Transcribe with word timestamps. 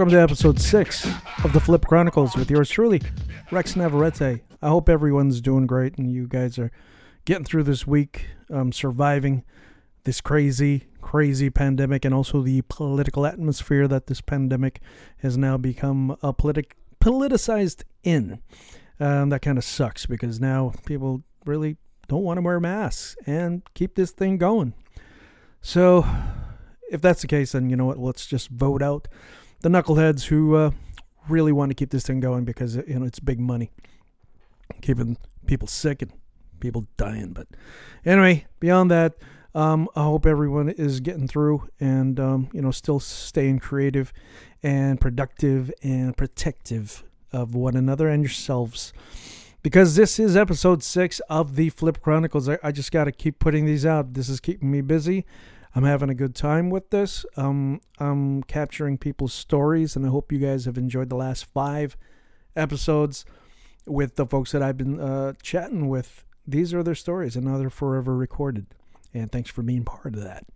Welcome 0.00 0.14
to 0.14 0.22
episode 0.22 0.58
six 0.58 1.06
of 1.44 1.52
the 1.52 1.60
Flip 1.60 1.84
Chronicles 1.84 2.34
with 2.34 2.50
yours 2.50 2.70
truly, 2.70 3.02
Rex 3.50 3.76
Navarrete. 3.76 4.40
I 4.62 4.68
hope 4.68 4.88
everyone's 4.88 5.42
doing 5.42 5.66
great 5.66 5.98
and 5.98 6.10
you 6.10 6.26
guys 6.26 6.58
are 6.58 6.72
getting 7.26 7.44
through 7.44 7.64
this 7.64 7.86
week, 7.86 8.28
um, 8.48 8.72
surviving 8.72 9.44
this 10.04 10.22
crazy, 10.22 10.86
crazy 11.02 11.50
pandemic 11.50 12.06
and 12.06 12.14
also 12.14 12.40
the 12.40 12.62
political 12.62 13.26
atmosphere 13.26 13.86
that 13.88 14.06
this 14.06 14.22
pandemic 14.22 14.80
has 15.18 15.36
now 15.36 15.58
become 15.58 16.16
a 16.22 16.32
politic 16.32 16.76
politicized 16.98 17.82
in. 18.02 18.40
Um, 18.98 19.28
that 19.28 19.42
kind 19.42 19.58
of 19.58 19.64
sucks 19.64 20.06
because 20.06 20.40
now 20.40 20.72
people 20.86 21.24
really 21.44 21.76
don't 22.08 22.22
want 22.22 22.38
to 22.38 22.42
wear 22.42 22.58
masks 22.58 23.16
and 23.26 23.60
keep 23.74 23.96
this 23.96 24.12
thing 24.12 24.38
going. 24.38 24.72
So, 25.60 26.06
if 26.90 27.02
that's 27.02 27.20
the 27.20 27.28
case, 27.28 27.52
then 27.52 27.68
you 27.68 27.76
know 27.76 27.84
what? 27.84 27.98
Let's 27.98 28.24
just 28.24 28.48
vote 28.48 28.82
out 28.82 29.06
the 29.60 29.68
knuckleheads 29.68 30.24
who 30.24 30.54
uh, 30.56 30.70
really 31.28 31.52
want 31.52 31.70
to 31.70 31.74
keep 31.74 31.90
this 31.90 32.04
thing 32.04 32.20
going 32.20 32.44
because 32.44 32.76
you 32.76 32.98
know 32.98 33.06
it's 33.06 33.20
big 33.20 33.40
money, 33.40 33.70
keeping 34.80 35.16
people 35.46 35.68
sick 35.68 36.02
and 36.02 36.12
people 36.60 36.86
dying. 36.96 37.32
But 37.32 37.48
anyway, 38.04 38.46
beyond 38.58 38.90
that, 38.90 39.14
um, 39.54 39.88
I 39.96 40.02
hope 40.02 40.26
everyone 40.26 40.68
is 40.68 41.00
getting 41.00 41.28
through 41.28 41.68
and 41.78 42.18
um, 42.18 42.48
you 42.52 42.62
know 42.62 42.70
still 42.70 43.00
staying 43.00 43.58
creative 43.58 44.12
and 44.62 45.00
productive 45.00 45.72
and 45.82 46.16
protective 46.16 47.04
of 47.32 47.54
one 47.54 47.76
another 47.76 48.08
and 48.08 48.22
yourselves. 48.22 48.92
Because 49.62 49.94
this 49.94 50.18
is 50.18 50.38
episode 50.38 50.82
six 50.82 51.20
of 51.28 51.54
the 51.54 51.68
Flip 51.68 52.00
Chronicles. 52.00 52.48
I, 52.48 52.58
I 52.62 52.72
just 52.72 52.90
got 52.90 53.04
to 53.04 53.12
keep 53.12 53.38
putting 53.38 53.66
these 53.66 53.84
out. 53.84 54.14
This 54.14 54.30
is 54.30 54.40
keeping 54.40 54.70
me 54.70 54.80
busy. 54.80 55.26
I'm 55.74 55.84
having 55.84 56.10
a 56.10 56.14
good 56.14 56.34
time 56.34 56.68
with 56.68 56.90
this. 56.90 57.24
Um, 57.36 57.80
I'm 57.98 58.42
capturing 58.42 58.98
people's 58.98 59.32
stories, 59.32 59.94
and 59.94 60.04
I 60.04 60.08
hope 60.08 60.32
you 60.32 60.38
guys 60.38 60.64
have 60.64 60.76
enjoyed 60.76 61.10
the 61.10 61.16
last 61.16 61.44
five 61.44 61.96
episodes 62.56 63.24
with 63.86 64.16
the 64.16 64.26
folks 64.26 64.52
that 64.52 64.62
I've 64.62 64.76
been 64.76 65.00
uh, 65.00 65.34
chatting 65.42 65.88
with. 65.88 66.24
These 66.46 66.74
are 66.74 66.82
their 66.82 66.94
stories, 66.94 67.36
and 67.36 67.46
now 67.46 67.58
they're 67.58 67.70
forever 67.70 68.16
recorded. 68.16 68.66
And 69.14 69.30
thanks 69.30 69.50
for 69.50 69.62
being 69.62 69.84
part 69.84 70.14
of 70.14 70.22
that. 70.22 70.46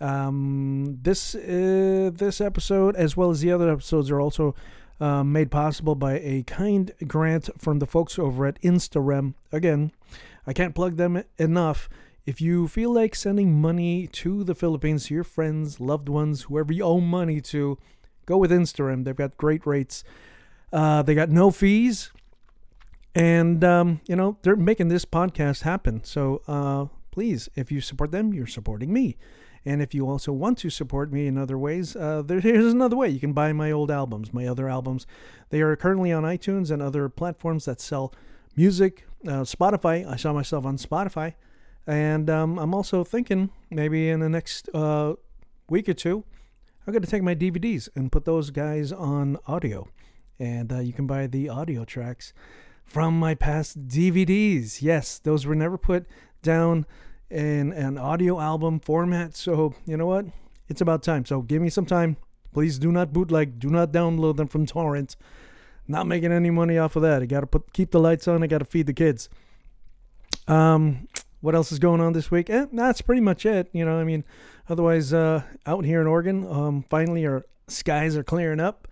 Um, 0.00 0.98
this 1.02 1.34
uh, 1.34 2.10
this 2.12 2.40
episode, 2.40 2.96
as 2.96 3.16
well 3.16 3.30
as 3.30 3.40
the 3.40 3.50
other 3.50 3.70
episodes, 3.70 4.10
are 4.10 4.20
also 4.20 4.54
uh, 5.00 5.24
made 5.24 5.50
possible 5.50 5.94
by 5.94 6.18
a 6.18 6.42
kind 6.44 6.92
grant 7.06 7.48
from 7.58 7.78
the 7.78 7.86
folks 7.86 8.18
over 8.18 8.46
at 8.46 8.60
Instarem. 8.62 9.34
Again, 9.52 9.92
I 10.46 10.52
can't 10.52 10.74
plug 10.74 10.96
them 10.96 11.22
enough. 11.36 11.88
If 12.28 12.42
you 12.42 12.68
feel 12.68 12.92
like 12.92 13.14
sending 13.14 13.58
money 13.58 14.06
to 14.08 14.44
the 14.44 14.54
Philippines 14.54 15.06
to 15.06 15.14
your 15.14 15.24
friends, 15.24 15.80
loved 15.80 16.10
ones, 16.10 16.42
whoever 16.42 16.74
you 16.74 16.84
owe 16.84 17.00
money 17.00 17.40
to, 17.40 17.78
go 18.26 18.36
with 18.36 18.50
Instarem. 18.50 19.04
They've 19.04 19.16
got 19.16 19.38
great 19.38 19.66
rates. 19.66 20.04
Uh, 20.70 21.00
they 21.00 21.14
got 21.14 21.30
no 21.30 21.50
fees, 21.50 22.12
and 23.14 23.64
um, 23.64 24.02
you 24.06 24.14
know 24.14 24.36
they're 24.42 24.56
making 24.56 24.88
this 24.88 25.06
podcast 25.06 25.62
happen. 25.62 26.04
So 26.04 26.42
uh, 26.46 26.92
please, 27.12 27.48
if 27.56 27.72
you 27.72 27.80
support 27.80 28.10
them, 28.10 28.34
you're 28.34 28.46
supporting 28.46 28.92
me. 28.92 29.16
And 29.64 29.80
if 29.80 29.94
you 29.94 30.06
also 30.06 30.30
want 30.30 30.58
to 30.58 30.68
support 30.68 31.10
me 31.10 31.28
in 31.28 31.38
other 31.38 31.56
ways, 31.56 31.96
uh, 31.96 32.20
there, 32.20 32.40
here's 32.40 32.74
another 32.74 32.96
way. 32.96 33.08
You 33.08 33.20
can 33.20 33.32
buy 33.32 33.54
my 33.54 33.72
old 33.72 33.90
albums, 33.90 34.34
my 34.34 34.46
other 34.46 34.68
albums. 34.68 35.06
They 35.48 35.62
are 35.62 35.74
currently 35.76 36.12
on 36.12 36.24
iTunes 36.24 36.70
and 36.70 36.82
other 36.82 37.08
platforms 37.08 37.64
that 37.64 37.80
sell 37.80 38.12
music. 38.54 39.06
Uh, 39.26 39.44
Spotify, 39.44 40.06
I 40.06 40.16
saw 40.16 40.34
myself 40.34 40.66
on 40.66 40.76
Spotify. 40.76 41.32
And 41.88 42.28
um, 42.28 42.58
I'm 42.58 42.74
also 42.74 43.02
thinking 43.02 43.48
maybe 43.70 44.10
in 44.10 44.20
the 44.20 44.28
next 44.28 44.68
uh, 44.74 45.14
week 45.70 45.88
or 45.88 45.94
two, 45.94 46.22
I'm 46.86 46.92
going 46.92 47.02
to 47.02 47.10
take 47.10 47.22
my 47.22 47.34
DVDs 47.34 47.88
and 47.96 48.12
put 48.12 48.26
those 48.26 48.50
guys 48.50 48.92
on 48.92 49.38
audio. 49.46 49.88
And 50.38 50.70
uh, 50.70 50.80
you 50.80 50.92
can 50.92 51.06
buy 51.06 51.26
the 51.26 51.48
audio 51.48 51.86
tracks 51.86 52.34
from 52.84 53.18
my 53.18 53.34
past 53.34 53.88
DVDs. 53.88 54.82
Yes, 54.82 55.18
those 55.18 55.46
were 55.46 55.54
never 55.54 55.78
put 55.78 56.04
down 56.42 56.84
in 57.30 57.72
an 57.72 57.96
audio 57.96 58.38
album 58.38 58.80
format. 58.80 59.34
So, 59.34 59.74
you 59.86 59.96
know 59.96 60.06
what? 60.06 60.26
It's 60.68 60.82
about 60.82 61.02
time. 61.02 61.24
So, 61.24 61.40
give 61.40 61.62
me 61.62 61.70
some 61.70 61.86
time. 61.86 62.18
Please 62.52 62.78
do 62.78 62.92
not 62.92 63.14
bootleg, 63.14 63.58
do 63.58 63.68
not 63.70 63.92
download 63.92 64.36
them 64.36 64.48
from 64.48 64.66
torrent. 64.66 65.16
Not 65.86 66.06
making 66.06 66.32
any 66.32 66.50
money 66.50 66.76
off 66.76 66.96
of 66.96 67.02
that. 67.02 67.22
I 67.22 67.26
got 67.26 67.40
to 67.40 67.46
put 67.46 67.72
keep 67.72 67.92
the 67.92 68.00
lights 68.00 68.28
on. 68.28 68.42
I 68.42 68.46
got 68.46 68.58
to 68.58 68.66
feed 68.66 68.86
the 68.86 68.92
kids. 68.92 69.30
Um, 70.46 71.08
what 71.40 71.54
else 71.54 71.72
is 71.72 71.78
going 71.78 72.00
on 72.00 72.12
this 72.12 72.30
week? 72.30 72.50
Eh, 72.50 72.66
that's 72.72 73.00
pretty 73.00 73.20
much 73.20 73.46
it. 73.46 73.68
You 73.72 73.84
know, 73.84 73.98
I 73.98 74.04
mean, 74.04 74.24
otherwise, 74.68 75.12
uh, 75.12 75.42
out 75.66 75.84
here 75.84 76.00
in 76.00 76.06
Oregon, 76.06 76.46
um, 76.46 76.84
finally 76.88 77.26
our 77.26 77.44
skies 77.68 78.16
are 78.16 78.24
clearing 78.24 78.60
up. 78.60 78.88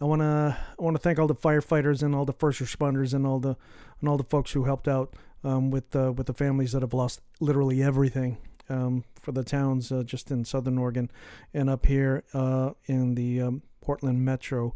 I 0.00 0.04
wanna 0.04 0.58
I 0.78 0.82
wanna 0.82 0.98
thank 0.98 1.18
all 1.18 1.26
the 1.26 1.34
firefighters 1.34 2.02
and 2.02 2.14
all 2.14 2.26
the 2.26 2.32
first 2.32 2.60
responders 2.60 3.14
and 3.14 3.26
all 3.26 3.40
the 3.40 3.56
and 4.00 4.08
all 4.08 4.18
the 4.18 4.24
folks 4.24 4.52
who 4.52 4.64
helped 4.64 4.88
out 4.88 5.14
um, 5.42 5.70
with 5.70 5.96
uh, 5.96 6.12
with 6.12 6.26
the 6.26 6.34
families 6.34 6.72
that 6.72 6.82
have 6.82 6.92
lost 6.92 7.22
literally 7.40 7.82
everything 7.82 8.36
um, 8.68 9.04
for 9.20 9.32
the 9.32 9.44
towns 9.44 9.90
uh, 9.90 10.02
just 10.02 10.30
in 10.30 10.44
southern 10.44 10.76
Oregon 10.76 11.10
and 11.54 11.70
up 11.70 11.86
here 11.86 12.24
uh, 12.34 12.72
in 12.86 13.14
the 13.14 13.40
um, 13.40 13.62
Portland 13.80 14.24
metro. 14.24 14.74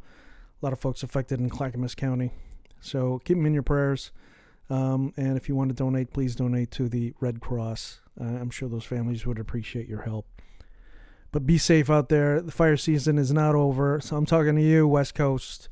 A 0.63 0.65
lot 0.65 0.73
of 0.73 0.79
folks 0.79 1.03
affected 1.03 1.41
in 1.41 1.51
Clackamas 1.51 1.95
County. 1.95 2.33
So 2.81 3.19
keep 3.25 3.37
them 3.37 3.47
in 3.47 3.55
your 3.55 3.63
prayers. 3.63 4.11
Um, 4.71 5.13
and 5.17 5.37
if 5.37 5.49
you 5.49 5.57
want 5.57 5.71
to 5.71 5.75
donate, 5.75 6.13
please 6.13 6.37
donate 6.37 6.71
to 6.73 6.89
the 6.89 7.13
Red 7.21 7.41
Cross. 7.41 8.01
Uh, 8.19 8.25
I'm 8.25 8.51
sure 8.51 8.69
those 8.69 8.85
families 8.85 9.27
would 9.27 9.39
appreciate 9.39 9.89
your 9.89 10.03
help. 10.03 10.27
But 11.33 11.47
be 11.47 11.59
safe 11.59 11.91
out 11.91 12.09
there. 12.09 12.41
The 12.41 12.53
fire 12.53 12.77
season 12.77 13.19
is 13.19 13.33
not 13.33 13.55
over. 13.55 14.01
So 14.01 14.17
I'm 14.17 14.27
talking 14.27 14.57
to 14.57 14.63
you, 14.63 14.87
West 14.87 15.15
Coast. 15.15 15.69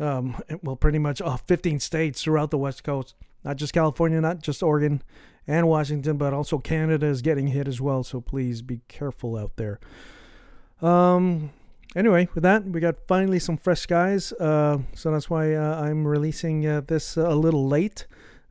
Um, 0.00 0.40
well, 0.62 0.76
pretty 0.76 0.98
much 0.98 1.20
all 1.20 1.36
15 1.36 1.80
states 1.80 2.22
throughout 2.22 2.50
the 2.50 2.58
West 2.58 2.84
Coast. 2.84 3.14
Not 3.44 3.56
just 3.56 3.72
California, 3.72 4.20
not 4.20 4.42
just 4.42 4.62
Oregon 4.62 5.02
and 5.46 5.68
Washington, 5.68 6.16
but 6.16 6.32
also 6.32 6.58
Canada 6.58 7.06
is 7.06 7.22
getting 7.22 7.48
hit 7.48 7.68
as 7.68 7.80
well. 7.80 8.02
So 8.02 8.20
please 8.20 8.62
be 8.62 8.80
careful 8.88 9.36
out 9.36 9.56
there. 9.56 9.80
Um, 10.80 11.50
anyway, 11.96 12.28
with 12.34 12.42
that, 12.44 12.64
we 12.64 12.80
got 12.80 12.96
finally 13.06 13.38
some 13.38 13.56
fresh 13.56 13.80
skies. 13.80 14.32
Uh, 14.32 14.78
so 14.94 15.10
that's 15.10 15.30
why 15.30 15.54
uh, 15.54 15.80
I'm 15.82 16.06
releasing 16.06 16.66
uh, 16.66 16.82
this 16.82 17.16
a 17.16 17.34
little 17.34 17.66
late. 17.66 18.06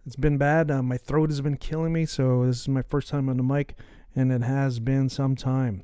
It's 0.07 0.15
been 0.15 0.37
bad. 0.37 0.71
Uh, 0.71 0.81
my 0.81 0.95
throat 0.95 1.29
has 1.31 1.41
been 1.41 1.57
killing 1.57 1.91
me. 1.91 2.05
So 2.05 2.45
this 2.45 2.61
is 2.61 2.69
my 2.69 2.81
first 2.81 3.09
time 3.09 3.27
on 3.27 3.35
the 3.35 3.43
mic, 3.43 3.75
and 4.15 4.31
it 4.31 4.41
has 4.41 4.79
been 4.79 5.09
some 5.09 5.35
time. 5.35 5.83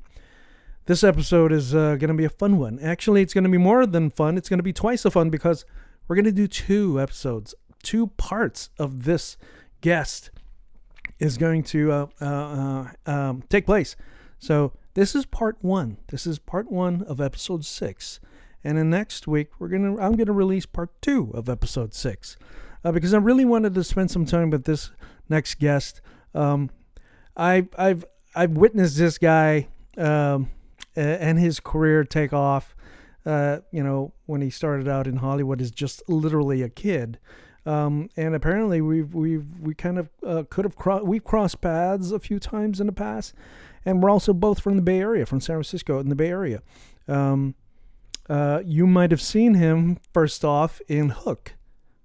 This 0.86 1.04
episode 1.04 1.52
is 1.52 1.74
uh, 1.74 1.96
going 1.96 2.08
to 2.08 2.14
be 2.14 2.24
a 2.24 2.30
fun 2.30 2.56
one. 2.58 2.78
Actually, 2.80 3.20
it's 3.20 3.34
going 3.34 3.44
to 3.44 3.50
be 3.50 3.58
more 3.58 3.84
than 3.84 4.08
fun. 4.08 4.38
It's 4.38 4.48
going 4.48 4.58
to 4.58 4.64
be 4.64 4.72
twice 4.72 5.02
the 5.02 5.10
fun 5.10 5.28
because 5.28 5.66
we're 6.08 6.16
going 6.16 6.24
to 6.24 6.32
do 6.32 6.46
two 6.46 6.98
episodes, 6.98 7.54
two 7.82 8.06
parts 8.16 8.70
of 8.78 9.04
this 9.04 9.36
guest 9.82 10.30
is 11.18 11.36
going 11.36 11.62
to 11.64 11.92
uh, 11.92 12.06
uh, 12.18 12.24
uh, 13.06 13.10
um, 13.10 13.42
take 13.50 13.66
place. 13.66 13.94
So 14.38 14.72
this 14.94 15.14
is 15.14 15.26
part 15.26 15.58
one. 15.60 15.98
This 16.08 16.26
is 16.26 16.38
part 16.38 16.72
one 16.72 17.02
of 17.02 17.20
episode 17.20 17.66
six, 17.66 18.20
and 18.62 18.78
then 18.78 18.88
next 18.88 19.28
week 19.28 19.48
we're 19.58 19.68
gonna 19.68 19.98
I'm 20.00 20.16
gonna 20.16 20.32
release 20.32 20.64
part 20.64 20.90
two 21.02 21.30
of 21.34 21.50
episode 21.50 21.92
six, 21.92 22.38
uh, 22.84 22.92
because 22.92 23.14
I 23.14 23.18
really 23.18 23.44
wanted 23.44 23.74
to 23.74 23.84
spend 23.84 24.10
some 24.10 24.26
time 24.26 24.50
with 24.50 24.64
this 24.64 24.90
next 25.28 25.58
guest. 25.58 26.00
Um, 26.34 26.70
I 27.36 27.66
I've 27.76 28.04
I've 28.34 28.52
witnessed 28.52 28.98
this 28.98 29.18
guy 29.18 29.68
um, 29.96 30.50
and 30.94 31.38
his 31.38 31.60
career 31.60 32.04
take 32.04 32.32
off. 32.32 32.74
Uh, 33.26 33.60
you 33.70 33.82
know, 33.82 34.12
when 34.26 34.42
he 34.42 34.50
started 34.50 34.86
out 34.86 35.06
in 35.06 35.16
Hollywood 35.16 35.62
as 35.62 35.70
just 35.70 36.02
literally 36.10 36.60
a 36.60 36.68
kid. 36.68 37.18
Um, 37.66 38.10
and 38.18 38.34
apparently 38.34 38.82
we've 38.82 39.14
we've 39.14 39.60
we 39.60 39.74
kind 39.74 39.98
of 39.98 40.10
uh, 40.22 40.42
could 40.50 40.66
have 40.66 40.76
cro- 40.76 41.02
we've 41.02 41.24
crossed 41.24 41.62
paths 41.62 42.12
a 42.12 42.18
few 42.18 42.38
times 42.38 42.80
in 42.80 42.86
the 42.86 42.92
past, 42.92 43.32
and 43.86 44.02
we're 44.02 44.10
also 44.10 44.34
both 44.34 44.60
from 44.60 44.76
the 44.76 44.82
Bay 44.82 45.00
Area, 45.00 45.24
from 45.24 45.40
San 45.40 45.54
Francisco 45.54 45.98
in 45.98 46.10
the 46.10 46.14
Bay 46.14 46.28
Area. 46.28 46.60
Um, 47.08 47.54
uh, 48.28 48.60
you 48.64 48.86
might 48.86 49.10
have 49.10 49.22
seen 49.22 49.54
him 49.54 49.98
first 50.12 50.44
off 50.44 50.82
in 50.88 51.10
Hook. 51.10 51.54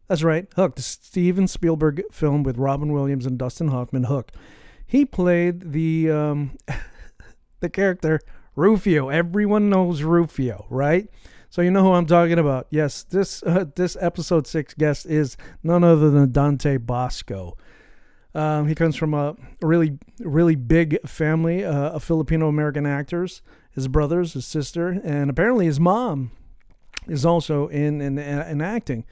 That's 0.09 0.23
right, 0.23 0.47
Hook, 0.55 0.75
the 0.75 0.81
Steven 0.81 1.47
Spielberg 1.47 2.01
film 2.11 2.41
with 2.41 2.57
Robin 2.57 2.91
Williams 2.91 3.27
and 3.27 3.37
Dustin 3.37 3.67
Hoffman. 3.67 4.05
Hook. 4.05 4.31
He 4.83 5.05
played 5.05 5.71
the 5.71 6.09
um, 6.09 6.57
the 7.59 7.69
character 7.69 8.19
Rufio. 8.55 9.09
Everyone 9.09 9.69
knows 9.69 10.01
Rufio, 10.01 10.65
right? 10.71 11.07
So 11.51 11.61
you 11.61 11.69
know 11.69 11.83
who 11.83 11.93
I'm 11.93 12.07
talking 12.07 12.39
about. 12.39 12.65
Yes, 12.71 13.03
this 13.03 13.43
uh, 13.43 13.65
this 13.75 13.95
episode 14.01 14.47
six 14.47 14.73
guest 14.73 15.05
is 15.05 15.37
none 15.61 15.83
other 15.83 16.09
than 16.09 16.31
Dante 16.31 16.77
Bosco. 16.77 17.55
Um, 18.33 18.67
he 18.67 18.73
comes 18.73 18.95
from 18.95 19.13
a 19.13 19.35
really 19.61 19.99
really 20.19 20.55
big 20.55 21.07
family 21.07 21.63
uh, 21.63 21.91
of 21.91 22.03
Filipino 22.03 22.47
American 22.47 22.87
actors. 22.87 23.43
His 23.69 23.87
brothers, 23.87 24.33
his 24.33 24.47
sister, 24.47 24.89
and 25.03 25.29
apparently 25.29 25.67
his 25.67 25.79
mom 25.79 26.31
is 27.07 27.27
also 27.27 27.67
in 27.67 28.01
in, 28.01 28.17
in 28.17 28.59
acting. 28.59 29.05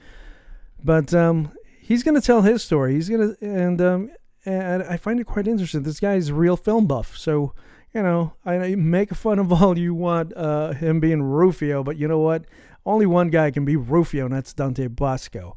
But 0.82 1.12
um, 1.14 1.52
he's 1.80 2.02
going 2.02 2.14
to 2.14 2.20
tell 2.20 2.42
his 2.42 2.62
story. 2.62 2.94
He's 2.94 3.08
going 3.08 3.34
to 3.34 3.44
and 3.44 3.80
um, 3.80 4.10
and 4.44 4.82
I 4.84 4.96
find 4.96 5.20
it 5.20 5.24
quite 5.24 5.48
interesting. 5.48 5.82
This 5.82 6.00
guy's 6.00 6.28
a 6.28 6.34
real 6.34 6.56
film 6.56 6.86
buff, 6.86 7.16
so 7.16 7.54
you 7.94 8.02
know, 8.02 8.34
I 8.44 8.74
make 8.74 9.14
fun 9.14 9.38
of 9.38 9.52
all 9.62 9.78
you 9.78 9.94
want, 9.94 10.32
uh, 10.36 10.72
him 10.72 11.00
being 11.00 11.22
Rufio, 11.22 11.82
but 11.82 11.96
you 11.96 12.08
know 12.08 12.18
what? 12.18 12.44
Only 12.86 13.06
one 13.06 13.28
guy 13.28 13.50
can 13.50 13.64
be 13.64 13.76
Rufio, 13.76 14.26
and 14.26 14.34
that's 14.34 14.52
Dante 14.54 14.86
Basco. 14.86 15.56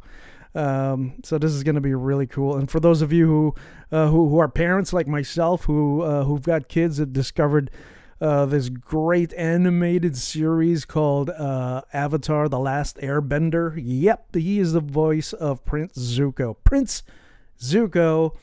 Um, 0.53 1.15
so 1.23 1.37
this 1.37 1.51
is 1.51 1.63
going 1.63 1.75
to 1.75 1.81
be 1.81 1.93
really 1.93 2.27
cool. 2.27 2.57
And 2.57 2.69
for 2.69 2.79
those 2.79 3.01
of 3.01 3.13
you 3.13 3.27
who 3.27 3.55
uh, 3.91 4.07
who, 4.07 4.29
who 4.29 4.39
are 4.39 4.49
parents 4.49 4.91
like 4.91 5.07
myself, 5.07 5.65
who 5.65 6.01
uh, 6.01 6.23
who've 6.23 6.41
got 6.41 6.67
kids 6.67 6.97
that 6.97 7.13
discovered 7.13 7.71
uh, 8.21 8.45
this 8.45 8.69
great 8.69 9.33
animated 9.33 10.15
series 10.15 10.85
called 10.85 11.31
uh, 11.31 11.81
Avatar: 11.91 12.47
The 12.47 12.59
Last 12.59 12.97
Airbender. 12.97 13.73
Yep, 13.83 14.35
he 14.35 14.59
is 14.59 14.73
the 14.73 14.79
voice 14.79 15.33
of 15.33 15.65
Prince 15.65 15.97
Zuko. 15.97 16.55
Prince 16.63 17.03
Zuko. 17.59 18.37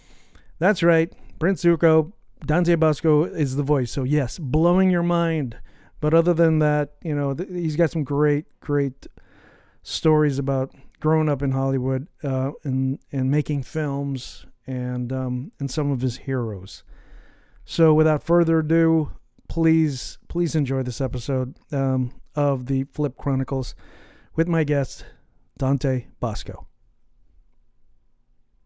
That's 0.58 0.82
right, 0.82 1.12
Prince 1.38 1.64
Zuko. 1.64 2.12
Dante 2.44 2.74
Basco 2.74 3.24
is 3.24 3.56
the 3.56 3.62
voice. 3.62 3.92
So 3.92 4.02
yes, 4.02 4.38
blowing 4.38 4.90
your 4.90 5.02
mind. 5.02 5.58
But 6.00 6.14
other 6.14 6.34
than 6.34 6.60
that, 6.60 6.92
you 7.02 7.14
know, 7.14 7.34
th- 7.34 7.48
he's 7.48 7.76
got 7.76 7.90
some 7.90 8.04
great, 8.04 8.46
great 8.60 9.06
stories 9.82 10.38
about 10.38 10.72
growing 11.00 11.28
up 11.28 11.42
in 11.42 11.52
Hollywood 11.52 12.08
uh, 12.22 12.52
and 12.64 12.98
and 13.12 13.30
making 13.30 13.62
films 13.62 14.46
and 14.66 15.12
um, 15.12 15.52
and 15.58 15.70
some 15.70 15.90
of 15.90 16.00
his 16.00 16.18
heroes. 16.18 16.82
So 17.64 17.92
without 17.92 18.22
further 18.22 18.60
ado, 18.60 19.10
please 19.48 20.18
please 20.28 20.54
enjoy 20.54 20.82
this 20.82 21.00
episode 21.00 21.56
um, 21.72 22.12
of 22.34 22.66
the 22.66 22.84
Flip 22.84 23.16
Chronicles 23.16 23.74
with 24.36 24.48
my 24.48 24.64
guest 24.64 25.04
Dante 25.58 26.06
Bosco. 26.20 26.66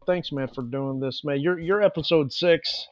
Thanks, 0.06 0.32
man, 0.32 0.48
for 0.48 0.62
doing 0.62 1.00
this, 1.00 1.22
man. 1.24 1.40
You're 1.40 1.58
you're 1.58 1.82
episode 1.82 2.32
six. 2.32 2.88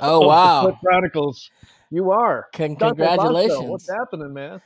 Oh 0.00 0.26
wow, 0.26 0.62
Flip 0.62 0.76
Chronicles. 0.84 1.50
You 1.90 2.10
are. 2.10 2.46
Con- 2.52 2.76
congratulations. 2.76 3.52
Basco. 3.52 3.70
What's 3.70 3.90
happening, 3.90 4.32
man? 4.32 4.60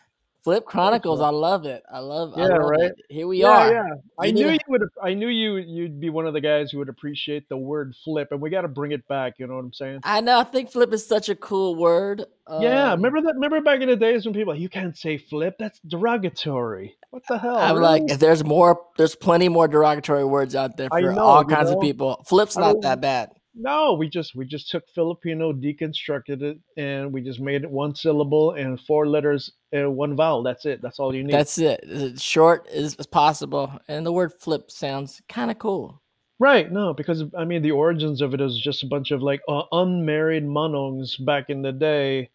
Flip 0.45 0.65
Chronicles. 0.65 1.21
I 1.21 1.31
love 1.31 1.67
it. 1.67 1.83
I 1.93 1.99
love. 1.99 2.35
Yeah, 2.37 2.45
I 2.45 2.49
love 2.49 2.71
right. 2.71 2.81
It. 2.81 2.97
Here 3.09 3.27
we 3.27 3.41
yeah, 3.41 3.49
are. 3.49 3.73
Yeah, 3.73 3.95
I 4.19 4.31
knew 4.31 4.49
you 4.49 4.59
would. 4.69 4.83
I 5.03 5.15
knew 5.15 5.29
you. 5.29 5.57
You'd 5.57 6.01
be 6.01 6.11
one 6.11 6.27
of 6.27 6.33
the 6.33 6.41
guys 6.41 6.71
who 6.71 6.79
would 6.79 6.89
appreciate 6.89 7.49
the 7.49 7.57
word 7.57 7.95
flip, 8.05 8.29
and 8.31 8.41
we 8.41 8.49
got 8.49 8.63
to 8.63 8.69
bring 8.69 8.93
it 8.93 9.07
back. 9.09 9.35
You 9.39 9.47
know 9.47 9.55
what 9.55 9.65
I'm 9.65 9.73
saying? 9.73 10.01
I 10.05 10.21
know. 10.21 10.39
I 10.39 10.45
think 10.45 10.71
flip 10.71 10.93
is 10.93 11.07
such 11.07 11.29
a 11.29 11.35
cool 11.35 11.75
word. 11.75 12.25
Um, 12.47 12.63
yeah, 12.63 12.93
remember 12.93 13.21
that? 13.23 13.35
Remember 13.35 13.61
back 13.61 13.81
in 13.81 13.89
the 13.89 13.97
days 13.97 14.25
when 14.25 14.35
people, 14.35 14.55
you 14.55 14.69
can't 14.69 14.97
say 14.97 15.19
flip. 15.19 15.57
That's 15.59 15.81
derogatory. 15.81 16.97
What 17.11 17.25
the 17.29 17.39
hell? 17.39 17.59
I'm 17.59 17.77
really? 17.77 18.01
like, 18.01 18.19
there's 18.19 18.45
more. 18.45 18.81
There's 18.97 19.17
plenty 19.17 19.49
more 19.49 19.67
derogatory 19.67 20.25
words 20.25 20.55
out 20.55 20.77
there 20.77 20.89
for 20.89 21.01
know, 21.01 21.19
all 21.19 21.45
kinds 21.45 21.71
know? 21.71 21.77
of 21.77 21.83
people. 21.83 22.25
Flip's 22.27 22.57
not 22.57 22.81
that 22.83 23.01
bad. 23.01 23.31
No, 23.55 23.95
we 23.95 24.09
just 24.09 24.35
we 24.35 24.45
just 24.45 24.71
took 24.71 24.89
Filipino, 24.95 25.53
deconstructed 25.53 26.43
it, 26.43 26.59
and 26.77 27.13
we 27.13 27.21
just 27.21 27.41
made 27.41 27.65
it 27.65 27.71
one 27.71 27.95
syllable 27.95 28.53
and 28.53 28.81
four 28.81 29.09
letters 29.09 29.53
and 29.73 29.97
one 29.97 30.15
vowel. 30.15 30.43
That's 30.43 30.65
it. 30.65 30.81
That's 30.81 30.99
all 31.01 31.15
you 31.15 31.25
need. 31.25 31.33
That's 31.33 31.59
it. 31.59 31.83
As 31.85 32.23
short 32.23 32.69
as, 32.69 32.95
as 32.97 33.07
possible, 33.07 33.73
and 33.89 34.07
the 34.07 34.13
word 34.13 34.33
"flip" 34.39 34.71
sounds 34.71 35.21
kind 35.29 35.51
of 35.51 35.59
cool. 35.59 36.01
Right. 36.39 36.71
No, 36.71 36.95
because 36.95 37.25
I 37.37 37.45
mean 37.45 37.63
the 37.63 37.73
origins 37.73 38.21
of 38.21 38.33
it 38.33 38.41
is 38.41 38.61
just 38.61 38.85
a 38.85 38.87
bunch 38.87 39.11
of 39.11 39.23
like 39.23 39.41
uh, 39.49 39.63
unmarried 39.73 40.45
manongs 40.45 41.25
back 41.25 41.51
in 41.51 41.63
the 41.63 41.73
day, 41.73 42.31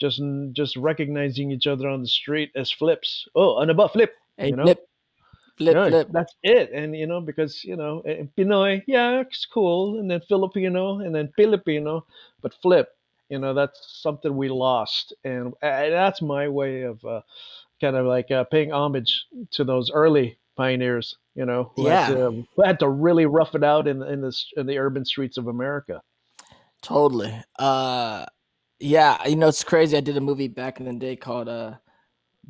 just 0.00 0.20
just 0.52 0.76
recognizing 0.76 1.50
each 1.50 1.66
other 1.66 1.88
on 1.88 2.02
the 2.02 2.08
street 2.08 2.50
as 2.54 2.70
flips. 2.70 3.26
Oh, 3.34 3.58
and 3.60 3.70
about 3.70 3.94
flip. 3.94 4.14
Hey, 4.36 4.48
you 4.48 4.56
know? 4.56 4.64
flip, 4.64 4.86
flip, 5.58 5.80
Yeah, 5.80 5.88
flip. 5.88 6.08
That's 6.08 6.34
it. 6.42 6.70
And 6.72 6.96
you 6.96 7.06
know, 7.06 7.20
because 7.20 7.64
you 7.64 7.76
know, 7.76 8.00
eh, 8.06 8.24
Pinoy, 8.36 8.82
yeah, 8.86 9.20
it's 9.20 9.46
cool, 9.46 9.98
and 9.98 10.10
then 10.10 10.20
Filipino, 10.28 11.00
and 11.00 11.14
then 11.14 11.32
Filipino, 11.36 12.06
but 12.42 12.54
flip, 12.62 12.88
you 13.28 13.38
know, 13.38 13.54
that's 13.54 13.80
something 14.02 14.36
we 14.36 14.48
lost, 14.48 15.14
and 15.24 15.54
uh, 15.62 15.90
that's 15.90 16.22
my 16.22 16.48
way 16.48 16.82
of 16.82 17.04
uh, 17.04 17.22
kind 17.80 17.96
of 17.96 18.06
like 18.06 18.30
uh, 18.30 18.44
paying 18.44 18.72
homage 18.72 19.26
to 19.52 19.64
those 19.64 19.90
early 19.92 20.38
pioneers, 20.56 21.16
you 21.34 21.46
know, 21.46 21.72
who, 21.76 21.88
had 21.88 21.98
Yeah. 21.98 22.08
to, 22.08 22.46
who 22.56 22.62
had 22.64 22.78
to 22.80 22.88
really 22.88 23.26
rough 23.26 23.54
it 23.54 23.64
out 23.64 23.88
in 23.88 24.02
in 24.02 24.20
the 24.22 24.32
in 24.56 24.66
the 24.66 24.78
urban 24.78 25.04
streets 25.04 25.38
of 25.38 25.48
America. 25.48 26.02
Totally. 26.82 27.34
Uh 27.58 28.26
yeah, 28.80 29.26
you 29.26 29.36
know 29.36 29.48
it's 29.48 29.64
crazy. 29.64 29.96
I 29.96 30.00
did 30.00 30.16
a 30.16 30.20
movie 30.20 30.48
back 30.48 30.80
in 30.80 30.86
the 30.86 30.92
day 30.94 31.16
called 31.16 31.48
uh 31.48 31.74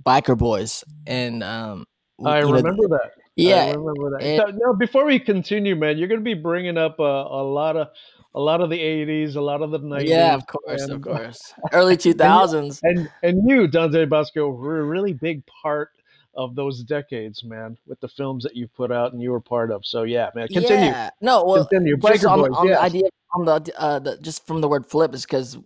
Biker 0.02 0.37
Boys 0.38 0.84
and 1.06 1.43
um 1.43 1.87
I 2.24 2.40
you 2.40 2.46
know, 2.46 2.52
remember 2.52 2.88
that. 2.88 3.10
I 3.16 3.20
yeah, 3.36 3.70
remember 3.70 4.10
that. 4.18 4.22
and- 4.22 4.38
So, 4.38 4.58
now, 4.58 4.72
before 4.72 5.04
we 5.04 5.18
continue, 5.20 5.76
man, 5.76 5.98
you're 5.98 6.08
going 6.08 6.20
to 6.20 6.24
be 6.24 6.34
bringing 6.34 6.76
up 6.76 6.98
a, 6.98 7.02
a 7.02 7.42
lot 7.42 7.76
of 7.76 7.88
a 8.34 8.40
lot 8.40 8.60
of 8.60 8.68
the 8.70 8.78
'80s, 8.78 9.36
a 9.36 9.40
lot 9.40 9.62
of 9.62 9.70
the 9.70 9.78
'90s. 9.80 10.06
yeah, 10.08 10.34
of 10.34 10.46
course, 10.46 10.82
of 10.88 11.00
course. 11.00 11.54
Early 11.72 11.96
2000s. 12.08 12.80
and 12.82 13.10
and 13.22 13.48
you, 13.48 13.66
Dante 13.68 14.04
Basco, 14.06 14.48
were 14.50 14.80
a 14.80 14.84
really 14.84 15.12
big 15.12 15.42
part 15.46 15.90
of 16.34 16.54
those 16.54 16.82
decades, 16.84 17.42
man, 17.42 17.76
with 17.86 17.98
the 18.00 18.08
films 18.08 18.44
that 18.44 18.54
you 18.54 18.68
put 18.68 18.92
out 18.92 19.12
and 19.12 19.20
you 19.22 19.30
were 19.32 19.40
part 19.40 19.70
of. 19.72 19.84
So 19.84 20.02
yeah, 20.02 20.30
man, 20.34 20.48
continue, 20.48 20.86
Yeah. 20.86 21.10
No, 21.20 21.44
well, 21.44 21.66
continue. 21.66 21.96
Biker 21.96 22.30
on, 22.30 22.40
Boys, 22.40 22.50
on 22.56 22.68
yes. 22.68 22.76
the 22.78 22.82
idea 22.82 23.02
on 23.34 23.44
the 23.44 23.72
uh 23.76 23.98
the, 23.98 24.18
just 24.18 24.46
from 24.46 24.60
the 24.60 24.68
word 24.68 24.86
flip 24.86 25.14
is 25.14 25.24
because 25.24 25.58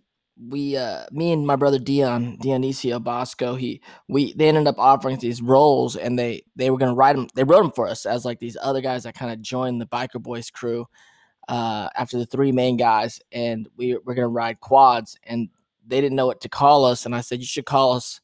we 0.48 0.76
uh 0.76 1.04
me 1.12 1.32
and 1.32 1.46
my 1.46 1.56
brother 1.56 1.78
Dion 1.78 2.38
Dionisio 2.38 3.02
Basco 3.02 3.54
he 3.54 3.80
we 4.08 4.32
they 4.32 4.48
ended 4.48 4.66
up 4.66 4.78
offering 4.78 5.18
these 5.18 5.42
roles 5.42 5.94
and 5.94 6.18
they 6.18 6.42
they 6.56 6.70
were 6.70 6.78
gonna 6.78 6.94
write 6.94 7.16
them 7.16 7.28
they 7.34 7.44
wrote 7.44 7.62
them 7.62 7.72
for 7.72 7.86
us 7.86 8.06
as 8.06 8.24
like 8.24 8.38
these 8.38 8.56
other 8.60 8.80
guys 8.80 9.02
that 9.02 9.14
kind 9.14 9.30
of 9.30 9.42
joined 9.42 9.80
the 9.80 9.86
biker 9.86 10.20
boys 10.20 10.50
crew 10.50 10.86
uh 11.48 11.88
after 11.96 12.18
the 12.18 12.26
three 12.26 12.50
main 12.50 12.76
guys 12.76 13.20
and 13.30 13.68
we 13.76 13.96
were 14.04 14.14
gonna 14.14 14.26
ride 14.26 14.58
quads 14.60 15.18
and 15.24 15.48
they 15.86 16.00
didn't 16.00 16.16
know 16.16 16.26
what 16.26 16.40
to 16.40 16.48
call 16.48 16.84
us 16.84 17.04
and 17.04 17.14
I 17.14 17.20
said 17.20 17.40
you 17.40 17.46
should 17.46 17.66
call 17.66 17.92
us 17.92 18.20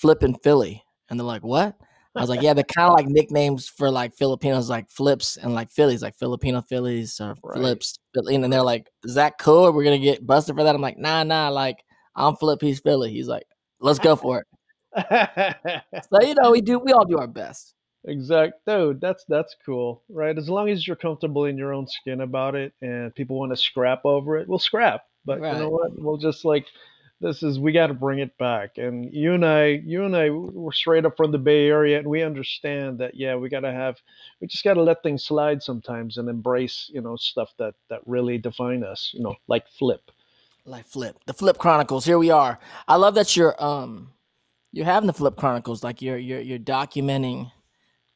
Flippin' 0.00 0.34
Philly. 0.42 0.82
And 1.08 1.20
they're 1.20 1.26
like 1.26 1.44
what 1.44 1.76
I 2.16 2.20
was 2.20 2.28
like, 2.28 2.42
yeah, 2.42 2.54
they're 2.54 2.64
kind 2.64 2.88
of 2.88 2.94
like 2.94 3.06
nicknames 3.06 3.68
for 3.68 3.90
like 3.90 4.14
Filipinos, 4.14 4.68
like 4.68 4.90
flips 4.90 5.36
and 5.36 5.54
like 5.54 5.70
Phillies, 5.70 6.02
like 6.02 6.16
Filipino 6.16 6.60
Phillies 6.60 7.20
or 7.20 7.36
Right. 7.42 7.56
flips. 7.58 7.98
And 8.14 8.52
they're 8.52 8.62
like, 8.62 8.88
is 9.04 9.14
that 9.14 9.38
cool? 9.38 9.72
We're 9.72 9.84
gonna 9.84 9.98
get 9.98 10.26
busted 10.26 10.56
for 10.56 10.64
that. 10.64 10.74
I'm 10.74 10.80
like, 10.80 10.98
nah, 10.98 11.22
nah. 11.22 11.48
Like, 11.50 11.84
I'm 12.16 12.34
Flip, 12.34 12.60
he's 12.60 12.80
Philly. 12.80 13.12
He's 13.12 13.28
like, 13.28 13.46
let's 13.80 14.00
go 14.00 14.16
for 14.16 14.40
it. 14.40 14.46
So 16.10 16.20
you 16.26 16.34
know, 16.42 16.50
we 16.50 16.60
do, 16.60 16.80
we 16.80 16.92
all 16.92 17.04
do 17.04 17.18
our 17.18 17.28
best. 17.28 17.74
exact, 18.04 18.54
dude. 18.66 19.00
That's 19.00 19.24
that's 19.28 19.54
cool, 19.64 20.02
right? 20.08 20.36
As 20.36 20.48
long 20.48 20.68
as 20.68 20.86
you're 20.86 20.96
comfortable 20.96 21.44
in 21.44 21.56
your 21.56 21.72
own 21.72 21.86
skin 21.86 22.22
about 22.22 22.56
it, 22.56 22.72
and 22.82 23.14
people 23.14 23.38
want 23.38 23.52
to 23.52 23.56
scrap 23.56 24.04
over 24.04 24.36
it, 24.36 24.48
we'll 24.48 24.58
scrap. 24.58 25.02
But 25.24 25.36
you 25.36 25.42
know 25.42 25.68
what? 25.68 25.92
We'll 25.96 26.16
just 26.16 26.44
like 26.44 26.66
this 27.20 27.42
is 27.42 27.58
we 27.58 27.72
got 27.72 27.88
to 27.88 27.94
bring 27.94 28.18
it 28.20 28.36
back. 28.38 28.78
And 28.78 29.12
you 29.12 29.34
and 29.34 29.44
I, 29.44 29.82
you 29.84 30.04
and 30.04 30.16
I, 30.16 30.30
we're 30.30 30.72
straight 30.72 31.04
up 31.04 31.16
from 31.16 31.32
the 31.32 31.38
Bay 31.38 31.66
Area, 31.66 31.98
and 31.98 32.08
we 32.08 32.22
understand 32.22 32.98
that. 32.98 33.14
Yeah, 33.14 33.36
we 33.36 33.48
got 33.48 33.60
to 33.60 33.72
have, 33.72 33.96
we 34.40 34.46
just 34.46 34.64
got 34.64 34.74
to 34.74 34.82
let 34.82 35.02
things 35.02 35.24
slide 35.24 35.62
sometimes 35.62 36.16
and 36.16 36.28
embrace, 36.28 36.90
you 36.92 37.00
know, 37.00 37.16
stuff 37.16 37.52
that 37.58 37.74
that 37.88 38.00
really 38.06 38.38
define 38.38 38.82
us. 38.82 39.10
You 39.12 39.22
know, 39.22 39.34
like 39.48 39.68
flip. 39.68 40.10
Like 40.66 40.86
Flip, 40.86 41.16
the 41.26 41.32
Flip 41.32 41.56
Chronicles. 41.58 42.04
Here 42.04 42.18
we 42.18 42.30
are. 42.30 42.58
I 42.86 42.96
love 42.96 43.14
that 43.14 43.34
you're 43.36 43.60
um 43.62 44.12
you're 44.72 44.84
having 44.84 45.06
the 45.06 45.12
Flip 45.12 45.36
Chronicles. 45.36 45.82
Like 45.82 46.02
you're 46.02 46.18
you're 46.18 46.40
you're 46.40 46.58
documenting 46.58 47.50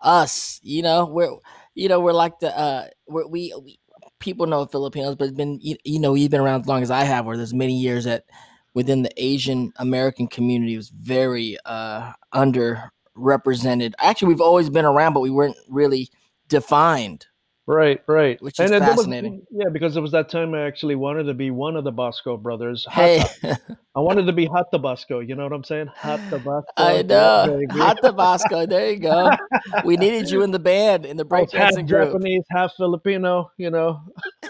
us. 0.00 0.60
You 0.62 0.82
know, 0.82 1.06
we're 1.06 1.30
you 1.74 1.88
know 1.88 2.00
we're 2.00 2.12
like 2.12 2.38
the 2.40 2.56
uh 2.56 2.88
we're, 3.08 3.26
we 3.26 3.54
we 3.64 3.78
people 4.18 4.46
know 4.46 4.66
Filipinos, 4.66 5.16
but 5.16 5.24
it's 5.24 5.36
been 5.36 5.58
you, 5.62 5.76
you 5.84 5.98
know 5.98 6.14
you've 6.14 6.30
been 6.30 6.40
around 6.40 6.62
as 6.62 6.66
long 6.68 6.82
as 6.82 6.90
I 6.90 7.04
have. 7.04 7.24
Where 7.24 7.36
there's 7.36 7.54
many 7.54 7.78
years 7.78 8.04
that 8.04 8.24
within 8.74 9.02
the 9.02 9.10
Asian 9.16 9.72
American 9.76 10.26
community 10.26 10.76
was 10.76 10.88
very 10.90 11.56
uh 11.64 12.12
underrepresented. 12.34 13.92
Actually, 13.98 14.28
we've 14.28 14.40
always 14.40 14.68
been 14.70 14.84
around, 14.84 15.14
but 15.14 15.20
we 15.20 15.30
weren't 15.30 15.56
really 15.68 16.10
defined. 16.48 17.26
Right, 17.66 18.02
right. 18.06 18.36
Which 18.42 18.60
is 18.60 18.68
then 18.70 18.78
there 18.82 18.90
was- 18.90 18.98
fascinating. 18.98 19.40
yeah, 19.50 19.70
because 19.72 19.96
it 19.96 20.00
was 20.02 20.12
that 20.12 20.28
time 20.28 20.52
I 20.52 20.66
actually 20.66 20.96
wanted 20.96 21.22
to 21.24 21.32
be 21.32 21.50
one 21.50 21.76
of 21.76 21.84
the 21.84 21.92
Bosco 21.92 22.36
brothers. 22.36 22.84
Hot- 22.84 22.94
Hey, 22.94 23.24
I 23.96 24.00
wanted 24.00 24.26
to 24.26 24.34
be 24.34 24.44
Hot 24.44 24.66
Tabasco. 24.70 25.20
You 25.20 25.34
know 25.34 25.44
what 25.44 25.52
I'm 25.54 25.64
saying? 25.64 25.86
Hot 25.96 26.20
Tabasco. 26.28 26.66
I 26.76 27.00
know. 27.00 27.46
baby. 27.66 27.80
Hot 27.80 27.96
Tabasco. 28.02 28.66
There 28.66 28.90
you 28.90 28.98
go. 28.98 29.30
We 29.86 29.96
needed 29.96 30.30
you 30.30 30.42
in 30.42 30.50
the 30.50 30.58
band 30.58 31.06
in 31.06 31.16
the 31.16 31.24
I 31.30 31.40
was 31.40 31.52
half. 31.52 31.74
Japanese, 31.86 32.42
half 32.50 32.72
Filipino. 32.76 33.50
You 33.56 33.70
know, 33.70 34.00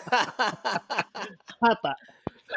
Hata. 0.10 1.94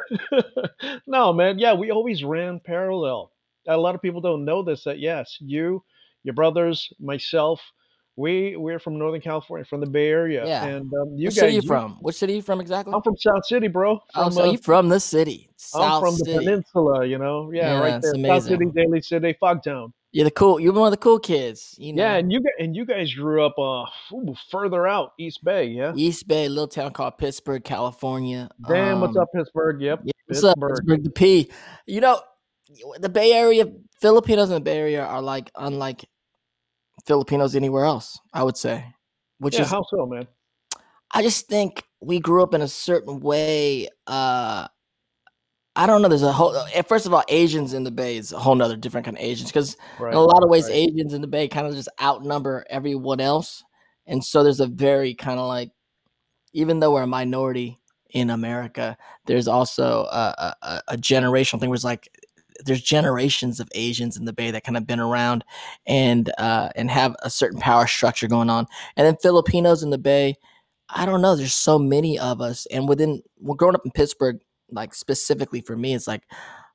no, 1.08 1.34
man. 1.34 1.60
Yeah, 1.60 1.74
we 1.74 1.92
always 1.92 2.24
ran 2.24 2.60
parallel. 2.60 3.32
A 3.68 3.78
lot 3.78 3.96
of 3.96 4.02
people 4.02 4.22
don't 4.22 4.46
know 4.46 4.64
this. 4.64 4.84
That 4.84 5.00
yes, 5.00 5.38
you, 5.40 5.84
your 6.24 6.34
brothers, 6.34 6.92
myself, 7.00 7.62
We 8.18 8.56
we're 8.58 8.80
from 8.80 8.98
Northern 8.98 9.22
California, 9.22 9.64
from 9.64 9.80
the 9.80 9.86
Bay 9.86 10.08
Area. 10.08 10.44
Yeah. 10.46 10.66
And 10.66 10.92
um, 10.94 11.14
you 11.16 11.28
Which 11.28 11.36
guys, 11.36 11.40
city 11.42 11.54
you 11.54 11.62
you- 11.62 11.68
from? 11.68 11.98
Which 12.02 12.16
city 12.16 12.34
you 12.34 12.42
from 12.42 12.60
exactly? 12.60 12.94
I'm 12.94 13.02
from 13.04 13.16
South 13.16 13.46
City, 13.46 13.68
bro. 13.68 14.00
oh, 14.16 14.24
From, 14.24 14.32
so 14.34 14.42
uh, 14.42 14.52
you 14.52 14.58
from 14.58 14.90
the 14.90 15.00
city, 15.00 15.50
South 15.56 15.82
I'm 15.84 16.02
from 16.02 16.16
the 16.18 16.40
peninsula, 16.40 17.06
you 17.06 17.20
know. 17.20 17.52
Yeah, 17.52 17.74
Yeah, 17.74 17.80
right 17.80 18.02
there. 18.02 18.16
South 18.26 18.44
City. 18.44 18.66
Daly 18.76 19.02
City, 19.02 19.38
Fogtown. 19.42 19.92
You're 20.14 20.24
the 20.24 20.32
cool. 20.32 20.60
You're 20.60 20.74
one 20.74 20.88
of 20.88 20.92
the 20.92 20.98
cool 20.98 21.20
kids. 21.20 21.76
You 21.78 21.94
know. 21.94 22.02
Yeah, 22.02 22.16
and 22.16 22.32
you 22.32 22.42
and 22.58 22.76
you 22.76 22.86
guys 22.86 23.14
grew 23.14 23.46
up 23.46 23.54
uh 23.60 23.86
ooh, 24.16 24.34
further 24.50 24.88
out, 24.88 25.12
East 25.20 25.44
Bay, 25.44 25.66
yeah. 25.66 25.94
East 25.96 26.28
Bay, 26.28 26.48
little 26.50 26.68
town 26.68 26.94
called 26.94 27.20
Pittsburg, 27.20 27.64
California. 27.64 28.50
Damn, 28.68 29.00
what's 29.02 29.16
Um, 29.16 29.24
up, 29.24 29.30
Pittsburg? 29.36 29.80
Yep. 29.82 30.00
Yeah, 30.06 30.12
what's 30.26 30.44
up, 30.44 30.56
Pittsburg. 30.56 30.78
Pittsburg, 30.78 31.04
the 31.04 31.12
P. 31.12 31.52
You 31.86 32.02
know, 32.02 32.20
the 33.00 33.10
Bay 33.10 33.34
Area, 33.34 33.66
Filipinos 34.02 34.50
in 34.50 34.56
the 34.56 34.62
Bay 34.62 34.78
Area 34.80 35.06
are 35.06 35.22
like 35.22 35.52
unlike 35.56 36.06
Filipinos 37.08 37.56
anywhere 37.56 37.86
else. 37.86 38.20
I 38.34 38.44
would 38.44 38.58
say, 38.58 38.86
which 39.40 39.56
Yeah, 39.56 39.62
is 39.64 39.70
how 39.72 39.84
so, 39.90 40.06
man? 40.06 40.28
I 41.12 41.24
just 41.24 41.48
think 41.48 41.84
we 42.02 42.20
grew 42.20 42.44
up 42.44 42.54
in 42.54 42.62
a 42.62 42.68
certain 42.68 43.22
way. 43.22 43.88
Uh, 44.06 44.68
I 45.76 45.86
don't 45.86 46.02
know. 46.02 46.08
There's 46.10 46.24
a 46.24 46.32
whole. 46.32 46.54
First 46.88 47.06
of 47.06 47.14
all, 47.14 47.24
Asians 47.30 47.74
in 47.74 47.84
the 47.84 47.92
Bay 47.92 48.18
is 48.18 48.32
a 48.34 48.40
whole 48.40 48.56
nother 48.56 48.76
different 48.76 49.06
kind 49.06 49.16
of 49.18 49.24
Asians 49.24 49.50
because 49.50 49.78
Right. 50.00 50.12
in 50.12 50.18
a 50.18 50.22
lot 50.22 50.44
of 50.44 50.50
ways, 50.50 50.66
right. 50.66 50.74
Asians 50.76 51.14
in 51.14 51.22
the 51.22 51.28
Bay 51.28 51.48
kind 51.48 51.66
of 51.68 51.74
just 51.76 51.90
outnumber 52.02 52.66
everyone 52.70 53.20
else, 53.22 53.64
and 54.06 54.24
so 54.24 54.44
there's 54.44 54.60
a 54.60 54.68
very 54.68 55.14
kind 55.14 55.40
of 55.40 55.48
like, 55.48 55.72
even 56.54 56.80
though 56.80 56.94
we're 56.94 57.04
a 57.04 57.08
minority 57.08 57.78
in 58.12 58.30
America, 58.32 58.98
there's 59.26 59.48
also 59.48 60.06
a, 60.06 60.36
a, 60.38 60.56
a- 60.68 60.82
a 60.90 60.98
generational 60.98 61.60
thing 61.60 61.70
where 61.70 61.76
it's 61.76 61.84
like 61.84 62.10
there's 62.66 62.82
generations 62.82 63.60
of 63.60 63.70
Asians 63.76 64.18
in 64.18 64.26
the 64.26 64.34
Bay 64.34 64.52
that 64.52 64.64
kind 64.64 64.78
of 64.78 64.88
been 64.88 65.00
around 65.00 65.44
and 65.86 66.32
uh, 66.38 66.70
and 66.76 66.90
have 66.92 67.16
a 67.24 67.30
certain 67.30 67.60
power 67.60 67.88
structure 67.88 68.28
going 68.28 68.50
on, 68.50 68.68
and 68.96 69.06
then 69.06 69.18
Filipinos 69.22 69.84
in 69.84 69.90
the 69.90 69.98
Bay. 69.98 70.36
I 70.90 71.06
don't 71.06 71.22
know. 71.22 71.36
There's 71.36 71.54
so 71.54 71.78
many 71.78 72.18
of 72.18 72.42
us, 72.42 72.66
and 72.68 72.88
within 72.88 73.22
we're 73.40 73.56
growing 73.56 73.76
up 73.76 73.86
in 73.86 73.92
Pittsburg, 73.92 74.40
like 74.72 74.94
specifically 74.94 75.62
for 75.62 75.76
me, 75.76 75.94
it's 75.94 76.08
like 76.08 76.24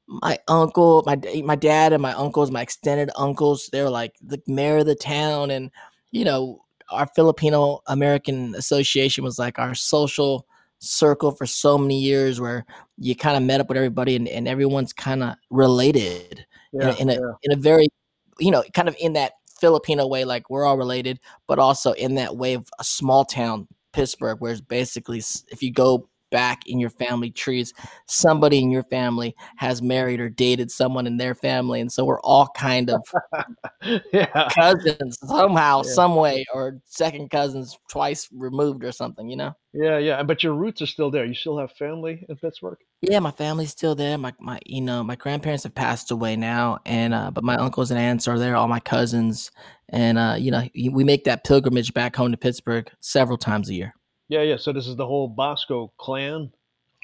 my 0.07 0.39
uncle, 0.49 1.03
my 1.07 1.19
my 1.45 1.57
dad, 1.57 1.93
and 1.93 2.03
my 2.03 2.12
uncles, 2.12 2.51
my 2.51 2.62
extended 2.62 3.11
uncles. 3.17 3.69
They're 3.73 3.91
like 3.91 4.15
the 4.21 4.41
mayor 4.47 4.79
of 4.79 4.87
the 4.87 4.95
town, 4.95 5.51
and 5.51 5.71
you 6.11 6.25
know 6.25 6.65
our 6.91 7.09
Filipino 7.15 7.81
American 7.87 8.55
Association 8.55 9.25
was 9.25 9.39
like 9.39 9.59
our 9.59 9.75
social 9.75 10.47
circle 10.83 11.31
for 11.31 11.47
so 11.47 11.79
many 11.79 12.01
years, 12.01 12.41
where 12.41 12.67
you 12.99 13.15
kind 13.15 13.37
of 13.37 13.43
met 13.43 13.61
up 13.61 13.69
with 13.69 13.79
everybody, 13.79 14.17
and, 14.17 14.29
and 14.29 14.49
everyone's 14.49 14.93
kind 14.93 15.23
of 15.23 15.37
related 15.51 16.45
Yeah, 16.73 16.95
in, 16.99 17.09
a, 17.09 17.12
in 17.15 17.19
a 17.19 17.23
yeah. 17.23 17.33
in 17.45 17.53
a 17.53 17.57
very 17.57 17.89
you 18.39 18.51
know 18.51 18.65
kind 18.75 18.89
of 18.89 18.97
in 18.99 19.12
that 19.15 19.33
Filipino 19.61 20.07
way, 20.07 20.25
like 20.25 20.51
we're 20.51 20.65
all 20.65 20.77
related, 20.77 21.21
but 21.47 21.59
also 21.59 21.93
in 21.93 22.17
that 22.17 22.37
way 22.37 22.55
of 22.55 22.69
a 22.81 22.85
small 22.85 23.25
town 23.25 23.69
Pittsburg, 23.93 24.41
where 24.41 24.53
it's 24.53 24.61
basically 24.61 25.19
if 25.19 25.62
you 25.62 25.73
go 25.73 26.09
back 26.33 26.67
in 26.67 26.81
your 26.81 26.91
family 26.91 27.31
trees, 27.31 27.73
somebody 28.07 28.59
in 28.59 28.73
your 28.73 28.83
family 28.85 29.37
has 29.57 29.81
married 29.81 30.19
or 30.19 30.29
dated 30.29 30.71
someone 30.73 31.07
in 31.07 31.17
their 31.19 31.37
family, 31.37 31.81
and 31.81 31.93
so 31.93 32.05
we're 32.05 32.21
all 32.23 32.49
kind 32.57 32.91
of 32.91 33.01
yeah. 34.12 34.49
cousins 34.53 35.19
somehow, 35.25 35.83
Yeah. 35.85 35.93
some 35.93 36.17
way, 36.17 36.45
or 36.53 36.79
second 36.87 37.31
cousins 37.31 37.79
twice 37.89 38.29
removed 38.33 38.83
or 38.85 38.91
something, 38.91 39.29
you 39.29 39.37
know. 39.37 39.53
Yeah, 39.75 39.99
yeah. 39.99 40.23
But 40.23 40.43
your 40.43 40.53
roots 40.53 40.83
are 40.83 40.87
still 40.87 41.11
there. 41.11 41.25
You 41.25 41.35
still 41.35 41.57
have 41.59 41.73
family 41.73 42.27
in 42.29 42.37
Pittsburg? 42.37 42.77
Yeah, 43.01 43.21
my 43.21 43.31
family's 43.31 43.71
still 43.71 43.95
there. 43.95 44.19
My 44.19 44.35
my 44.39 44.61
you 44.67 44.83
know, 44.83 45.03
my 45.03 45.17
grandparents 45.17 45.65
have 45.65 45.75
passed 45.75 46.11
away 46.11 46.37
now 46.37 46.79
and 46.85 47.15
uh 47.15 47.31
but 47.31 47.43
my 47.43 47.57
uncles 47.57 47.91
and 47.91 47.99
aunts 47.99 48.29
are 48.29 48.39
there, 48.39 48.55
all 48.55 48.69
my 48.69 48.81
cousins. 48.81 49.51
And 49.89 50.19
uh 50.19 50.37
you 50.39 50.51
know, 50.51 50.69
we 50.91 51.05
make 51.05 51.25
that 51.25 51.45
pilgrimage 51.45 51.95
back 51.95 52.15
home 52.15 52.33
to 52.33 52.37
Pittsburg 52.37 52.91
several 53.01 53.39
times 53.39 53.71
a 53.71 53.75
year. 53.75 53.95
Yeah, 54.29 54.43
yeah. 54.43 54.57
So 54.57 54.73
this 54.73 54.87
is 54.87 54.97
the 54.97 55.07
whole 55.07 55.29
Bosco 55.29 55.93
clan. 55.99 56.52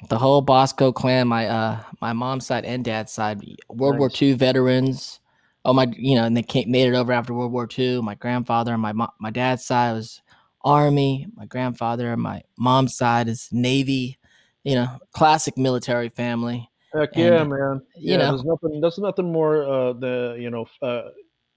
The 0.07 0.17
whole 0.17 0.41
Bosco 0.41 0.91
clan, 0.91 1.27
my 1.27 1.47
uh 1.47 1.83
my 2.01 2.13
mom's 2.13 2.47
side 2.47 2.63
and 2.65 2.85
dad's 2.85 3.11
side, 3.11 3.41
World 3.69 3.97
War 3.97 4.09
II 4.09 4.33
veterans. 4.33 5.19
Oh 5.65 5.73
my, 5.73 5.91
you 5.97 6.15
know, 6.15 6.23
and 6.23 6.37
they 6.37 6.41
came, 6.41 6.71
made 6.71 6.87
it 6.87 6.95
over 6.95 7.11
after 7.11 7.33
World 7.33 7.51
War 7.51 7.67
II. 7.67 8.01
My 8.01 8.15
grandfather 8.15 8.71
and 8.73 8.81
my 8.81 8.93
mo- 8.93 9.13
my 9.19 9.29
dad's 9.29 9.65
side 9.65 9.93
was 9.93 10.21
Army. 10.63 11.27
My 11.35 11.45
grandfather 11.45 12.13
and 12.13 12.21
my 12.21 12.43
mom's 12.57 12.95
side 12.95 13.27
is 13.27 13.49
Navy. 13.51 14.17
You 14.63 14.75
know, 14.75 14.87
classic 15.11 15.57
military 15.57 16.09
family. 16.09 16.69
Heck 16.93 17.15
And, 17.15 17.33
yeah, 17.35 17.41
uh, 17.41 17.45
man. 17.45 17.81
you 17.95 18.17
yeah, 18.17 18.17
know. 18.17 18.29
there's 18.29 18.43
nothing. 18.45 18.81
There's 18.81 18.97
nothing 18.97 19.31
more. 19.31 19.63
Uh, 19.63 19.93
the 19.93 20.37
you 20.39 20.49
know, 20.49 20.65
uh, 20.81 21.09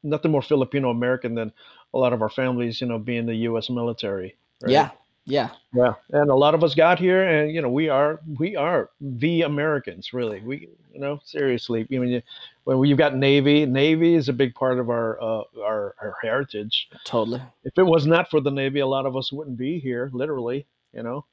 nothing 0.02 0.30
more 0.30 0.42
Filipino 0.42 0.90
American 0.90 1.34
than 1.34 1.52
a 1.94 1.98
lot 1.98 2.12
of 2.12 2.22
our 2.22 2.28
families. 2.28 2.80
You 2.80 2.88
know, 2.88 2.98
being 2.98 3.26
the 3.26 3.36
U.S. 3.48 3.70
military. 3.70 4.36
right? 4.60 4.72
Yeah, 4.72 4.90
yeah. 5.24 5.50
Yeah, 5.74 5.94
and 6.10 6.30
a 6.30 6.34
lot 6.34 6.54
of 6.54 6.62
us 6.62 6.74
got 6.74 6.98
here, 6.98 7.26
and 7.26 7.52
you 7.52 7.62
know, 7.62 7.68
we 7.70 7.88
are 7.88 8.20
we 8.38 8.56
are 8.56 8.90
the 9.00 9.42
Americans, 9.42 10.12
really. 10.12 10.40
We, 10.40 10.68
you 10.92 11.00
know, 11.00 11.18
seriously. 11.24 11.86
I 11.90 11.98
mean, 11.98 12.08
you, 12.10 12.22
when 12.64 12.84
you've 12.84 12.98
got 12.98 13.14
Navy, 13.16 13.64
Navy 13.64 14.14
is 14.14 14.28
a 14.28 14.32
big 14.32 14.54
part 14.54 14.78
of 14.78 14.90
our 14.90 15.20
uh, 15.22 15.42
our 15.62 15.94
our 16.02 16.14
heritage. 16.22 16.88
Totally. 17.06 17.40
If 17.64 17.72
it 17.78 17.84
was 17.84 18.06
not 18.06 18.28
for 18.30 18.40
the 18.40 18.50
Navy, 18.50 18.80
a 18.80 18.86
lot 18.86 19.06
of 19.06 19.16
us 19.16 19.32
wouldn't 19.32 19.56
be 19.56 19.78
here, 19.78 20.10
literally. 20.12 20.66
You 20.92 21.02
know. 21.02 21.24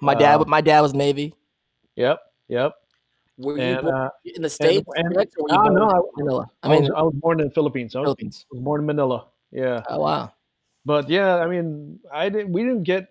My 0.00 0.14
dad, 0.14 0.40
Uh, 0.40 0.44
my 0.46 0.60
dad 0.60 0.82
was 0.82 0.92
Navy. 0.92 1.32
Yep. 1.94 2.20
Yep. 2.48 2.74
Were 3.38 3.56
you 3.56 3.62
And 3.62 3.82
born 3.82 3.94
uh, 3.94 4.10
in 4.26 4.42
the 4.42 4.50
states? 4.50 4.86
and- 4.94 5.14
correct, 5.14 5.34
or 5.38 5.44
were 5.44 5.52
you 5.52 5.58
born 5.58 5.74
no, 5.74 5.88
in 5.88 5.96
I- 5.96 6.00
Manila. 6.18 6.50
I 6.62 6.68
I, 6.68 6.70
mean, 6.72 6.82
was, 6.82 6.90
I 6.94 7.02
was 7.02 7.14
born 7.16 7.40
in 7.40 7.48
the 7.48 7.54
Philippines. 7.54 7.96
I 7.96 8.00
was, 8.00 8.06
Philippines. 8.08 8.44
was 8.50 8.60
born 8.62 8.80
in 8.82 8.86
Manila. 8.86 9.26
Yeah. 9.50 9.82
Oh 9.88 10.00
wow. 10.00 10.32
But 10.86 11.10
yeah, 11.10 11.36
I 11.36 11.48
mean, 11.48 11.98
I 12.12 12.28
didn't. 12.28 12.52
We 12.52 12.62
didn't 12.62 12.84
get 12.84 13.08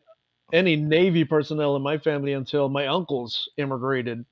any 0.53 0.77
Navy 0.77 1.25
personnel 1.25 1.75
in 1.75 1.81
my 1.81 1.97
family 1.97 2.31
until 2.31 2.69
my 2.69 2.87
uncles 2.87 3.49
immigrated. 3.57 4.25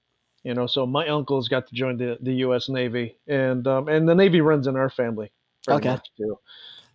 You 0.43 0.53
know, 0.53 0.65
so 0.65 0.85
my 0.85 1.07
uncles 1.09 1.49
got 1.49 1.67
to 1.67 1.75
join 1.75 1.97
the, 1.97 2.17
the 2.21 2.33
U.S. 2.47 2.69
Navy, 2.69 3.17
and 3.27 3.67
um, 3.67 3.89
and 3.89 4.07
the 4.07 4.15
Navy 4.15 4.39
runs 4.39 4.67
in 4.67 4.77
our 4.77 4.89
family. 4.89 5.31
Okay. 5.69 5.97
too. 6.17 6.39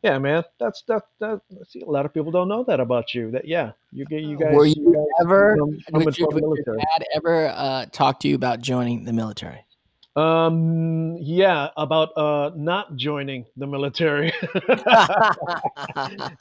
Yeah, 0.03 0.19
man, 0.19 0.43
that's 0.59 0.83
that. 0.89 1.03
That 1.21 1.43
see, 1.69 1.83
a 1.83 1.91
lot 1.91 2.07
of 2.07 2.15
people 2.15 2.33
don't 2.33 2.49
know 2.49 2.65
that 2.65 2.81
about 2.81 3.15
you. 3.15 3.31
That 3.31 3.47
yeah, 3.47 3.73
you 3.93 4.07
get 4.07 4.23
you 4.23 4.39
guys. 4.39 4.55
Were 4.55 4.67
you 4.67 4.95
guys 4.95 5.27
ever- 5.27 5.57
coming 5.57 6.05
Would, 6.05 6.19
you, 6.19 6.29
would 6.31 6.59
your 6.67 6.77
dad 6.77 7.05
ever 7.15 7.49
uh, 7.49 7.87
talk 7.93 8.21
to 8.21 8.29
you 8.29 8.35
about 8.37 8.63
joining 8.63 9.05
the 9.05 9.13
military? 9.13 9.65
Um, 10.19 11.17
yeah, 11.21 11.69
about 11.77 12.17
uh 12.17 12.51
not 12.57 12.97
joining 12.97 13.47
the 13.57 13.67
military. 13.67 14.33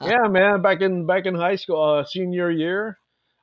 yeah, 0.02 0.28
man. 0.30 0.62
Back 0.62 0.82
in 0.82 1.06
back 1.06 1.26
in 1.26 1.36
high 1.36 1.56
school, 1.56 1.82
uh, 1.82 2.06
senior 2.06 2.50
year, 2.52 2.98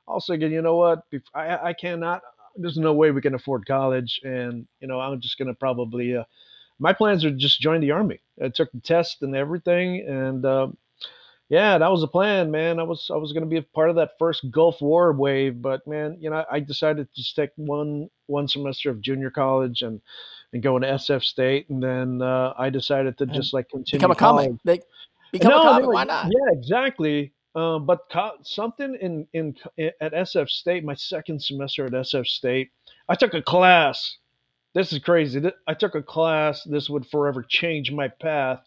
I 0.07 0.13
was 0.13 0.25
thinking, 0.27 0.51
you 0.51 0.61
know 0.61 0.75
what? 0.75 1.01
I 1.33 1.69
I 1.69 1.73
cannot. 1.73 2.21
There's 2.55 2.77
no 2.77 2.93
way 2.93 3.11
we 3.11 3.21
can 3.21 3.35
afford 3.35 3.65
college, 3.67 4.19
and 4.23 4.67
you 4.79 4.87
know, 4.87 4.99
I'm 4.99 5.21
just 5.21 5.37
gonna 5.37 5.53
probably. 5.53 6.15
Uh, 6.17 6.23
my 6.79 6.93
plans 6.93 7.25
are 7.25 7.31
just 7.31 7.61
join 7.61 7.81
the 7.81 7.91
army. 7.91 8.19
I 8.43 8.49
took 8.49 8.71
the 8.71 8.81
test 8.81 9.21
and 9.21 9.35
everything, 9.35 10.05
and 10.07 10.45
uh, 10.45 10.67
yeah, 11.49 11.77
that 11.77 11.91
was 11.91 12.01
the 12.01 12.07
plan, 12.07 12.49
man. 12.51 12.79
I 12.79 12.83
was 12.83 13.09
I 13.11 13.17
was 13.17 13.33
gonna 13.33 13.45
be 13.45 13.57
a 13.57 13.61
part 13.61 13.89
of 13.89 13.95
that 13.97 14.11
first 14.17 14.49
Gulf 14.51 14.81
War 14.81 15.13
wave, 15.13 15.61
but 15.61 15.85
man, 15.87 16.17
you 16.19 16.29
know, 16.29 16.43
I 16.51 16.59
decided 16.59 17.07
to 17.07 17.21
just 17.21 17.35
take 17.35 17.51
one 17.55 18.09
one 18.27 18.47
semester 18.47 18.89
of 18.89 19.01
junior 19.01 19.29
college 19.29 19.81
and 19.83 20.01
and 20.53 20.63
go 20.63 20.75
into 20.75 20.87
SF 20.87 21.23
State, 21.23 21.69
and 21.69 21.81
then 21.83 22.21
uh, 22.21 22.53
I 22.57 22.69
decided 22.69 23.17
to 23.19 23.25
just 23.25 23.53
like 23.53 23.69
continue 23.69 23.99
Become 23.99 24.11
a 24.11 24.15
college. 24.15 24.47
comic. 24.47 24.61
They, 24.63 24.79
become 25.31 25.51
No, 25.51 25.61
a 25.61 25.63
comic. 25.63 25.87
Why 25.89 26.03
not? 26.05 26.25
Yeah, 26.27 26.57
exactly. 26.57 27.33
Um, 27.55 27.85
but 27.85 27.99
co- 28.11 28.37
something 28.43 28.97
in, 29.01 29.27
in 29.33 29.55
at 30.01 30.13
SF 30.13 30.49
State, 30.49 30.83
my 30.83 30.93
second 30.95 31.41
semester 31.41 31.85
at 31.85 31.93
SF 31.93 32.25
State, 32.27 32.69
I 33.07 33.15
took 33.15 33.33
a 33.33 33.41
class. 33.41 34.17
This 34.75 34.91
is 34.91 34.99
crazy. 34.99 35.41
I 35.65 35.73
took 35.73 35.95
a 35.95 36.03
class. 36.03 36.61
This 36.65 36.89
would 36.89 37.07
forever 37.07 37.41
change 37.41 37.93
my 37.93 38.09
path. 38.09 38.61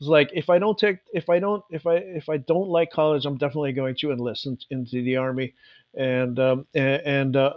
It's 0.00 0.08
like 0.08 0.30
if 0.32 0.48
I 0.48 0.58
don't 0.58 0.78
take, 0.78 1.00
if 1.12 1.28
I 1.28 1.38
don't, 1.38 1.62
if 1.70 1.86
I 1.86 1.96
if 1.96 2.30
I 2.30 2.38
don't 2.38 2.70
like 2.70 2.90
college, 2.90 3.26
I'm 3.26 3.36
definitely 3.36 3.72
going 3.72 3.94
to 3.96 4.10
enlist 4.10 4.46
in, 4.46 4.56
into 4.70 5.02
the 5.02 5.16
army, 5.16 5.52
and 5.94 6.38
um, 6.38 6.66
and 6.74 7.02
and, 7.04 7.36
uh, 7.36 7.52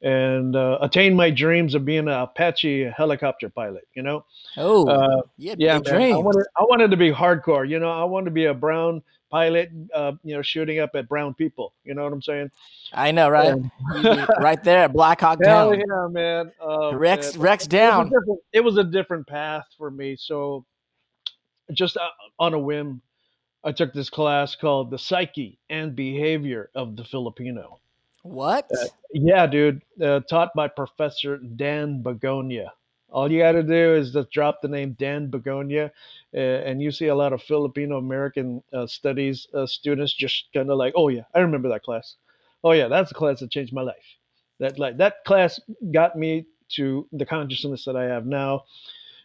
and 0.00 0.54
uh, 0.54 0.78
attain 0.80 1.16
my 1.16 1.30
dreams 1.30 1.74
of 1.74 1.84
being 1.84 2.06
an 2.06 2.08
Apache 2.08 2.84
helicopter 2.96 3.48
pilot. 3.48 3.88
You 3.92 4.04
know. 4.04 4.24
Oh, 4.56 4.86
Uh, 4.86 5.22
had 5.48 5.60
yeah. 5.60 5.80
I 5.84 6.16
wanted, 6.16 6.46
I 6.56 6.62
wanted 6.62 6.92
to 6.92 6.96
be 6.96 7.10
hardcore. 7.10 7.68
You 7.68 7.80
know, 7.80 7.90
I 7.90 8.04
wanted 8.04 8.26
to 8.26 8.30
be 8.30 8.44
a 8.44 8.54
brown 8.54 9.02
pilot. 9.30 9.70
Uh, 9.94 10.12
you 10.24 10.34
know, 10.34 10.42
shooting 10.42 10.78
up 10.80 10.90
at 10.94 11.08
brown 11.08 11.34
people. 11.34 11.72
You 11.84 11.94
know 11.94 12.04
what 12.04 12.12
I'm 12.12 12.22
saying? 12.22 12.50
I 12.92 13.10
know, 13.12 13.28
right? 13.28 13.54
You- 14.02 14.26
right 14.40 14.62
there, 14.64 14.88
Black 14.88 15.20
Hawk 15.20 15.38
Hell 15.44 15.70
Down. 15.70 15.80
yeah, 15.80 16.06
man. 16.10 16.52
Uh, 16.60 16.96
Rex, 16.96 17.34
man. 17.34 17.42
Rex 17.42 17.64
It 17.64 17.66
was, 17.66 17.68
down. 17.68 18.12
it 18.52 18.60
was 18.60 18.76
a 18.78 18.84
different 18.84 19.26
path 19.26 19.66
for 19.76 19.90
me. 19.90 20.16
So, 20.18 20.64
just 21.72 21.96
uh, 21.96 22.08
on 22.38 22.54
a 22.54 22.58
whim, 22.58 23.00
I 23.64 23.72
took 23.72 23.92
this 23.92 24.08
class 24.10 24.54
called 24.56 24.90
"The 24.90 24.98
Psyche 24.98 25.58
and 25.68 25.94
Behavior 25.96 26.70
of 26.74 26.96
the 26.96 27.04
Filipino." 27.04 27.78
What? 28.22 28.70
Yeah, 29.12 29.46
dude. 29.46 29.80
Uh, 30.02 30.20
taught 30.20 30.50
by 30.54 30.68
Professor 30.68 31.38
Dan 31.38 32.02
Begonia. 32.02 32.72
All 33.10 33.30
you 33.30 33.38
got 33.38 33.52
to 33.52 33.62
do 33.62 33.94
is 33.94 34.12
just 34.12 34.30
drop 34.30 34.60
the 34.60 34.68
name 34.68 34.94
Dan 34.98 35.30
Begonia, 35.30 35.90
uh, 36.34 36.38
and 36.38 36.82
you 36.82 36.90
see 36.90 37.06
a 37.06 37.14
lot 37.14 37.32
of 37.32 37.42
Filipino 37.42 37.96
American 37.96 38.62
uh, 38.72 38.86
studies 38.86 39.46
uh, 39.54 39.66
students 39.66 40.12
just 40.12 40.48
kind 40.52 40.70
of 40.70 40.76
like, 40.76 40.92
oh 40.96 41.08
yeah, 41.08 41.22
I 41.34 41.40
remember 41.40 41.68
that 41.70 41.82
class. 41.82 42.16
Oh 42.62 42.72
yeah, 42.72 42.88
that's 42.88 43.08
the 43.08 43.14
class 43.14 43.40
that 43.40 43.50
changed 43.50 43.72
my 43.72 43.82
life. 43.82 44.16
That 44.60 44.78
like 44.78 44.98
that 44.98 45.24
class 45.24 45.58
got 45.90 46.16
me 46.16 46.46
to 46.70 47.06
the 47.12 47.24
consciousness 47.24 47.84
that 47.84 47.96
I 47.96 48.04
have 48.04 48.26
now. 48.26 48.64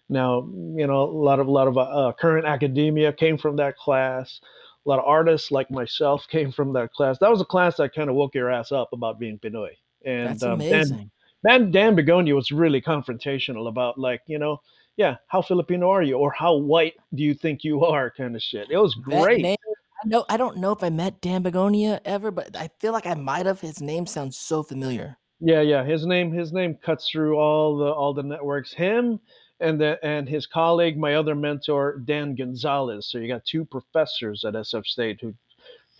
Now, 0.09 0.47
you 0.75 0.87
know, 0.87 1.03
a 1.03 1.05
lot 1.05 1.39
of 1.39 1.47
a 1.47 1.51
lot 1.51 1.67
of 1.67 1.77
uh, 1.77 2.13
current 2.19 2.45
academia 2.45 3.11
came 3.11 3.37
from 3.37 3.57
that 3.57 3.77
class. 3.77 4.39
A 4.85 4.89
lot 4.89 4.99
of 4.99 5.05
artists 5.05 5.51
like 5.51 5.71
myself 5.71 6.27
came 6.29 6.51
from 6.51 6.73
that 6.73 6.91
class. 6.93 7.17
That 7.19 7.31
was 7.31 7.41
a 7.41 7.45
class 7.45 7.77
that 7.77 7.93
kind 7.93 8.09
of 8.09 8.15
woke 8.15 8.35
your 8.35 8.51
ass 8.51 8.71
up 8.71 8.93
about 8.93 9.19
being 9.19 9.39
Pinoy. 9.39 9.71
And 10.05 10.29
That's 10.29 10.43
um, 10.43 10.53
amazing. 10.53 11.09
Dan, 11.45 11.61
Dan, 11.61 11.71
Dan 11.71 11.95
Begonia 11.95 12.35
was 12.35 12.51
really 12.51 12.81
confrontational 12.81 13.67
about 13.67 13.97
like, 13.97 14.21
you 14.27 14.39
know, 14.39 14.61
yeah, 14.95 15.15
how 15.27 15.41
Filipino 15.41 15.89
are 15.89 16.03
you, 16.03 16.17
or 16.17 16.31
how 16.31 16.55
white 16.55 16.93
do 17.15 17.23
you 17.23 17.33
think 17.33 17.63
you 17.63 17.83
are, 17.83 18.11
kind 18.11 18.35
of 18.35 18.41
shit. 18.41 18.69
It 18.69 18.77
was 18.77 18.95
great. 18.95 19.41
name, 19.41 19.57
I 20.03 20.07
know. 20.07 20.25
I 20.29 20.37
don't 20.37 20.57
know 20.57 20.71
if 20.71 20.83
I 20.83 20.89
met 20.89 21.21
Dan 21.21 21.41
Begonia 21.41 21.99
ever, 22.05 22.29
but 22.29 22.55
I 22.55 22.69
feel 22.79 22.91
like 22.91 23.07
I 23.07 23.15
might 23.15 23.45
have. 23.45 23.59
His 23.59 23.81
name 23.81 24.05
sounds 24.05 24.37
so 24.37 24.61
familiar. 24.61 25.17
Yeah, 25.39 25.61
yeah. 25.61 25.83
His 25.83 26.05
name 26.05 26.31
his 26.31 26.53
name 26.53 26.75
cuts 26.75 27.09
through 27.09 27.37
all 27.37 27.77
the 27.77 27.91
all 27.91 28.13
the 28.13 28.23
networks. 28.23 28.71
Him 28.71 29.19
and 29.59 29.79
the 29.79 29.97
and 30.03 30.29
his 30.29 30.45
colleague, 30.45 30.97
my 30.97 31.15
other 31.15 31.35
mentor, 31.35 32.01
Dan 32.05 32.35
Gonzalez. 32.35 33.07
So 33.07 33.17
you 33.17 33.27
got 33.27 33.45
two 33.45 33.65
professors 33.65 34.45
at 34.45 34.53
SF 34.53 34.85
State 34.85 35.19
who 35.21 35.33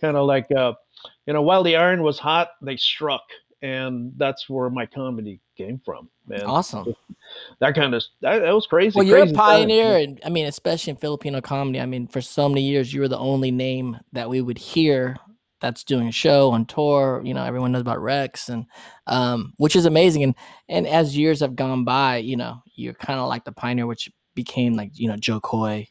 kind 0.00 0.16
of 0.16 0.26
like 0.26 0.50
uh 0.52 0.74
you 1.26 1.32
know, 1.32 1.42
while 1.42 1.62
the 1.62 1.76
iron 1.76 2.02
was 2.02 2.18
hot, 2.18 2.50
they 2.62 2.76
struck. 2.76 3.22
And 3.64 4.12
that's 4.18 4.50
where 4.50 4.68
my 4.68 4.84
comedy 4.84 5.40
came 5.56 5.80
from. 5.82 6.10
Man. 6.28 6.42
Awesome. 6.42 6.94
That 7.58 7.74
kind 7.74 7.94
of 7.94 8.04
that, 8.20 8.40
that 8.40 8.54
was 8.54 8.66
crazy. 8.66 8.96
Well, 8.96 9.06
you're 9.06 9.16
a 9.16 9.22
crazy 9.22 9.34
time. 9.34 9.44
pioneer, 9.44 9.96
and 9.96 10.20
I 10.26 10.28
mean, 10.28 10.44
especially 10.44 10.90
in 10.90 10.96
Filipino 10.98 11.40
comedy. 11.40 11.80
I 11.80 11.86
mean, 11.86 12.06
for 12.06 12.20
so 12.20 12.50
many 12.50 12.60
years, 12.60 12.92
you 12.92 13.00
were 13.00 13.08
the 13.08 13.18
only 13.18 13.50
name 13.50 13.98
that 14.12 14.28
we 14.28 14.42
would 14.42 14.58
hear 14.58 15.16
that's 15.60 15.84
doing 15.84 16.06
a 16.06 16.12
show 16.12 16.50
on 16.50 16.66
tour. 16.66 17.22
You 17.24 17.32
know, 17.32 17.42
everyone 17.42 17.72
knows 17.72 17.80
about 17.80 18.02
Rex, 18.02 18.50
and 18.50 18.66
um, 19.06 19.54
which 19.56 19.74
is 19.74 19.86
amazing. 19.86 20.22
And 20.22 20.34
and 20.68 20.86
as 20.86 21.16
years 21.16 21.40
have 21.40 21.56
gone 21.56 21.84
by, 21.84 22.18
you 22.18 22.36
know, 22.36 22.62
you're 22.76 22.92
kind 22.92 23.18
of 23.18 23.28
like 23.28 23.44
the 23.44 23.52
pioneer, 23.52 23.86
which 23.86 24.10
became 24.34 24.74
like 24.74 24.90
you 24.94 25.08
know 25.08 25.16
Jo 25.16 25.40
Koy, 25.40 25.88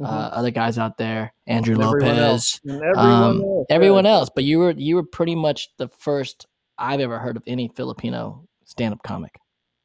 uh, 0.00 0.04
other 0.32 0.52
guys 0.52 0.78
out 0.78 0.98
there, 0.98 1.34
Andrew 1.48 1.74
And 1.74 1.82
everyone 1.82 2.16
Lopez, 2.16 2.18
else. 2.18 2.60
Everyone 2.68 2.96
um, 2.96 3.42
else. 3.42 3.66
everyone 3.70 4.04
yeah. 4.04 4.12
else. 4.12 4.30
But 4.34 4.44
you 4.44 4.60
were 4.60 4.70
you 4.70 4.94
were 4.94 5.02
pretty 5.04 5.34
much 5.34 5.70
the 5.78 5.88
first 5.88 6.46
I've 6.78 7.00
ever 7.00 7.18
heard 7.18 7.36
of 7.36 7.42
any 7.46 7.68
Filipino 7.68 8.46
stand-up 8.64 9.02
comic. 9.02 9.38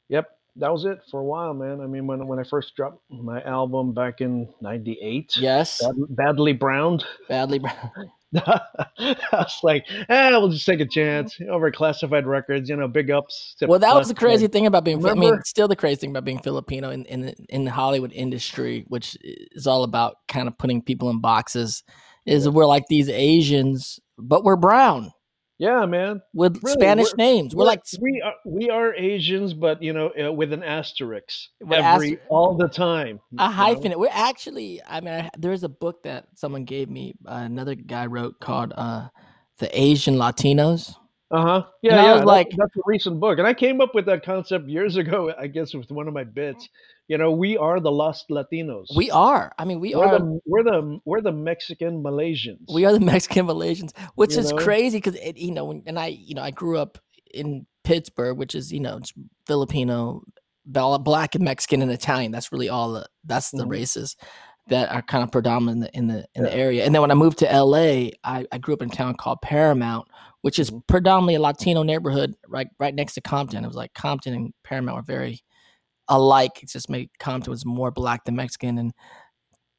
Yep, 0.10 0.28
that 0.58 0.72
was 0.72 0.86
it 0.86 1.00
for 1.10 1.22
a 1.22 1.24
while, 1.24 1.54
man. 1.54 1.80
I 1.82 1.88
mean, 1.88 2.08
when 2.08 2.28
when 2.28 2.40
I 2.40 2.44
first 2.44 2.76
dropped 2.76 3.02
my 3.10 3.42
album 3.44 3.94
back 3.94 4.22
in 4.22 4.50
'98, 4.62 5.38
Yes, 5.38 5.82
bad, 5.82 5.96
badly 6.10 6.54
browned. 6.54 7.06
badly. 7.30 7.60
Browned. 7.60 8.12
I 8.34 9.14
was 9.34 9.60
like, 9.62 9.86
eh, 10.08 10.30
we'll 10.32 10.50
just 10.50 10.66
take 10.66 10.80
a 10.80 10.86
chance 10.86 11.38
over 11.50 11.70
Classified 11.70 12.26
Records. 12.26 12.70
You 12.70 12.78
know, 12.78 12.88
big 12.88 13.12
ups. 13.12 13.56
to 13.60 13.68
Well, 13.68 13.80
that 13.80 13.96
was 13.96 14.08
the 14.08 14.14
crazy 14.14 14.48
thing 14.48 14.66
about 14.66 14.86
being. 14.86 15.06
I 15.06 15.14
mean, 15.14 15.40
still 15.46 15.68
the 15.68 15.76
crazy 15.76 15.98
thing 15.98 16.12
about 16.12 16.26
being 16.26 16.40
Filipino 16.40 16.92
in 16.92 17.06
in 17.06 17.22
the, 17.22 17.36
in 17.50 17.66
the 17.66 17.72
Hollywood 17.72 18.14
industry, 18.14 18.86
which 18.88 19.18
is 19.22 19.68
all 19.68 19.84
about 19.84 20.16
kind 20.28 20.48
of 20.48 20.58
putting 20.58 20.82
people 20.82 21.10
in 21.10 21.20
boxes. 21.20 21.84
Is 22.26 22.48
we're 22.48 22.68
like 22.68 22.86
these 22.88 23.10
Asians, 23.10 24.00
but 24.18 24.44
we're 24.44 24.56
brown 24.56 25.12
Yeah, 25.62 25.86
man. 25.86 26.24
with 26.34 26.58
Really, 26.64 26.74
Spanish 26.82 27.14
we're- 27.16 27.24
names. 27.24 27.56
We're 27.56 27.66
like 27.66 27.84
we 28.02 28.20
are 28.26 28.34
we 28.48 28.72
are 28.72 28.96
Asians, 28.96 29.54
but 29.54 29.80
you 29.84 29.94
know, 29.94 30.10
uh, 30.20 30.32
with 30.32 30.54
an 30.54 30.64
asterisk 30.64 31.50
every 31.62 32.14
aster- 32.14 32.22
all 32.30 32.56
the 32.58 32.68
time. 32.68 33.20
a 33.20 33.32
you 33.32 33.38
know? 33.38 33.46
hyphen. 33.54 33.94
We're 34.00 34.10
actually. 34.12 34.82
I 34.88 35.02
mean, 35.02 35.14
I, 35.14 35.30
there's 35.38 35.64
a 35.64 35.70
book 35.70 36.02
that 36.02 36.26
someone 36.34 36.66
gave 36.66 36.90
me. 36.90 37.14
Uh, 37.28 37.44
another 37.46 37.76
guy 37.76 38.08
wrote 38.08 38.40
called 38.40 38.74
uh, 38.76 39.10
"The 39.60 39.70
Asian 39.80 40.16
Latinos." 40.16 40.96
Uh 41.34 41.42
huh. 41.42 41.64
Yeah, 41.82 41.92
And 41.94 42.02
I 42.02 42.16
was 42.16 42.24
like- 42.26 42.50
that's 42.58 42.76
a 42.76 42.82
recent 42.86 43.20
book, 43.20 43.40
and 43.40 43.48
I 43.48 43.54
came 43.54 43.80
up 43.80 43.96
with 43.96 44.06
that 44.08 44.24
concept 44.26 44.68
years 44.68 44.98
ago. 45.04 45.34
I 45.38 45.48
guess 45.48 45.74
with 45.74 45.90
one 45.92 46.08
of 46.08 46.14
my 46.14 46.24
bits. 46.24 46.68
You 47.08 47.18
know, 47.18 47.32
we 47.32 47.58
are 47.58 47.80
the 47.82 47.92
lost 47.92 48.30
Latinos. 48.30 48.86
We 48.96 49.12
are. 49.12 49.52
I 49.58 49.66
mean, 49.66 49.82
we 49.82 49.94
we're 49.96 50.06
are. 50.06 50.20
the 50.20 50.40
we're 50.46 50.64
the 50.64 51.00
we're 51.04 51.22
the 51.22 51.32
Mexican 51.34 52.02
Malaysians. 52.04 52.74
We 52.74 52.86
are 52.86 52.94
the 52.94 53.00
Mexican 53.14 53.48
Malaysians, 53.48 53.92
which 54.16 54.34
You 54.34 54.40
is 54.40 54.52
know? 54.52 54.58
crazy 54.58 54.98
because 54.98 55.18
you 55.36 55.52
know, 55.52 55.82
and 55.86 56.00
I, 56.00 56.08
you 56.08 56.36
know, 56.36 56.42
I 56.42 56.52
grew 56.52 56.78
up 56.78 56.98
in 57.34 57.66
Pittsburg, 57.84 58.38
which 58.38 58.56
is 58.56 58.72
you 58.72 58.80
know 58.80 59.00
Filipino, 59.46 60.24
black 60.66 61.36
and 61.36 61.44
Mexican 61.44 61.82
and 61.82 61.92
Italian. 61.92 62.32
That's 62.32 62.52
really 62.52 62.70
all. 62.70 62.94
The, 62.94 63.06
that's 63.26 63.52
the 63.52 63.66
Mhm. 63.66 63.72
races 63.72 64.16
that 64.68 64.90
are 64.90 65.02
kind 65.02 65.24
of 65.24 65.32
predominant 65.32 65.90
in 65.94 66.08
the 66.08 66.16
in 66.16 66.22
the, 66.22 66.26
in 66.36 66.44
the 66.44 66.54
area. 66.56 66.86
And 66.86 66.94
then 66.96 67.02
when 67.02 67.12
I 67.12 67.16
moved 67.16 67.40
to 67.40 67.46
LA, 67.46 68.12
I, 68.24 68.46
I 68.52 68.58
grew 68.60 68.74
up 68.74 68.82
in 68.82 68.90
a 68.92 68.96
town 68.96 69.16
called 69.16 69.42
Paramount, 69.42 70.08
which 70.42 70.60
is 70.60 70.72
Mhm. 70.72 70.88
predominantly 70.88 71.36
a 71.36 71.42
Latino 71.42 71.84
neighborhood, 71.84 72.36
right 72.48 72.68
right 72.80 72.94
next 72.96 73.14
to 73.16 73.22
Compton. 73.22 73.64
It 73.64 73.68
was 73.68 73.76
like 73.78 73.94
Compton 73.94 74.34
and 74.34 74.54
Paramount 74.64 74.98
were 74.98 75.02
very 75.04 75.42
alike. 76.08 76.62
It's 76.64 76.74
just 76.74 76.90
maybe 76.90 77.10
Compton 77.20 77.52
was 77.52 77.66
more 77.66 77.92
black 77.92 78.26
than 78.26 78.36
Mexican, 78.36 78.78
and 78.78 78.94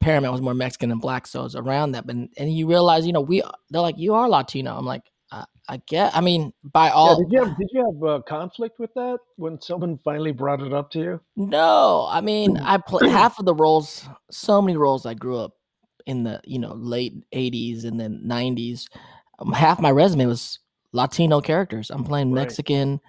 Paramount 0.01 0.33
was 0.33 0.41
more 0.41 0.53
Mexican 0.53 0.89
than 0.89 0.99
black. 0.99 1.27
So 1.27 1.41
it 1.41 1.43
was 1.43 1.55
around 1.55 1.91
that. 1.93 2.05
But 2.07 2.15
and 2.15 2.53
you 2.53 2.67
realize, 2.67 3.05
you 3.05 3.13
know, 3.13 3.21
we 3.21 3.41
they're 3.69 3.81
like, 3.81 3.97
you 3.97 4.13
are 4.13 4.29
Latino. 4.29 4.75
I'm 4.77 4.85
like, 4.85 5.03
I, 5.31 5.45
I 5.69 5.77
get. 5.87 6.15
I 6.15 6.21
mean, 6.21 6.53
by 6.63 6.85
Yeah, 6.87 6.91
all, 6.93 7.15
did 7.17 7.31
you 7.31 7.39
have 7.39 7.57
did 7.57 7.69
you 7.71 7.85
have 7.85 8.09
uh, 8.09 8.21
conflict 8.23 8.79
with 8.79 8.93
that 8.95 9.19
when 9.35 9.59
someone 9.61 9.97
finally 10.03 10.31
brought 10.31 10.61
it 10.61 10.73
up 10.73 10.89
to 10.91 10.99
you? 10.99 11.21
no. 11.35 12.07
I 12.09 12.21
mean. 12.21 12.57
I 12.63 12.77
play 12.77 13.09
half 13.09 13.39
of 13.39 13.45
the 13.45 13.55
roles. 13.55 14.07
So 14.31 14.61
many 14.61 14.77
roles 14.77 15.05
I 15.05 15.13
grew 15.13 15.37
up 15.37 15.53
in 16.05 16.23
the 16.23 16.41
you 16.45 16.59
know 16.59 16.73
late 16.73 17.13
'80s 17.33 17.85
and 17.85 17.99
then 17.99 18.21
'90s. 18.25 18.87
Um, 19.39 19.51
half 19.53 19.79
my 19.79 19.91
resume 19.91 20.25
was 20.27 20.59
Latino 20.91 21.41
characters. 21.41 21.89
I'm 21.89 22.03
playing 22.03 22.31
Right. 22.31 22.41
Mexican, 22.43 22.99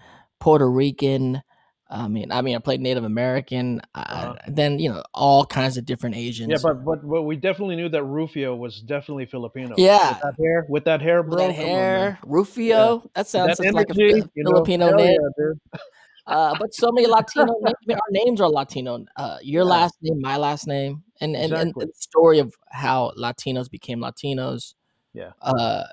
Puerto 0.40 0.70
Rican. 0.70 1.42
I 1.90 2.08
mean, 2.08 2.32
I 2.32 2.40
mean, 2.40 2.56
I 2.56 2.58
played 2.58 2.80
Native 2.80 3.04
American. 3.04 3.80
Uh, 3.94 4.04
Uh-huh. 4.08 4.34
Then 4.48 4.78
you 4.78 4.88
know 4.90 5.02
all 5.12 5.44
kinds 5.44 5.76
of 5.76 5.84
different 5.84 6.16
Asians. 6.16 6.50
Yeah, 6.50 6.56
but, 6.62 6.84
but 6.84 7.06
but 7.08 7.22
we 7.22 7.36
definitely 7.36 7.76
knew 7.76 7.88
that 7.90 8.02
Rufio 8.04 8.56
was 8.56 8.80
definitely 8.80 9.26
Filipino. 9.26 9.74
Yeah. 9.76 10.08
with 10.14 10.20
that 10.22 10.34
hair, 10.42 10.66
with 10.68 10.84
that 10.84 11.02
hair, 11.02 11.22
With 11.22 11.30
bro. 11.32 11.46
that 11.48 11.54
come 11.54 11.64
on, 11.64 11.70
hair, 11.70 12.18
Rufio. 12.24 13.08
That 13.14 13.26
sounds 13.26 13.58
that 13.58 13.64
just 13.64 13.74
like 13.74 13.90
a 13.90 13.94
you 13.96 14.24
know? 14.36 14.50
Filipino 14.52 14.96
name. 14.96 15.18
yeah. 15.38 15.78
Uh, 16.26 16.54
but 16.58 16.72
so 16.72 16.90
many 16.90 17.06
Latino 17.06 17.44
names. 17.60 17.74
Our 17.90 17.98
names 18.10 18.40
are 18.40 18.48
Latino. 18.48 19.04
Uh, 19.14 19.36
your 19.42 19.62
Yeah. 19.64 19.68
last 19.70 19.94
name, 20.00 20.22
my 20.22 20.38
last 20.38 20.66
name, 20.66 21.02
and 21.20 21.36
and, 21.36 21.52
and 21.52 21.74
the 21.76 21.92
story 21.94 22.38
of 22.38 22.54
how 22.70 23.12
Latinos 23.18 23.70
became 23.70 23.98
Latinos. 24.00 24.72
Yeah. 25.12 25.32
Uh, 25.42 25.84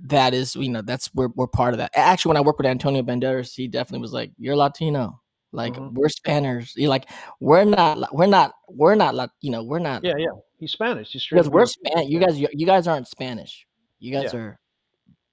that 0.00 0.34
is, 0.34 0.56
you 0.56 0.68
know, 0.70 0.82
that's 0.82 1.10
we're 1.14 1.28
we're 1.34 1.46
part 1.46 1.74
of 1.74 1.78
that. 1.78 1.90
Actually, 1.94 2.30
when 2.30 2.36
I 2.38 2.40
worked 2.42 2.58
with 2.58 2.66
Antonio 2.66 3.02
Banderas, 3.02 3.54
he 3.54 3.68
definitely 3.68 4.00
was 4.02 4.12
like, 4.12 4.32
"You're 4.38 4.56
Latino." 4.56 5.20
Like 5.54 5.74
Mhm. 5.74 5.92
we're 5.92 6.08
Spaniards. 6.08 6.72
You're 6.76 6.88
like 6.88 7.08
we're 7.40 7.64
not. 7.64 8.14
We're 8.14 8.26
not. 8.26 8.52
We're 8.68 8.94
not. 8.94 9.14
Lat- 9.14 9.30
You 9.42 9.50
know, 9.50 9.62
we're 9.62 9.78
not. 9.80 10.02
Yeah, 10.02 10.14
yeah. 10.16 10.28
He's 10.58 10.72
Spanish. 10.72 11.10
He's 11.12 11.22
straight 11.22 11.38
because 11.40 11.50
we're. 11.50 11.66
Spanish. 11.66 12.08
You 12.08 12.18
guys, 12.20 12.38
you, 12.40 12.48
you 12.52 12.64
guys 12.66 12.86
aren't 12.88 13.06
Spanish. 13.08 13.66
You 13.98 14.12
guys 14.12 14.32
Yeah. 14.32 14.40
are, 14.40 14.60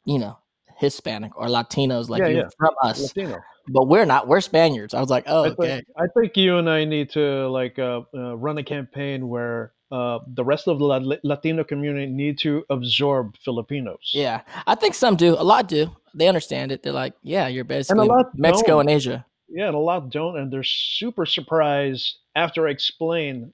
you 0.05 0.19
know, 0.19 0.37
Hispanic 0.79 1.37
or 1.37 1.47
Latinos, 1.47 2.09
like 2.09 2.21
Yeah, 2.21 2.27
yeah. 2.27 2.49
from 2.57 2.73
us. 2.83 3.01
Latino. 3.01 3.41
But 3.67 3.87
we're 3.87 4.05
not. 4.05 4.27
We're 4.27 4.41
Spaniards. 4.41 4.93
I 4.93 5.01
was 5.01 5.09
like, 5.09 5.25
oh, 5.27 5.43
I 5.43 5.47
think, 5.47 5.59
okay. 5.59 5.81
I 5.97 6.05
think 6.17 6.37
you 6.37 6.57
and 6.57 6.69
I 6.69 6.85
need 6.85 7.11
to 7.11 7.47
like 7.49 7.77
uh, 7.77 8.01
uh, 8.15 8.35
run 8.37 8.57
a 8.57 8.63
campaign 8.63 9.27
where 9.27 9.73
uh, 9.91 10.19
the 10.27 10.43
rest 10.43 10.67
of 10.67 10.79
the 10.79 11.19
Latino 11.23 11.63
community 11.63 12.11
need 12.11 12.39
to 12.39 12.63
absorb 12.69 13.35
Filipinos. 13.43 14.11
Yeah, 14.13 14.41
I 14.65 14.75
think 14.75 14.95
some 14.95 15.15
do. 15.15 15.35
A 15.37 15.43
lot 15.43 15.67
do. 15.67 15.91
They 16.15 16.27
understand 16.27 16.71
it. 16.71 16.81
They're 16.81 16.93
like, 16.93 17.13
yeah, 17.21 17.47
you're 17.47 17.63
basically 17.65 18.01
and 18.01 18.09
a 18.09 18.13
lot 18.13 18.37
Mexico 18.37 18.71
don't. 18.71 18.81
and 18.81 18.89
Asia. 18.89 19.25
yeah, 19.49 19.67
and 19.67 19.75
a 19.75 19.79
lot 19.79 20.09
don't, 20.09 20.37
and 20.37 20.51
they're 20.51 20.63
super 20.63 21.25
surprised 21.25 22.17
after 22.35 22.67
I 22.67 22.71
explain 22.71 23.53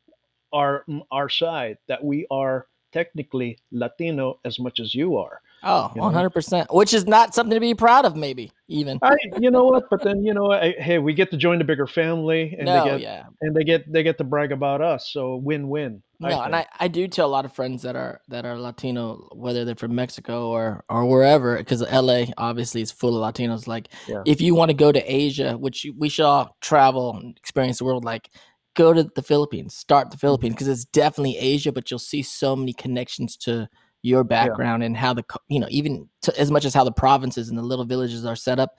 our 0.54 0.86
our 1.12 1.28
side 1.30 1.78
that 1.88 2.04
we 2.04 2.28
are 2.30 2.68
technically 2.94 3.60
Latino 3.72 4.40
as 4.46 4.60
much 4.60 4.80
as 4.80 4.96
you 4.96 5.18
are. 5.18 5.42
Oh, 5.68 5.92
You 5.96 6.02
know? 6.02 6.08
100%. 6.10 6.68
Which 6.72 6.94
is 6.94 7.08
not 7.08 7.34
something 7.34 7.56
to 7.56 7.60
be 7.60 7.74
proud 7.74 8.06
of, 8.06 8.16
maybe 8.16 8.52
even. 8.68 9.00
I, 9.02 9.16
you 9.40 9.50
know 9.50 9.64
what? 9.66 9.90
But 9.90 10.04
then 10.04 10.24
you 10.24 10.34
know, 10.34 10.52
I, 10.52 10.74
hey, 10.78 11.00
we 11.00 11.14
get 11.14 11.32
to 11.32 11.38
join 11.38 11.58
the 11.58 11.66
bigger 11.66 11.88
family, 11.88 12.56
and 12.58 12.68
no, 12.68 12.84
they 12.84 12.90
get 12.92 13.02
yeah. 13.02 13.24
and 13.42 13.56
they 13.56 13.64
get 13.64 13.92
they 13.92 14.04
get 14.04 14.18
to 14.20 14.24
brag 14.24 14.52
about 14.52 14.82
us. 14.82 15.10
So 15.12 15.38
win 15.38 15.68
win. 15.68 16.04
No, 16.20 16.42
and 16.42 16.56
I, 16.56 16.66
I 16.80 16.88
do 16.88 17.08
tell 17.08 17.28
a 17.28 17.28
lot 17.28 17.44
of 17.46 17.54
friends 17.54 17.82
that 17.82 17.96
are 17.96 18.22
that 18.30 18.46
are 18.46 18.58
Latino, 18.58 19.28
whether 19.34 19.66
they're 19.66 19.76
from 19.76 19.96
Mexico 19.96 20.50
or 20.50 20.86
or 20.88 21.06
wherever, 21.06 21.58
because 21.58 21.82
LA 21.82 22.26
obviously 22.38 22.82
is 22.82 22.92
full 22.92 23.22
of 23.22 23.34
Latinos. 23.36 23.68
Like, 23.68 23.90
Yeah. 24.08 24.22
if 24.26 24.42
you 24.42 24.56
want 24.56 24.70
to 24.70 24.78
go 24.78 24.92
to 24.92 25.02
Asia, 25.14 25.58
which 25.58 25.88
we 25.98 26.10
should 26.10 26.26
all 26.26 26.56
travel 26.62 27.18
and 27.18 27.36
experience 27.38 27.80
the 27.80 27.86
world, 27.86 28.06
like 28.06 28.30
go 28.76 28.94
to 28.94 29.10
the 29.16 29.24
Philippines, 29.24 29.76
start 29.76 30.12
the 30.12 30.18
Philippines, 30.18 30.54
because 30.54 30.68
it's 30.68 30.86
definitely 30.86 31.38
Asia, 31.38 31.72
but 31.72 31.90
you'll 31.90 32.00
see 32.00 32.22
so 32.22 32.56
many 32.56 32.74
connections 32.74 33.36
to 33.38 33.68
your 34.06 34.24
background 34.24 34.84
and 34.84 34.96
how 34.96 35.14
the 35.14 35.26
you 35.48 35.60
know 35.60 35.68
even 35.70 36.08
to, 36.22 36.40
as 36.40 36.52
much 36.52 36.64
as 36.64 36.74
how 36.74 36.84
the 36.84 36.92
provinces 36.92 37.50
and 37.50 37.58
the 37.58 37.64
little 37.64 37.86
villages 37.86 38.26
are 38.26 38.36
set 38.36 38.60
up. 38.60 38.78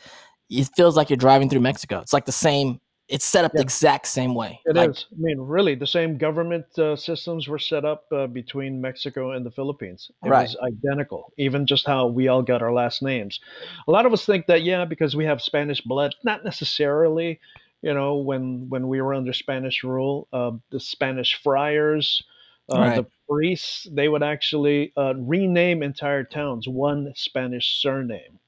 It 0.49 0.71
feels 0.77 0.97
like 0.97 1.11
you're 1.11 1.17
driving 1.17 1.49
through 1.49 1.61
Mexico. 1.61 1.99
It's 1.99 2.12
like 2.12 2.25
the 2.25 2.33
same 2.33 2.81
it's 3.09 3.25
set 3.25 3.45
up 3.45 3.53
the 3.53 3.61
exact 3.61 4.07
same 4.09 4.35
way. 4.35 4.61
It 4.65 4.77
is. 4.77 4.77
like, 4.77 4.91
I 4.91 5.17
mean, 5.17 5.39
really, 5.41 5.77
the 5.77 5.87
same 5.87 6.19
government 6.19 6.67
uh, 6.79 6.97
systems 6.97 7.47
were 7.47 7.59
set 7.59 7.85
up 7.85 8.05
uh, 8.11 8.27
between 8.27 8.81
Mexico 8.81 9.33
and 9.33 9.47
the 9.47 9.51
Philippines. 9.51 10.11
It 10.25 10.29
Right. 10.29 10.43
was 10.43 10.57
identical, 10.57 11.33
even 11.37 11.67
just 11.67 11.87
how 11.87 12.09
we 12.09 12.27
all 12.27 12.43
got 12.43 12.62
our 12.62 12.73
last 12.73 13.03
names. 13.03 13.39
A 13.87 13.91
lot 13.93 14.07
of 14.07 14.12
us 14.12 14.27
think 14.27 14.47
that, 14.47 14.62
yeah, 14.62 14.85
because 14.85 15.15
we 15.15 15.25
have 15.25 15.41
Spanish 15.41 15.81
blood, 15.81 16.15
not 16.25 16.45
necessarily. 16.45 17.41
You 17.83 17.95
know, 17.95 18.17
when 18.17 18.69
when 18.69 18.89
we 18.89 19.01
were 19.01 19.15
under 19.15 19.33
Spanish 19.33 19.85
rule, 19.85 20.27
uh, 20.33 20.53
the 20.71 20.81
Spanish 20.81 21.41
friars, 21.43 22.25
uh, 22.71 22.79
Right. 22.79 22.97
the 22.97 23.07
priests, 23.29 23.87
they 23.93 24.09
would 24.09 24.23
actually 24.23 24.93
uh, 24.97 25.15
rename 25.17 25.83
entire 25.83 26.25
towns 26.25 26.67
one 26.69 27.13
Spanish 27.15 27.81
surname 27.81 28.39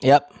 Yep. 0.00 0.32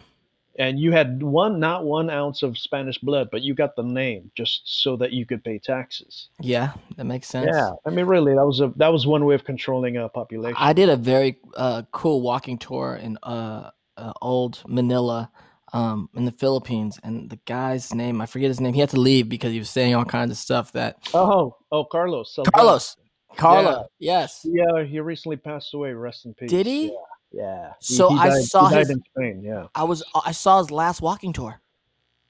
and 0.58 0.78
you 0.78 0.92
had 0.92 1.22
one 1.22 1.58
not 1.60 1.84
one 1.84 2.10
ounce 2.10 2.42
of 2.42 2.58
spanish 2.58 2.98
blood 2.98 3.28
but 3.30 3.40
you 3.42 3.54
got 3.54 3.74
the 3.76 3.82
name 3.82 4.30
just 4.36 4.62
so 4.82 4.96
that 4.96 5.12
you 5.12 5.24
could 5.24 5.42
pay 5.44 5.58
taxes 5.58 6.28
Yeah, 6.40 6.72
that 6.96 7.04
makes 7.04 7.28
sense. 7.28 7.46
yeah 7.46 7.70
i 7.86 7.90
mean 7.90 8.06
really 8.06 8.34
that 8.34 8.44
was 8.44 8.60
a 8.60 8.72
that 8.76 8.92
was 8.92 9.06
one 9.06 9.24
way 9.24 9.34
of 9.34 9.44
controlling 9.44 9.96
a 9.96 10.08
population 10.08 10.56
I 10.58 10.72
did 10.72 10.88
a 10.90 10.96
very 10.96 11.38
uh, 11.56 11.82
cool 11.92 12.20
walking 12.20 12.58
tour 12.58 12.98
in 13.02 13.16
uh, 13.22 13.70
uh, 13.96 14.12
old 14.20 14.62
Manila 14.66 15.30
um, 15.72 16.10
in 16.14 16.26
the 16.26 16.32
Philippines, 16.32 16.98
and 17.02 17.30
the 17.30 17.38
guy's 17.46 17.94
name 17.94 18.20
I 18.20 18.26
forget 18.26 18.48
his 18.48 18.60
name. 18.60 18.74
He 18.74 18.80
had 18.80 18.90
to 18.90 19.00
leave 19.00 19.28
because 19.30 19.52
he 19.52 19.58
was 19.58 19.70
saying 19.70 19.94
all 19.94 20.04
kinds 20.04 20.30
of 20.32 20.36
stuff 20.36 20.72
that 20.72 20.98
oh 21.14 21.56
oh 21.70 21.84
carlos 21.84 22.34
Celdran. 22.36 22.52
Carlos, 22.52 22.96
Carlo, 23.36 23.86
yes. 23.98 24.44
yeah 24.44 24.82
he 24.84 25.00
recently 25.00 25.36
passed 25.36 25.72
away. 25.74 25.92
Rest 25.92 26.24
in 26.26 26.34
peace. 26.34 26.50
Did 26.50 26.66
he? 26.66 26.86
yeah, 26.86 26.92
yeah. 27.32 27.72
So 27.80 28.10
he 28.10 28.18
I 28.18 28.28
died- 28.28 28.42
saw 28.44 28.68
he 28.68 28.74
died 28.74 28.80
his- 28.80 28.90
in 28.90 29.02
spain 29.14 29.42
yeah. 29.44 29.66
I 29.74 29.84
was 29.84 30.02
I 30.24 30.32
saw 30.32 30.58
his 30.58 30.70
last 30.70 31.00
walking 31.02 31.32
tour. 31.32 31.60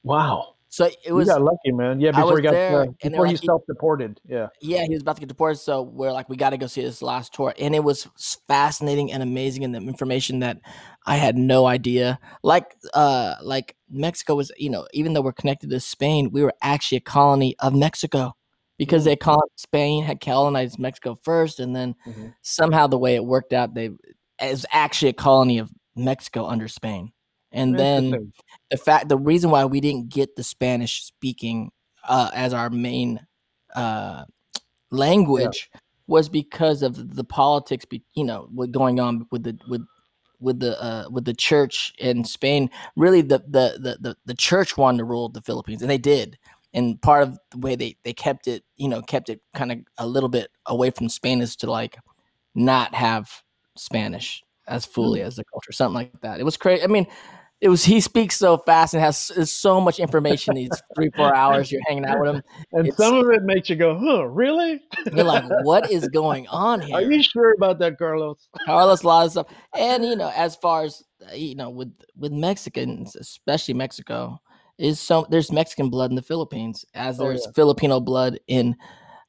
wow. 0.03 0.49
So 0.69 0.89
it 1.05 1.13
was 1.13 1.29
you 1.29 1.35
got 1.35 1.43
lucky 1.43 1.71
man. 1.71 2.01
Yeah 2.01 2.13
before 2.13 2.39
he 2.39 2.43
got 2.43 2.53
there, 2.53 2.81
uh, 2.81 2.87
before 3.03 3.27
he 3.27 3.33
like, 3.35 3.41
he- 3.43 3.47
self-deported 3.47 4.21
yeah. 4.27 4.49
Yeah, 4.63 4.85
he 4.85 4.95
was 4.95 5.03
about 5.03 5.17
to 5.17 5.21
get 5.21 5.29
deported, 5.29 5.59
so 5.59 5.83
we're 5.83 6.13
like, 6.13 6.31
we 6.31 6.37
got 6.37 6.51
to 6.51 6.57
go 6.57 6.67
see 6.67 6.81
his 6.81 7.03
last 7.03 7.35
tour, 7.35 7.53
and 7.59 7.75
it 7.75 7.85
was 7.85 8.09
fascinating 8.49 9.13
and 9.13 9.23
amazing, 9.23 9.65
and 9.65 9.75
the 9.75 9.81
information 9.81 10.39
that 10.39 10.61
I 11.05 11.17
had 11.17 11.37
no 11.37 11.67
idea. 11.67 12.19
Like, 12.43 12.75
uh, 12.95 13.35
like 13.43 13.77
Mexico 13.91 14.35
was, 14.35 14.51
you 14.57 14.71
know, 14.71 14.87
even 14.95 15.13
though 15.13 15.21
we're 15.21 15.33
connected 15.33 15.69
to 15.69 15.79
Spain, 15.79 16.31
we 16.33 16.43
were 16.43 16.55
actually 16.63 16.97
a 16.97 17.03
colony 17.03 17.55
of 17.59 17.75
Mexico 17.75 18.35
because 18.83 19.05
they 19.05 19.15
col- 19.15 19.49
Spain 19.55 20.03
had 20.03 20.21
colonized 20.21 20.77
Mexico 20.77 21.15
first, 21.15 21.61
and 21.61 21.75
then 21.75 21.95
Mhm. 22.05 22.35
somehow 22.43 22.89
the 22.89 22.99
way 22.99 23.15
it 23.15 23.25
worked 23.25 23.53
out, 23.53 23.75
they 23.75 23.91
is 24.43 24.67
actually 24.73 25.11
a 25.11 25.13
colony 25.13 25.59
of 25.59 25.71
Mexico 25.95 26.47
under 26.47 26.67
Spain, 26.67 27.13
and 27.53 27.79
then 27.79 28.33
the 28.73 28.77
fact 28.77 29.09
the 29.09 29.17
reason 29.17 29.51
why 29.51 29.65
we 29.65 29.81
didn't 29.81 30.09
get 30.09 30.35
the 30.35 30.43
Spanish 30.43 31.05
speaking 31.05 31.71
uh, 32.09 32.33
as 32.35 32.53
our 32.53 32.71
main 32.71 33.25
uh, 33.77 34.25
language 34.91 35.71
was 36.09 36.29
because 36.29 36.83
of 36.83 37.15
the 37.15 37.23
politics, 37.25 37.85
be, 37.85 38.03
you 38.15 38.25
know, 38.25 38.49
what 38.53 38.73
going 38.73 38.99
on 38.99 39.27
with 39.31 39.45
the 39.45 39.57
with 39.69 39.87
with 40.41 40.59
the 40.59 40.83
uh, 40.83 41.09
with 41.09 41.25
the 41.25 41.35
church 41.35 41.95
in 41.99 42.25
Spain. 42.25 42.69
Really, 42.97 43.21
the, 43.21 43.39
the 43.47 43.79
the 43.79 43.97
the 44.01 44.17
the 44.27 44.35
church 44.35 44.77
wanted 44.77 44.99
to 44.99 45.05
rule 45.05 45.29
the 45.29 45.41
Philippines, 45.41 45.83
and 45.83 45.91
they 45.91 45.99
did. 45.99 46.37
And 46.75 47.01
part 47.03 47.25
of 47.25 47.39
the 47.51 47.59
way 47.59 47.77
they 47.77 47.97
they 48.05 48.13
kept 48.15 48.49
it, 48.49 48.65
you 48.77 48.89
know, 48.89 49.03
kept 49.03 49.29
it 49.29 49.41
kind 49.55 49.73
of 49.73 49.79
a 49.99 50.07
little 50.07 50.29
bit 50.29 50.51
away 50.67 50.91
from 50.91 51.09
Spain 51.09 51.41
is 51.41 51.57
to 51.57 51.71
like 51.71 51.97
not 52.55 52.95
have 52.95 53.31
Spanish 53.77 54.43
as 54.67 54.87
fully 54.87 55.23
as 55.23 55.37
the 55.37 55.45
culture, 55.45 55.73
something 55.73 55.95
like 55.95 56.21
that. 56.23 56.41
It 56.41 56.45
was 56.45 56.57
crazy. 56.57 56.83
I 56.83 56.87
mean, 56.87 57.07
it 57.61 57.69
was 57.69 57.85
he 57.85 58.01
speaks 58.01 58.37
so 58.37 58.59
fast 58.59 58.93
and 58.93 59.03
has 59.03 59.19
so 59.51 59.81
much 59.81 60.01
information. 60.01 60.55
These 60.55 60.71
three 60.97 61.11
four 61.15 61.35
hours 61.35 61.71
you're 61.71 61.81
hanging 61.87 62.05
out 62.05 62.21
with 62.21 62.31
him, 62.37 62.43
and 62.73 62.87
it's- 62.89 62.97
some 62.97 63.17
of 63.17 63.31
it 63.31 63.45
makes 63.45 63.71
you 63.71 63.77
go 63.77 63.97
huh 63.99 64.25
really 64.25 64.81
you're 65.13 65.25
like, 65.25 65.45
what 65.63 65.91
is 65.91 66.09
going 66.09 66.49
on 66.49 66.81
here? 66.81 66.97
are 66.97 67.03
you 67.03 67.23
sure 67.23 67.55
about 67.57 67.79
that 67.79 67.99
carlos 67.99 68.49
Carlos, 68.67 69.03
a 69.03 69.07
lot 69.07 69.27
of 69.27 69.31
stuff, 69.33 69.47
and 69.79 70.05
you 70.05 70.17
know, 70.17 70.33
as 70.35 70.57
far 70.57 70.83
as 70.83 71.03
uh, 71.31 71.35
you 71.35 71.55
know, 71.55 71.71
with 71.71 71.93
with 72.17 72.33
Mexicans, 72.33 73.15
especially 73.15 73.75
Mexico, 73.75 74.41
is 74.83 75.01
so 75.01 75.27
there's 75.31 75.51
Mexican 75.53 75.89
blood 75.91 76.11
in 76.11 76.17
the 76.17 76.23
Philippines, 76.23 76.85
as 76.95 77.21
Oh, 77.21 77.25
there's 77.25 77.45
yeah. 77.47 77.53
Filipino 77.55 78.01
blood 78.01 78.39
in 78.49 78.77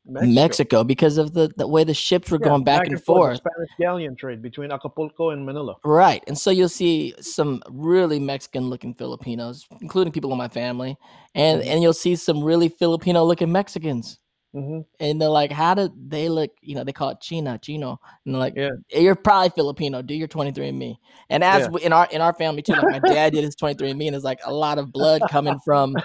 Mexico. 0.06 0.84
because 0.84 1.18
of 1.18 1.34
the 1.34 1.50
the 1.58 1.68
way 1.68 1.84
the 1.86 1.94
ships 1.94 2.30
were 2.30 2.38
Yeah, 2.42 2.50
going 2.50 2.64
back, 2.66 2.88
and 2.88 2.98
the 2.98 3.02
forth. 3.02 3.38
Spanish 3.38 3.70
galleon 3.80 4.16
trade 4.18 4.42
between 4.42 4.72
Acapulco 4.72 5.30
and 5.30 5.46
Manila. 5.46 5.76
Right. 5.86 6.22
And 6.28 6.38
so 6.38 6.52
you'll 6.52 6.68
see 6.70 7.14
some 7.22 7.62
really 7.72 8.20
Mexican 8.20 8.70
looking 8.70 8.94
Filipinos, 8.94 9.66
including 9.82 10.12
people 10.12 10.32
in 10.32 10.38
my 10.38 10.50
family, 10.50 10.98
and 11.36 11.62
Mhm. 11.62 11.68
and 11.68 11.82
you'll 11.82 11.94
see 11.94 12.16
some 12.16 12.44
really 12.44 12.68
Filipino 12.70 13.24
looking 13.24 13.52
Mexicans. 13.52 14.20
Hmm 14.54 14.82
And 15.00 15.20
they're 15.20 15.30
like, 15.30 15.52
how 15.52 15.74
did 15.74 15.92
they 16.10 16.30
look? 16.30 16.52
You 16.62 16.76
know, 16.76 16.84
they 16.84 16.94
call 16.94 17.10
it 17.10 17.20
China, 17.22 17.58
Chino. 17.60 18.00
And 18.26 18.36
they're 18.36 18.40
like, 18.40 18.54
Yeah. 18.56 18.70
you're 18.90 19.16
probably 19.16 19.50
Filipino. 19.50 20.02
Do 20.04 20.14
your 20.14 20.28
23andMe. 20.28 20.96
And 21.30 21.44
as 21.44 21.62
Yeah. 21.64 21.68
we, 21.70 21.82
in 21.82 21.92
our 21.92 22.08
in 22.12 22.22
our 22.22 22.34
family 22.36 22.62
too, 22.62 22.74
like 22.74 23.02
my 23.02 23.10
dad 23.14 23.34
did 23.34 23.44
his 23.44 23.56
23andMe, 23.56 24.06
and 24.08 24.16
it's 24.16 24.24
like 24.24 24.40
a 24.46 24.54
lot 24.54 24.78
of 24.78 24.92
blood 24.92 25.24
coming 25.30 25.58
from 25.66 25.96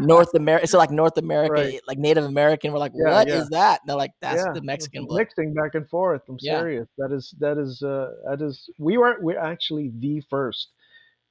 North 0.00 0.34
America. 0.34 0.66
So 0.66 0.78
like 0.78 0.90
North 0.90 1.16
America, 1.16 1.52
Right. 1.54 1.80
like 1.86 1.98
Native 1.98 2.24
American. 2.24 2.72
We're 2.72 2.80
like, 2.80 2.92
Yeah, 2.94 3.12
what 3.12 3.28
is 3.28 3.48
that? 3.50 3.80
And 3.82 3.88
they're 3.88 3.96
like, 3.96 4.12
that's 4.20 4.42
the 4.54 4.62
Mexican 4.62 5.04
blood. 5.06 5.18
Mixing 5.18 5.54
back 5.54 5.74
and 5.76 5.88
forth. 5.88 6.22
I'm 6.28 6.40
serious. 6.40 6.88
That 6.98 7.12
is 7.12 7.34
that 7.38 7.56
is 7.58 7.82
uh, 7.82 8.10
that 8.28 8.42
is 8.42 8.68
we 8.78 8.98
were 8.98 9.16
we're 9.20 9.38
actually 9.38 9.92
the 9.96 10.20
first 10.28 10.72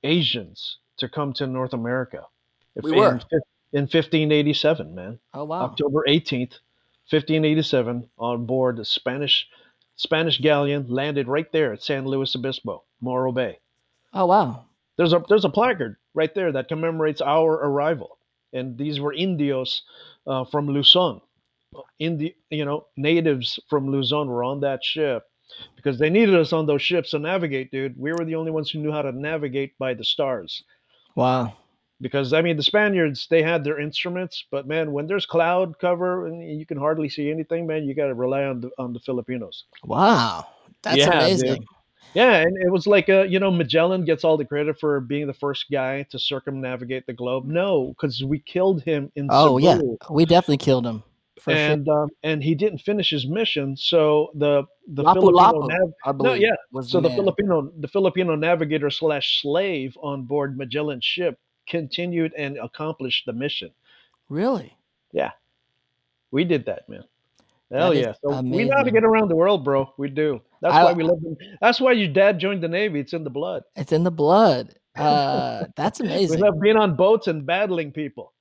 Asians 0.04 0.78
to 0.98 1.10
come 1.10 1.34
to 1.34 1.48
North 1.48 1.74
America. 1.74 2.24
If- 2.76 2.84
We 2.86 2.92
were. 2.94 3.20
In, 3.74 3.84
1587, 3.84 4.94
man. 4.94 5.20
Oh 5.34 5.46
wow. 5.46 5.62
October 5.62 6.04
18th, 6.08 6.60
1587, 7.10 8.10
on 8.18 8.46
board 8.46 8.78
the 8.78 8.86
Spanish 8.86 9.48
Spanish 9.96 10.40
galleon 10.40 10.88
landed 10.88 11.28
right 11.28 11.52
there 11.52 11.74
at 11.74 11.84
San 11.84 12.06
Luis 12.06 12.36
Obispo, 12.36 12.84
Morro 13.02 13.32
Bay. 13.32 13.60
Oh 14.14 14.26
wow. 14.26 14.66
There's 14.98 15.14
a 15.14 15.24
there's 15.28 15.46
a 15.46 15.50
placard 15.50 15.98
right 16.14 16.34
there 16.34 16.52
that 16.52 16.68
commemorates 16.68 17.22
our 17.22 17.54
arrival, 17.54 18.18
and 18.54 18.78
these 18.78 19.00
were 19.00 19.14
Indios 19.14 19.84
uh, 20.28 20.46
from 20.46 20.68
Luzon. 20.68 21.22
Indi- 22.00 22.36
you 22.50 22.66
know, 22.66 22.88
natives 22.98 23.60
from 23.70 23.90
Luzon 23.90 24.28
were 24.28 24.44
on 24.44 24.60
that 24.62 24.84
ship 24.84 25.24
because 25.76 26.00
they 26.00 26.10
needed 26.10 26.36
us 26.36 26.54
on 26.54 26.66
those 26.66 26.82
ships 26.82 27.12
to 27.12 27.20
navigate, 27.20 27.72
dude. 27.72 27.98
We 27.98 28.12
were 28.12 28.26
the 28.26 28.36
only 28.36 28.52
ones 28.52 28.70
who 28.70 28.80
knew 28.80 28.92
how 28.92 29.02
to 29.02 29.12
navigate 29.12 29.78
by 29.78 29.94
the 29.94 30.04
stars. 30.04 30.64
Wow. 31.16 31.54
Because 32.02 32.34
I 32.34 32.42
mean, 32.42 32.58
the 32.58 32.64
Spaniards 32.64 33.28
they 33.30 33.44
had 33.44 33.64
their 33.64 33.80
instruments, 33.80 34.44
but 34.50 34.68
man, 34.68 34.92
when 34.92 35.06
there's 35.08 35.26
cloud 35.26 35.78
cover 35.80 36.26
and 36.26 36.60
you 36.60 36.66
can 36.66 36.78
hardly 36.78 37.08
see 37.10 37.30
anything, 37.30 37.68
man, 37.68 37.84
you 37.86 37.94
got 37.94 38.08
to 38.08 38.16
rely 38.16 38.44
on 38.44 38.62
the 38.62 38.72
on 38.78 38.92
the 38.94 39.00
Filipinos. 39.00 39.66
Wow. 39.86 40.46
That's 40.82 40.98
Yeah, 40.98 41.18
amazing. 41.18 41.56
dude. 41.56 41.66
Yeah, 42.14 42.38
and 42.38 42.58
it 42.58 42.70
was 42.70 42.88
like 42.88 43.08
a, 43.08 43.26
you 43.28 43.40
know 43.40 43.52
Magellan 43.52 44.04
gets 44.04 44.24
all 44.26 44.36
the 44.36 44.44
credit 44.46 44.80
for 44.80 45.00
being 45.00 45.28
the 45.28 45.34
first 45.34 45.68
guy 45.72 46.04
to 46.12 46.20
circumnavigate 46.20 47.06
the 47.06 47.14
globe. 47.14 47.46
No, 47.46 47.90
because 47.90 48.24
we 48.24 48.40
killed 48.40 48.84
him 48.84 49.12
in 49.16 49.28
Oh 49.30 49.58
yeah, 49.58 49.80
we 50.10 50.26
definitely 50.26 50.58
killed 50.58 50.86
him. 50.86 51.04
For 51.40 51.52
and 51.52 51.88
um, 51.88 52.10
and 52.24 52.44
he 52.44 52.54
didn't 52.54 52.80
finish 52.80 53.10
his 53.12 53.26
mission. 53.26 53.78
So 53.78 54.32
the 54.36 54.64
the 54.88 55.04
Lapu 55.04 55.22
Filipino 55.22 55.38
Lapu, 55.40 55.68
nav- 55.70 55.94
I 56.04 56.12
believe. 56.12 56.42
yeah, 56.42 56.50
Was 56.74 56.92
so 56.92 57.00
the 57.00 57.08
man. 57.10 57.18
Filipino 57.18 57.72
the 57.80 57.88
Filipino 57.88 58.36
navigator 58.36 58.90
slash 58.90 59.42
slave 59.42 59.96
on 60.02 60.24
board 60.24 60.58
Magellan's 60.58 61.06
ship 61.06 61.40
continued 61.72 62.34
and 62.38 62.58
accomplished 62.58 63.26
the 63.26 63.34
mission. 63.34 63.72
Really? 64.30 64.78
Yeah. 65.12 65.32
We 66.30 66.44
did 66.44 66.66
that, 66.66 66.88
man. 66.88 67.04
Hell 67.72 67.92
That 67.92 67.98
yeah! 67.98 68.14
So 68.22 68.42
we 68.42 68.66
know 68.66 68.76
how 68.76 68.84
to 68.84 68.92
get 68.92 69.06
around 69.06 69.30
the 69.30 69.36
world, 69.36 69.64
bro. 69.64 69.94
We 69.98 70.10
do. 70.10 70.42
That's 70.62 70.76
I- 70.76 70.84
why 70.84 70.94
we 70.94 71.04
love 71.04 71.22
them. 71.22 71.38
That's 71.62 71.80
why 71.80 71.94
your 71.94 72.10
dad 72.10 72.38
joined 72.38 72.62
the 72.62 72.68
Navy. 72.68 73.00
It's 73.00 73.14
in 73.14 73.24
the 73.24 73.30
blood. 73.30 73.64
It's 73.78 73.94
in 73.94 74.04
the 74.04 74.12
blood. 74.12 74.76
Uh, 74.94 75.68
that's 75.78 76.02
amazing. 76.02 76.38
We 76.38 76.44
love 76.44 76.60
being 76.62 76.76
on 76.76 76.98
boats 76.98 77.28
and 77.28 77.46
battling 77.46 77.94
people. 77.94 78.34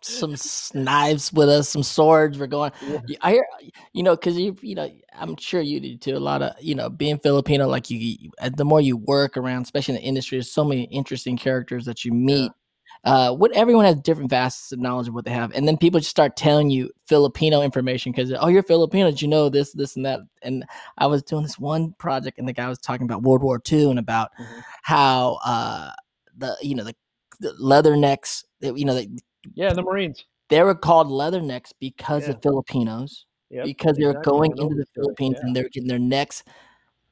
Some 0.00 0.34
knives 0.74 1.32
with 1.32 1.48
us, 1.48 1.68
some 1.68 1.82
swords. 1.82 2.38
We're 2.38 2.46
going. 2.46 2.72
Yeah. 3.06 3.16
I 3.20 3.32
hear, 3.32 3.46
you 3.92 4.02
know, 4.02 4.16
because 4.16 4.38
you, 4.38 4.56
you 4.60 4.74
know, 4.74 4.90
I'm 5.14 5.36
sure 5.36 5.60
you 5.60 5.80
do 5.80 5.96
too. 5.96 6.16
A 6.16 6.18
lot 6.18 6.42
of, 6.42 6.52
you 6.60 6.74
know, 6.74 6.88
being 6.90 7.18
Filipino, 7.18 7.68
like 7.68 7.90
you, 7.90 7.98
you 7.98 8.30
uh, 8.40 8.50
the 8.56 8.64
more 8.64 8.80
you 8.80 8.96
work 8.96 9.36
around, 9.36 9.62
especially 9.62 9.96
in 9.96 10.00
the 10.00 10.06
industry, 10.06 10.38
there's 10.38 10.50
so 10.50 10.64
many 10.64 10.84
interesting 10.84 11.36
characters 11.36 11.84
that 11.84 12.04
you 12.04 12.12
meet. 12.12 12.50
Uh, 13.04 13.32
what 13.34 13.50
everyone 13.52 13.84
has 13.84 13.96
different 13.96 14.30
facets 14.30 14.70
of 14.70 14.78
knowledge 14.78 15.08
of 15.08 15.14
what 15.14 15.24
they 15.24 15.30
have, 15.32 15.52
and 15.54 15.66
then 15.66 15.76
people 15.76 15.98
just 15.98 16.10
start 16.10 16.36
telling 16.36 16.70
you 16.70 16.88
Filipino 17.06 17.60
information 17.60 18.12
because 18.12 18.32
oh, 18.38 18.46
you're 18.46 18.62
Filipino, 18.62 19.10
did 19.10 19.20
you 19.20 19.26
know 19.26 19.48
this, 19.48 19.72
this, 19.72 19.96
and 19.96 20.06
that? 20.06 20.20
And 20.42 20.64
I 20.98 21.06
was 21.06 21.24
doing 21.24 21.42
this 21.42 21.58
one 21.58 21.94
project, 21.98 22.38
and 22.38 22.46
the 22.46 22.52
guy 22.52 22.68
was 22.68 22.78
talking 22.78 23.04
about 23.04 23.22
World 23.22 23.42
War 23.42 23.60
II 23.70 23.90
and 23.90 23.98
about 23.98 24.30
Mhm. 24.38 24.62
how 24.82 25.38
uh, 25.44 25.90
the, 26.36 26.56
you 26.62 26.76
know, 26.76 26.84
the 26.84 26.94
leathernecks, 27.60 28.44
you 28.60 28.84
know, 28.84 28.94
they, 28.94 29.08
Yeah, 29.54 29.72
the 29.72 29.82
Marines. 29.82 30.24
they 30.48 30.62
were 30.62 30.74
called 30.74 31.08
leathernecks 31.08 31.72
because 31.80 32.24
Yeah. 32.24 32.34
of 32.34 32.42
Filipinos, 32.42 33.26
Yep, 33.50 33.64
because 33.64 33.96
they 33.96 34.04
were 34.04 34.10
exactly. 34.12 34.30
going 34.32 34.50
into 34.58 34.74
the 34.76 34.86
Philippines 34.94 35.34
yeah. 35.38 35.46
and 35.46 35.56
they're 35.56 35.68
getting 35.68 35.88
their 35.88 35.98
necks 35.98 36.42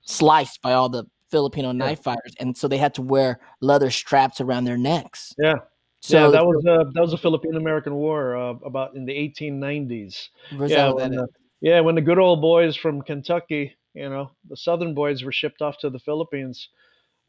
sliced 0.02 0.62
by 0.62 0.72
all 0.72 0.88
the 0.88 1.04
Filipino 1.30 1.70
knife 1.72 2.02
fighters, 2.02 2.34
and 2.40 2.56
so 2.56 2.66
they 2.66 2.78
had 2.78 2.94
to 2.94 3.02
wear 3.02 3.38
leather 3.60 3.90
straps 3.90 4.40
around 4.40 4.64
their 4.64 4.76
necks. 4.78 5.32
Yeah. 5.38 5.56
So 6.00 6.24
yeah, 6.24 6.30
that 6.30 6.44
was 6.46 6.64
a 6.64 6.90
that 6.94 7.00
was 7.00 7.12
a 7.12 7.18
Philippine 7.18 7.54
American 7.56 7.94
War 7.94 8.36
uh, 8.36 8.54
about 8.64 8.96
in 8.96 9.04
the 9.04 9.12
1890s. 9.12 10.30
yeah, 10.66 10.90
when 10.90 11.12
the, 11.12 11.28
yeah, 11.60 11.80
when 11.80 11.94
the 11.94 12.00
good 12.00 12.18
old 12.18 12.40
boys 12.40 12.74
from 12.74 13.02
Kentucky, 13.02 13.76
you 13.94 14.08
know, 14.08 14.30
the 14.48 14.56
Southern 14.56 14.94
boys 14.94 15.22
were 15.22 15.30
shipped 15.30 15.60
off 15.62 15.76
to 15.78 15.90
the 15.90 15.98
Philippines 16.00 16.68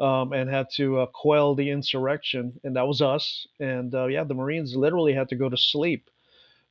um, 0.02 0.34
and 0.34 0.50
had 0.50 0.68
to 0.76 1.00
uh, 1.02 1.06
quell 1.08 1.56
the 1.56 1.70
insurrection, 1.70 2.60
and 2.64 2.76
that 2.76 2.88
was 2.88 3.02
us. 3.02 3.48
And 3.60 3.94
uh, 3.96 4.08
yeah, 4.08 4.24
the 4.26 4.34
Marines 4.36 4.76
literally 4.76 5.14
had 5.14 5.30
to 5.30 5.36
go 5.38 5.50
to 5.50 5.58
sleep 5.58 6.10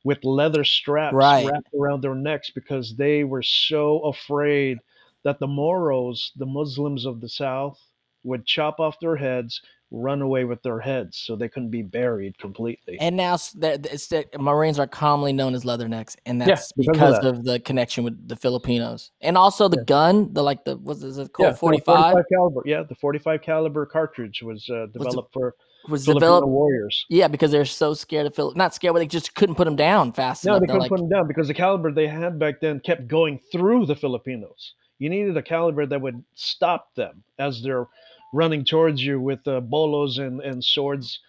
with 0.03 0.23
leather 0.23 0.63
straps 0.63 1.35
Right. 1.35 1.37
wrapped 1.37 1.73
around 1.79 2.01
their 2.01 2.15
necks 2.15 2.51
because 2.51 2.95
they 2.97 3.23
were 3.23 3.43
so 3.43 3.99
afraid 4.01 4.79
that 5.23 5.39
the 5.39 5.47
Moros, 5.47 6.31
the 6.35 6.45
Muslims 6.45 7.05
of 7.05 7.21
the 7.21 7.29
South, 7.29 7.79
would 8.23 8.45
chop 8.45 8.79
off 8.79 8.99
their 8.99 9.17
heads, 9.17 9.61
run 9.91 10.21
away 10.21 10.45
with 10.45 10.63
their 10.63 10.79
heads, 10.79 11.17
so 11.17 11.35
they 11.35 11.49
couldn't 11.49 11.69
be 11.69 11.81
buried 11.81 12.37
completely. 12.37 12.97
And 12.99 13.17
now 13.17 13.33
it's 13.35 13.51
that 13.51 14.27
Marines 14.39 14.79
are 14.79 14.87
commonly 14.87 15.33
known 15.33 15.53
as 15.53 15.63
leathernecks, 15.65 16.15
and 16.25 16.39
Yeah, 16.39 16.45
that's 16.45 16.71
because 16.71 17.17
of 17.17 17.23
that. 17.23 17.29
of 17.29 17.43
the 17.43 17.59
connection 17.59 18.03
with 18.05 18.27
the 18.27 18.35
Filipinos, 18.35 19.11
and 19.21 19.37
also 19.37 19.67
the 19.67 19.77
Yeah. 19.77 19.83
gun, 19.83 20.33
the 20.33 20.43
like 20.43 20.63
the 20.63 20.77
what's 20.77 21.03
it 21.03 21.33
called 21.33 21.59
forty 21.59 21.79
five 21.79 22.13
45 22.13 22.25
caliber. 22.31 22.61
Yeah, 22.65 22.83
the 22.83 22.95
45 22.95 23.41
caliber 23.41 23.85
cartridge 23.85 24.41
was 24.41 24.69
uh, 24.69 24.87
developed 24.93 25.33
for 25.33 25.55
was 25.89 26.05
Filipino 26.05 26.19
developed. 26.19 26.47
warriors. 26.47 27.05
Yeah, 27.09 27.27
because 27.27 27.51
they're 27.51 27.65
so 27.65 27.93
scared 27.93 28.27
of 28.27 28.35
Philip. 28.35 28.55
Not 28.55 28.73
scared, 28.73 28.93
but 28.93 28.99
they 28.99 29.07
just 29.07 29.35
couldn't 29.35 29.55
put 29.55 29.65
them 29.65 29.75
down 29.75 30.13
fast 30.13 30.45
No, 30.45 30.51
enough. 30.51 30.61
they 30.61 30.67
couldn't 30.67 30.81
like, 30.81 30.89
put 30.89 30.99
them 30.99 31.09
down 31.09 31.27
because 31.27 31.47
the 31.47 31.53
caliber 31.55 31.91
they 31.91 32.07
had 32.07 32.37
back 32.39 32.61
then 32.61 32.79
kept 32.79 33.07
going 33.07 33.39
through 33.51 33.87
the 33.87 33.95
Filipinos. 33.95 34.75
You 34.99 35.09
needed 35.09 35.35
a 35.35 35.41
caliber 35.41 35.87
that 35.87 35.99
would 35.99 36.23
stop 36.35 36.93
them 36.93 37.23
as 37.39 37.63
they're 37.63 37.87
running 38.31 38.63
towards 38.65 39.03
you 39.03 39.19
with 39.19 39.45
uh, 39.47 39.59
bolos 39.59 40.17
and, 40.17 40.41
and 40.41 40.63
swords. 40.63 41.19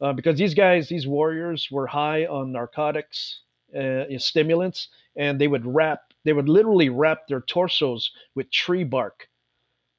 Uh, 0.00 0.12
because 0.12 0.36
these 0.36 0.54
guys, 0.54 0.88
these 0.88 1.06
warriors, 1.06 1.68
were 1.70 1.86
high 1.86 2.26
on 2.26 2.52
narcotics, 2.52 3.40
uh, 3.78 4.04
stimulants, 4.18 4.88
and 5.16 5.40
they 5.40 5.48
would 5.48 5.64
wrap, 5.64 6.12
they 6.24 6.34
would 6.34 6.48
literally 6.48 6.88
wrap 6.90 7.26
their 7.28 7.40
torsos 7.40 8.10
with 8.34 8.50
tree 8.50 8.84
bark 8.84 9.28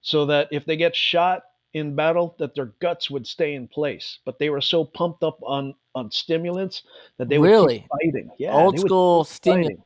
so 0.02 0.26
that 0.26 0.48
if 0.52 0.66
they 0.66 0.78
get 0.78 0.96
shot 0.96 1.44
in 1.74 1.96
battle 1.96 2.36
that 2.40 2.56
their 2.56 2.72
guts 2.80 3.10
would 3.10 3.28
stay 3.28 3.54
in 3.54 3.68
place 3.68 4.20
but 4.26 4.40
they 4.40 4.50
were 4.50 4.62
so 4.62 4.86
pumped 4.86 5.22
up 5.22 5.38
on 5.44 5.76
on 5.96 6.10
stimulants 6.10 6.84
that 7.18 7.28
they 7.28 7.38
would 7.38 7.48
Really? 7.48 7.80
keep 7.80 7.90
fighting 7.90 8.30
yeah 8.38 8.54
old 8.54 8.80
school 8.80 9.24
stimulant. 9.26 9.80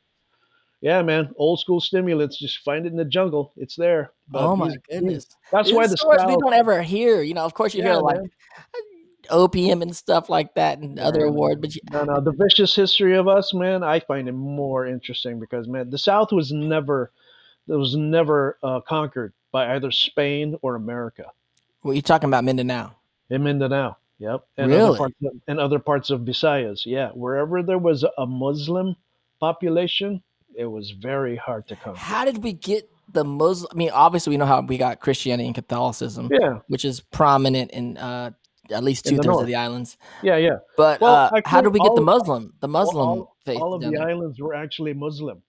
Yeah, 0.82 1.02
man, 1.04 1.32
old 1.38 1.60
school 1.60 1.80
stimulants. 1.80 2.38
Just 2.40 2.60
find 2.60 2.86
it 2.86 2.92
in 2.92 2.98
the 2.98 3.06
jungle. 3.06 3.54
It's 3.56 3.76
there. 3.76 4.12
But 4.30 4.42
Oh 4.42 4.56
my 4.56 4.76
goodness! 4.90 5.28
that's 5.52 5.70
These 5.70 5.76
why 5.76 5.88
the 5.88 5.98
stories 5.98 6.26
we 6.26 6.36
don't 6.38 6.54
ever 6.54 6.82
hear. 6.82 7.22
You 7.22 7.36
know, 7.36 7.46
of 7.46 7.54
course 7.54 7.76
you 7.76 7.84
Yeah, 7.84 7.94
hear 7.94 8.02
like 8.02 8.18
man. 8.18 8.32
opium 9.30 9.82
and 9.82 9.96
stuff 9.96 10.30
like 10.30 10.54
that 10.56 10.80
and 10.80 11.00
other 11.00 11.22
Yeah, 11.22 11.28
awards, 11.28 11.62
but 11.62 11.76
you, 11.76 11.82
No, 11.92 12.04
no, 12.04 12.20
the 12.22 12.32
vicious 12.32 12.76
history 12.76 13.16
of 13.16 13.28
us, 13.28 13.54
man. 13.54 13.84
I 13.84 14.00
find 14.00 14.28
it 14.28 14.34
more 14.34 14.88
interesting 14.88 15.40
because, 15.40 15.68
man, 15.68 15.90
the 15.90 15.98
South 15.98 16.32
was 16.32 16.52
never, 16.52 17.12
it 17.68 17.76
was 17.76 17.96
never 17.96 18.58
uh, 18.64 18.82
conquered 18.82 19.34
by 19.52 19.76
either 19.76 19.92
Spain 19.92 20.58
or 20.62 20.76
America. 20.76 21.26
what 21.82 21.96
you 21.96 22.02
talking 22.02 22.28
about 22.30 22.44
Mindanao? 22.44 22.96
In 23.30 23.44
Mindanao, 23.44 23.98
yep, 24.20 24.46
and 24.58 24.72
Really? 24.72 24.88
other 24.90 24.98
parts 24.98 25.16
of, 25.24 25.32
and 25.48 25.60
other 25.60 25.80
parts 25.80 26.10
of 26.10 26.22
Visayas, 26.22 26.86
yeah, 26.86 27.10
wherever 27.12 27.62
there 27.64 27.78
was 27.78 28.04
a 28.18 28.26
Muslim 28.26 28.96
population, 29.40 30.22
it 30.56 30.66
was 30.66 30.92
very 30.92 31.36
hard 31.36 31.68
to 31.70 31.76
come. 31.76 31.96
How 31.96 32.26
did 32.26 32.44
we 32.44 32.54
get 32.54 32.90
the 33.12 33.24
Muslim? 33.24 33.70
I 33.72 33.76
mean, 33.76 33.90
obviously 33.92 34.32
we 34.32 34.38
know 34.38 34.46
how 34.46 34.62
we 34.62 34.78
got 34.78 35.00
Christianity 35.00 35.46
and 35.48 35.56
Catholicism, 35.56 36.30
Yeah, 36.32 36.60
which 36.68 36.86
is 36.86 37.00
prominent 37.02 37.72
in 37.72 37.98
uh, 37.98 38.32
at 38.72 38.84
least 38.84 39.06
two 39.06 39.18
thirds 39.18 39.40
of 39.40 39.48
the 39.48 39.56
islands. 39.56 39.98
yeah, 40.24 40.38
yeah. 40.38 40.58
But 40.78 41.02
Well, 41.02 41.30
uh, 41.34 41.42
how 41.46 41.62
did 41.62 41.74
we 41.74 41.80
get 41.80 41.96
the 41.96 42.02
Muslim, 42.02 42.54
the 42.60 42.68
Muslim 42.68 43.08
all, 43.08 43.36
faith? 43.46 43.60
all 43.62 43.74
of 43.74 43.82
the 43.82 43.92
there? 43.92 44.08
islands 44.08 44.40
were 44.40 44.54
actually 44.54 44.94
Muslim 44.94 45.42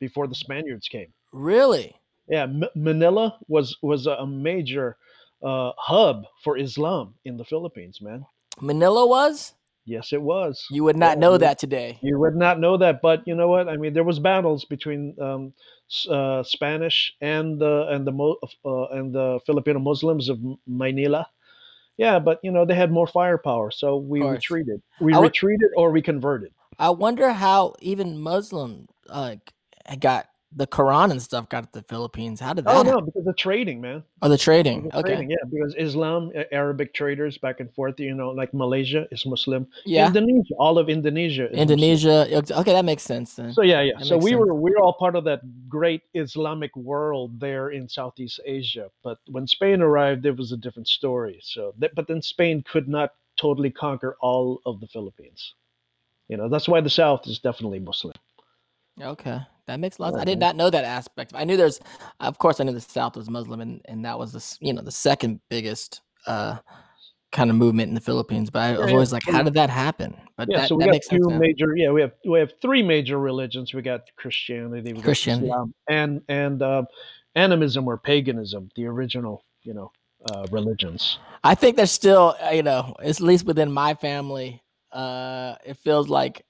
before 0.00 0.26
the 0.26 0.34
Spaniards 0.34 0.88
came. 0.88 1.12
Really? 1.32 1.94
Yeah, 2.28 2.42
M- 2.44 2.64
Manila 2.74 3.38
was 3.48 3.76
was 3.82 4.06
a 4.06 4.26
major 4.26 4.96
uh, 5.42 5.72
hub 5.78 6.24
for 6.42 6.56
Islam 6.58 7.14
in 7.24 7.36
the 7.36 7.44
Philippines, 7.44 8.00
man. 8.00 8.24
Manila 8.60 9.06
was? 9.06 9.54
Yes, 9.88 10.12
it 10.12 10.20
was. 10.20 10.66
You 10.70 10.84
would 10.84 10.96
not 10.98 11.16
know 11.18 11.38
that 11.38 11.58
today. 11.58 11.98
You 12.02 12.18
would 12.18 12.36
not 12.36 12.60
know 12.60 12.76
that, 12.76 13.00
but 13.00 13.26
you 13.26 13.34
know 13.34 13.48
what? 13.48 13.68
I 13.68 13.76
mean, 13.76 13.94
there 13.94 14.04
was 14.04 14.18
battles 14.18 14.66
between 14.66 15.16
um, 15.20 15.54
uh, 16.10 16.42
Spanish 16.42 17.14
and 17.22 17.58
the 17.58 17.86
and 17.88 18.06
the 18.06 18.12
Mo- 18.12 18.36
uh, 18.64 18.88
and 18.88 19.14
the 19.14 19.40
Filipino 19.46 19.78
Muslims 19.78 20.28
of 20.28 20.38
Manila. 20.66 21.26
Yeah, 21.96 22.18
but 22.20 22.38
you 22.44 22.52
know 22.52 22.64
they 22.66 22.74
had 22.74 22.92
more 22.92 23.06
firepower, 23.06 23.70
so 23.70 23.96
we 23.96 24.20
retreated. 24.22 24.82
We 25.00 25.14
would- 25.14 25.22
retreated 25.32 25.70
or 25.76 25.90
we 25.90 26.02
converted. 26.02 26.52
I 26.78 26.90
wonder 26.90 27.32
how 27.32 27.74
even 27.80 28.18
Muslim 28.20 28.86
uh, 29.08 29.36
got 29.98 30.28
the 30.56 30.66
Quran 30.66 31.10
and 31.10 31.20
stuff 31.20 31.48
got 31.48 31.70
to 31.72 31.80
the 31.80 31.84
Philippines. 31.88 32.40
How 32.40 32.54
did 32.54 32.64
that? 32.64 32.70
Oh 32.70 32.76
happen? 32.78 32.92
no, 32.92 33.00
because 33.02 33.26
of 33.26 33.36
trading, 33.36 33.80
man. 33.82 34.02
Oh, 34.22 34.28
the 34.30 34.38
trading. 34.38 34.86
Of 34.92 35.00
Okay. 35.00 35.14
trading, 35.14 35.30
yeah, 35.30 35.36
because 35.50 35.74
Islam, 35.76 36.32
uh, 36.34 36.44
Arabic 36.52 36.94
traders 36.94 37.36
back 37.36 37.60
and 37.60 37.72
forth. 37.74 38.00
You 38.00 38.14
know, 38.14 38.30
like 38.30 38.54
Malaysia 38.54 39.06
is 39.10 39.26
Muslim. 39.26 39.66
Yeah. 39.84 40.06
Indonesia, 40.06 40.54
all 40.58 40.78
of 40.78 40.88
Indonesia. 40.88 41.50
Is 41.50 41.50
Muslim. 41.52 41.62
Indonesia. 41.68 42.54
Okay, 42.60 42.72
that 42.72 42.84
makes 42.84 43.02
sense 43.02 43.34
then. 43.34 43.52
So 43.52 43.60
yeah, 43.62 43.82
yeah. 43.82 43.98
That 43.98 44.06
So 44.06 44.16
we 44.16 44.30
sense. 44.30 44.40
were 44.40 44.54
we 44.54 44.70
were 44.70 44.80
all 44.80 44.94
part 44.94 45.16
of 45.16 45.24
that 45.24 45.42
great 45.68 46.02
Islamic 46.14 46.74
world 46.76 47.38
there 47.38 47.68
in 47.70 47.86
Southeast 47.88 48.40
Asia. 48.46 48.90
But 49.02 49.18
when 49.28 49.46
Spain 49.46 49.82
arrived, 49.82 50.24
it 50.24 50.36
was 50.36 50.52
a 50.52 50.56
different 50.56 50.88
story. 50.88 51.40
So, 51.42 51.74
that, 51.78 51.94
but 51.94 52.08
then 52.08 52.22
Spain 52.22 52.64
could 52.66 52.88
not 52.88 53.12
totally 53.36 53.70
conquer 53.70 54.16
all 54.20 54.60
of 54.64 54.80
the 54.80 54.86
Philippines. 54.88 55.54
You 56.28 56.36
know, 56.36 56.48
that's 56.48 56.68
why 56.68 56.80
the 56.80 56.90
South 56.90 57.26
is 57.26 57.38
definitely 57.38 57.78
Muslim. 57.80 58.14
Okay, 59.00 59.38
that 59.68 59.78
makes 59.78 59.98
a 59.98 60.02
lot. 60.02 60.14
Of, 60.14 60.20
I 60.20 60.24
did 60.24 60.40
not 60.40 60.56
know 60.56 60.70
that 60.70 60.84
aspect. 60.84 61.32
I 61.34 61.44
knew 61.44 61.56
there's, 61.56 61.80
of 62.20 62.38
course, 62.38 62.58
I 62.60 62.64
knew 62.64 62.72
the 62.72 62.80
South 62.80 63.16
was 63.16 63.30
Muslim, 63.30 63.60
and 63.60 63.80
and 63.84 64.04
that 64.04 64.18
was 64.18 64.32
the 64.32 64.66
you 64.66 64.72
know 64.72 64.82
the 64.82 64.90
second 64.90 65.40
biggest 65.48 66.00
uh 66.26 66.58
kind 67.30 67.50
of 67.50 67.56
movement 67.56 67.88
in 67.88 67.94
the 67.94 68.00
Philippines. 68.00 68.50
But 68.50 68.60
I 68.60 68.72
was 68.72 68.80
Yeah, 68.80 68.92
always 68.92 69.12
like, 69.12 69.22
how 69.24 69.42
did 69.42 69.54
that 69.54 69.70
happen? 69.70 70.16
But 70.36 70.48
Yeah, 70.48 70.58
that, 70.58 70.68
so 70.68 70.76
we 70.76 70.84
got 70.84 71.00
two 71.02 71.30
major. 71.30 71.76
Yeah, 71.76 71.90
we 71.90 72.00
have 72.00 72.12
we 72.26 72.38
have 72.38 72.52
three 72.60 72.82
major 72.82 73.18
religions. 73.18 73.74
We 73.74 73.82
got 73.82 74.02
Christianity, 74.16 74.92
we 74.92 75.02
got 75.02 75.10
Islam, 75.10 75.74
and 75.88 76.22
and 76.28 76.62
uh, 76.62 76.82
animism 77.34 77.86
or 77.86 77.98
paganism, 77.98 78.70
the 78.74 78.86
original, 78.86 79.44
you 79.62 79.74
know, 79.74 79.92
uh, 80.24 80.46
religions. 80.50 81.18
I 81.44 81.54
think 81.54 81.76
there's 81.76 81.92
still, 81.92 82.36
uh, 82.44 82.50
you 82.50 82.62
know, 82.62 82.94
at 83.02 83.20
least 83.20 83.46
within 83.46 83.70
my 83.70 83.94
family, 83.94 84.62
uh, 84.92 85.54
it 85.64 85.76
feels 85.76 86.08
like 86.08 86.44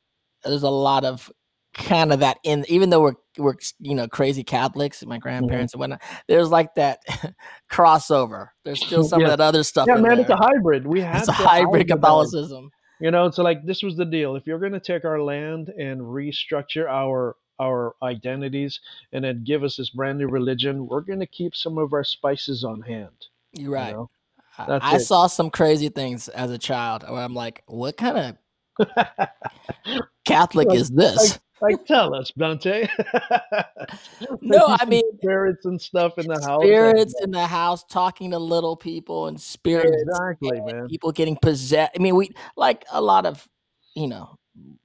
there's 0.44 0.62
a 0.62 0.70
lot 0.70 1.04
of 1.04 1.30
kind 1.78 2.12
of 2.12 2.20
that 2.20 2.38
in, 2.44 2.64
even 2.68 2.90
though 2.90 3.00
we're 3.00 3.14
we're 3.38 3.54
you 3.78 3.94
know 3.94 4.08
crazy 4.08 4.44
Catholics, 4.44 5.04
my 5.04 5.14
mm-hmm. 5.14 5.22
grandparents 5.22 5.72
and 5.72 5.80
whatnot. 5.80 6.02
There's 6.26 6.50
like 6.50 6.74
that 6.74 7.00
crossover. 7.70 8.48
There's 8.64 8.84
still 8.84 9.04
some 9.08 9.20
Yeah. 9.20 9.28
of 9.28 9.38
that 9.38 9.44
other 9.44 9.62
stuff. 9.62 9.86
Yeah, 9.88 9.96
man, 9.96 10.18
it's 10.20 10.30
a 10.30 10.36
hybrid. 10.36 10.86
We 10.86 11.00
had 11.00 11.20
It's 11.20 11.28
a 11.28 11.32
hybrid 11.32 11.82
hybrid. 11.82 11.88
Catholicism. 11.88 12.70
You 13.00 13.10
know, 13.12 13.30
so 13.30 13.42
like 13.42 13.64
this 13.64 13.82
was 13.82 13.96
the 13.96 14.04
deal. 14.04 14.34
If 14.36 14.46
you're 14.46 14.58
going 14.58 14.72
to 14.72 14.80
take 14.80 15.04
our 15.04 15.22
land 15.22 15.68
and 15.68 16.00
restructure 16.00 16.86
our 16.88 17.36
our 17.60 17.94
identities 18.02 18.80
and 19.12 19.24
then 19.24 19.42
give 19.44 19.64
us 19.64 19.76
this 19.76 19.90
brand 19.90 20.18
new 20.18 20.28
religion, 20.28 20.86
we're 20.86 21.00
going 21.00 21.20
to 21.20 21.26
keep 21.26 21.54
some 21.56 21.78
of 21.78 21.92
our 21.92 22.04
spices 22.04 22.64
on 22.64 22.80
hand. 22.82 23.26
You're 23.52 23.64
you 23.68 23.74
right. 23.74 23.92
know? 23.92 24.10
I- 24.58 24.96
it. 24.96 25.00
saw 25.00 25.26
some 25.28 25.50
crazy 25.50 25.88
things 25.88 26.28
as 26.28 26.50
a 26.50 26.58
child 26.58 27.04
where 27.08 27.20
I'm 27.22 27.34
like, 27.34 27.62
what 27.66 27.96
kind 27.96 28.36
of 28.78 28.88
Catholic 30.24 30.68
Like- 30.68 30.78
is 30.78 30.90
this? 30.90 31.32
like, 31.32 31.40
tell 31.86 32.14
us, 32.14 32.30
Dante. 32.36 32.88
No, 34.42 34.66
I 34.68 34.84
mean, 34.84 35.02
spirits 35.18 35.64
and 35.64 35.80
stuff 35.80 36.12
in 36.18 36.26
the 36.26 36.40
house. 36.40 36.62
spirits 36.62 37.14
in 37.22 37.30
the 37.30 37.46
house 37.46 37.84
talking 37.84 38.30
to 38.32 38.38
little 38.38 38.76
people 38.76 39.26
and 39.26 39.40
spirits 39.40 40.02
Exactly, 40.02 40.58
and 40.58 40.66
man. 40.66 40.88
people 40.88 41.12
getting 41.12 41.36
possessed 41.40 41.92
i 41.96 41.98
mean 42.02 42.14
we 42.16 42.30
like 42.56 42.84
a 42.92 43.00
lot 43.00 43.26
of 43.26 43.46
you 43.94 44.06
know 44.08 44.36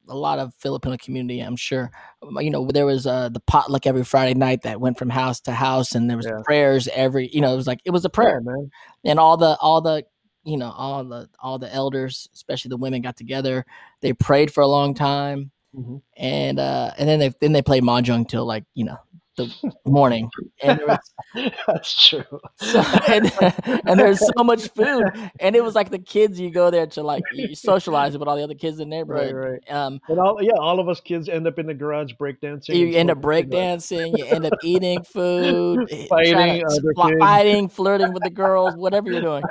a 0.07 0.15
lot 0.15 0.37
of 0.39 0.53
filipino 0.59 0.95
community 0.97 1.39
i'm 1.39 1.55
sure 1.55 1.89
um, 2.21 2.37
you 2.41 2.49
know 2.51 2.65
there 2.67 2.85
was 2.85 3.07
uh 3.07 3.29
the 3.29 3.39
potluck 3.41 3.85
every 3.87 4.03
friday 4.03 4.33
night 4.33 4.61
that 4.61 4.79
went 4.79 4.97
from 4.97 5.09
house 5.09 5.39
to 5.41 5.51
house 5.51 5.93
and 5.95 6.09
there 6.09 6.17
was 6.17 6.27
Yeah. 6.27 6.41
prayers 6.43 6.87
every 6.93 7.27
you 7.33 7.41
know 7.41 7.53
it 7.53 7.57
was 7.57 7.67
like 7.67 7.79
it 7.85 7.91
was 7.91 8.05
a 8.05 8.09
Yeah, 8.09 8.11
prayer 8.13 8.41
man. 8.41 8.69
and 9.03 9.19
all 9.19 9.37
the 9.37 9.57
all 9.59 9.81
the 9.81 10.05
you 10.43 10.57
know 10.57 10.71
all 10.71 11.03
the 11.03 11.29
all 11.39 11.57
the 11.57 11.73
elders 11.73 12.27
especially 12.33 12.69
the 12.69 12.77
women 12.77 13.01
got 13.01 13.17
together 13.17 13.65
they 14.01 14.13
prayed 14.13 14.53
for 14.53 14.61
a 14.61 14.67
long 14.67 14.93
time 14.93 15.51
Mhm. 15.75 16.01
and 16.17 16.59
uh 16.59 16.91
and 16.97 17.09
then 17.09 17.19
they 17.19 17.29
then 17.41 17.51
they 17.51 17.61
played 17.63 17.83
mahjong 17.83 18.27
till 18.27 18.45
like 18.45 18.63
you 18.75 18.85
know 18.85 18.97
the 19.35 19.51
morning 19.85 20.29
and 20.61 20.79
was 20.87 20.99
That's 21.67 22.07
true. 22.09 22.23
so, 22.57 22.79
and, 23.07 23.31
and 23.87 23.99
there's 23.99 24.19
so 24.19 24.43
much 24.43 24.69
food 24.69 25.03
and 25.39 25.55
it 25.55 25.63
was 25.63 25.73
like 25.75 25.89
the 25.89 25.99
kids 25.99 26.39
you 26.39 26.51
go 26.51 26.69
there 26.69 26.85
to 26.87 27.01
like 27.03 27.23
you 27.33 27.55
socialize 27.55 28.17
with 28.17 28.27
all 28.27 28.35
the 28.35 28.43
other 28.43 28.53
kids 28.53 28.79
in 28.79 28.89
the 28.89 28.95
neighborhood 28.95 29.33
right. 29.33 29.49
right. 29.67 29.71
um 29.71 29.99
And 30.07 30.19
all 30.19 30.37
yeah, 30.41 30.53
all 30.59 30.79
of 30.79 30.87
us 30.89 30.99
kids 31.01 31.29
end 31.29 31.47
up 31.47 31.57
in 31.57 31.65
the 31.65 31.73
garage 31.73 32.11
breakdancing. 32.19 32.75
you 32.75 32.95
end 32.95 33.09
up 33.09 33.19
breakdancing 33.19 34.17
you 34.17 34.25
end 34.25 34.45
up 34.45 34.53
eating 34.63 35.03
food 35.03 35.87
eh, 35.91 36.05
Fighting 36.07 36.33
to- 36.61 36.65
other 36.67 36.93
fl- 36.95 37.07
kids. 37.09 37.19
fighting 37.19 37.69
flirting 37.69 38.13
with 38.13 38.23
the 38.23 38.29
girls 38.29 38.75
whatever 38.75 39.11
you're 39.11 39.21
doing 39.21 39.43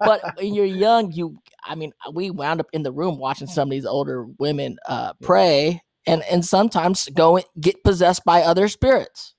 but 0.00 0.20
when 0.36 0.54
you're 0.54 0.64
young 0.66 1.10
you 1.12 1.38
I 1.64 1.76
mean, 1.76 1.92
we 2.12 2.30
wound 2.30 2.58
up 2.58 2.66
in 2.72 2.82
the 2.82 2.90
room 2.90 3.18
watching 3.18 3.46
some 3.46 3.68
of 3.68 3.70
these 3.70 3.86
older 3.86 4.24
women 4.40 4.78
uh, 4.88 5.12
pray, 5.22 5.80
and 6.06 6.22
and 6.30 6.44
sometimes 6.44 7.08
go 7.14 7.40
get 7.60 7.82
possessed 7.84 8.24
by 8.24 8.42
other 8.42 8.68
spirits. 8.68 9.34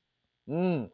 Mm, 0.49 0.89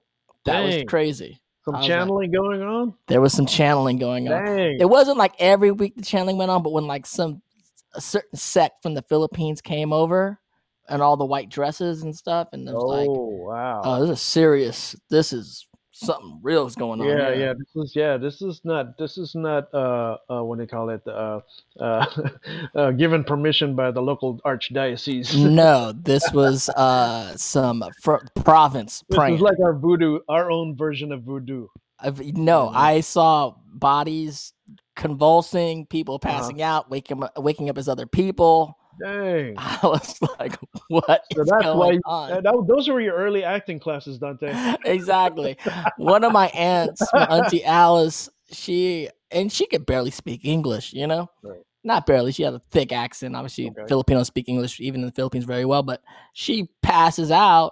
That 0.45 0.61
was 0.63 0.83
crazy. 0.87 1.41
some 1.65 1.73
was 1.75 1.81
like- 1.81 1.87
channeling 1.89 2.31
going 2.31 2.61
on. 2.61 2.93
There 3.07 3.21
was 3.21 3.33
some 3.33 3.45
channeling 3.45 3.97
going 3.97 4.27
on. 4.31 4.47
It 4.47 4.89
wasn't 4.89 5.17
like 5.17 5.33
every 5.39 5.71
week 5.71 5.95
the 5.95 6.01
channeling 6.03 6.37
went 6.37 6.51
on, 6.51 6.63
but 6.63 6.71
when 6.71 6.87
like 6.87 7.05
some 7.05 7.41
a 7.95 8.01
certain 8.01 8.37
sect 8.37 8.83
from 8.83 8.93
the 8.93 9.01
Philippines 9.03 9.61
came 9.61 9.91
over 9.91 10.39
and 10.87 11.01
all 11.01 11.17
the 11.17 11.25
white 11.25 11.49
dresses 11.49 12.03
and 12.03 12.15
stuff, 12.15 12.49
and 12.53 12.67
it 12.67 12.73
was 12.73 12.83
oh 12.83 12.87
like, 12.87 13.09
wow. 13.09 13.81
oh, 13.83 14.01
this 14.05 14.19
is 14.19 14.21
serious. 14.21 14.95
This 15.09 15.33
is 15.33 15.67
something 15.99 16.39
real 16.41 16.65
is 16.65 16.75
going 16.75 17.01
on. 17.01 17.07
yeah, 17.07 17.33
here." 17.33 17.35
yeah. 17.35 17.53
This 17.53 17.75
is 17.85 17.95
yeah. 17.95 18.17
This 18.17 18.41
is 18.41 18.61
not. 18.63 18.97
This 18.97 19.17
is 19.17 19.35
not. 19.35 19.73
Uh, 19.73 20.17
uh 20.29 20.43
what 20.43 20.57
do 20.57 20.63
you 20.63 20.67
call 20.67 20.89
it? 20.89 21.01
Uh, 21.07 21.41
uh, 21.79 22.05
uh, 22.75 22.91
given 22.91 23.23
permission 23.23 23.75
by 23.75 23.91
the 23.91 24.01
local 24.01 24.39
archdiocese. 24.45 25.35
no, 25.51 25.91
this 25.91 26.23
was 26.33 26.69
uh 26.69 27.35
some 27.37 27.83
fr- 28.01 28.25
province 28.43 29.03
This 29.09 29.17
praying. 29.17 29.35
is 29.35 29.41
like 29.41 29.59
our 29.63 29.73
voodoo, 29.73 30.19
our 30.29 30.49
own 30.51 30.75
version 30.75 31.11
of 31.11 31.23
voodoo. 31.23 31.67
I've- 31.99 32.31
no. 32.31 32.69
I 32.73 33.01
saw 33.01 33.55
bodies 33.73 34.53
convulsing, 34.95 35.85
people 35.85 36.15
Uh-huh. 36.15 36.31
passing 36.31 36.61
out, 36.61 36.89
waking 36.89 37.23
up, 37.23 37.37
waking 37.37 37.69
up 37.69 37.77
as 37.77 37.87
other 37.89 38.05
people. 38.05 38.75
Dang. 38.99 39.55
I 39.57 39.79
was 39.83 40.19
like, 40.39 40.55
what? 40.87 41.23
So 41.33 41.43
that's 41.45 41.65
why. 41.65 41.91
you- 41.91 42.01
on?" 42.05 42.31
uh, 42.31 42.41
that- 42.41 42.65
those 42.67 42.87
were 42.89 42.99
your 43.01 43.15
early 43.15 43.43
acting 43.43 43.79
classes, 43.79 44.17
Dante. 44.17 44.75
exactly. 44.85 45.57
One 45.97 46.23
of 46.23 46.31
my 46.31 46.47
aunts, 46.47 47.01
my 47.13 47.25
auntie 47.25 47.63
Alice, 47.63 48.29
she 48.51 49.09
and 49.31 49.51
she 49.51 49.67
could 49.67 49.85
barely 49.85 50.11
speak 50.11 50.41
English, 50.43 50.93
you 50.93 51.07
know? 51.07 51.29
Right. 51.43 51.61
Not 51.83 52.05
barely. 52.05 52.31
She 52.31 52.43
had 52.43 52.53
a 52.53 52.59
thick 52.59 52.91
accent. 52.91 53.35
Obviously, 53.35 53.69
Okay. 53.69 53.83
Filipinos 53.87 54.27
speak 54.27 54.49
English 54.49 54.79
even 54.79 55.01
in 55.01 55.05
the 55.05 55.13
Philippines 55.13 55.45
very 55.45 55.65
well, 55.65 55.83
but 55.83 56.01
she 56.33 56.69
passes 56.81 57.31
out 57.31 57.71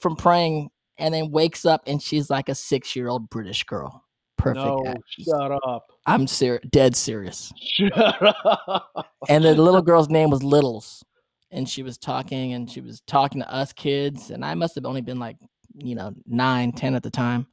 from 0.00 0.16
praying 0.16 0.70
and 0.98 1.14
then 1.14 1.30
wakes 1.30 1.64
up 1.64 1.82
and 1.86 2.02
she's 2.02 2.28
like 2.28 2.48
a 2.50 2.54
six 2.54 2.94
year 2.94 3.08
old 3.08 3.30
British 3.30 3.64
girl. 3.64 4.04
Perfect. 4.40 4.64
No, 4.64 4.84
act- 4.86 5.02
shut 5.08 5.52
up. 5.66 5.86
I'm 6.06 6.26
ser- 6.26 6.60
dead 6.70 6.96
serious. 6.96 7.52
Shut 7.60 7.92
up. 7.96 9.06
And 9.28 9.44
the 9.44 9.54
little 9.54 9.82
girl's 9.82 10.08
name 10.08 10.30
was 10.30 10.42
Littles. 10.42 11.04
And 11.50 11.68
she 11.68 11.82
was 11.82 11.98
talking 11.98 12.54
and 12.54 12.70
she 12.70 12.80
was 12.80 13.00
talking 13.02 13.40
to 13.42 13.52
us 13.52 13.72
kids. 13.72 14.30
And 14.30 14.44
I 14.44 14.54
must 14.54 14.74
have 14.76 14.86
only 14.86 15.00
been 15.02 15.18
like, 15.18 15.36
you 15.74 15.94
know, 15.94 16.12
nine, 16.26 16.72
ten 16.72 16.94
at 16.94 17.02
the 17.02 17.10
time. 17.10 17.46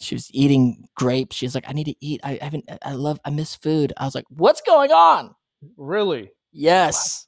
She 0.00 0.14
was 0.14 0.28
eating 0.34 0.86
grapes. 0.96 1.36
She's 1.36 1.54
like, 1.54 1.64
I 1.68 1.72
need 1.72 1.84
to 1.84 1.94
eat. 2.00 2.20
I, 2.24 2.38
I 2.40 2.44
haven't, 2.44 2.68
I 2.84 2.92
love, 2.92 3.20
I 3.24 3.30
miss 3.30 3.54
food. 3.54 3.92
I 3.96 4.04
was 4.04 4.14
like, 4.14 4.26
what's 4.28 4.60
going 4.60 4.90
on? 4.92 5.34
really? 5.76 6.30
Yes. 6.52 7.26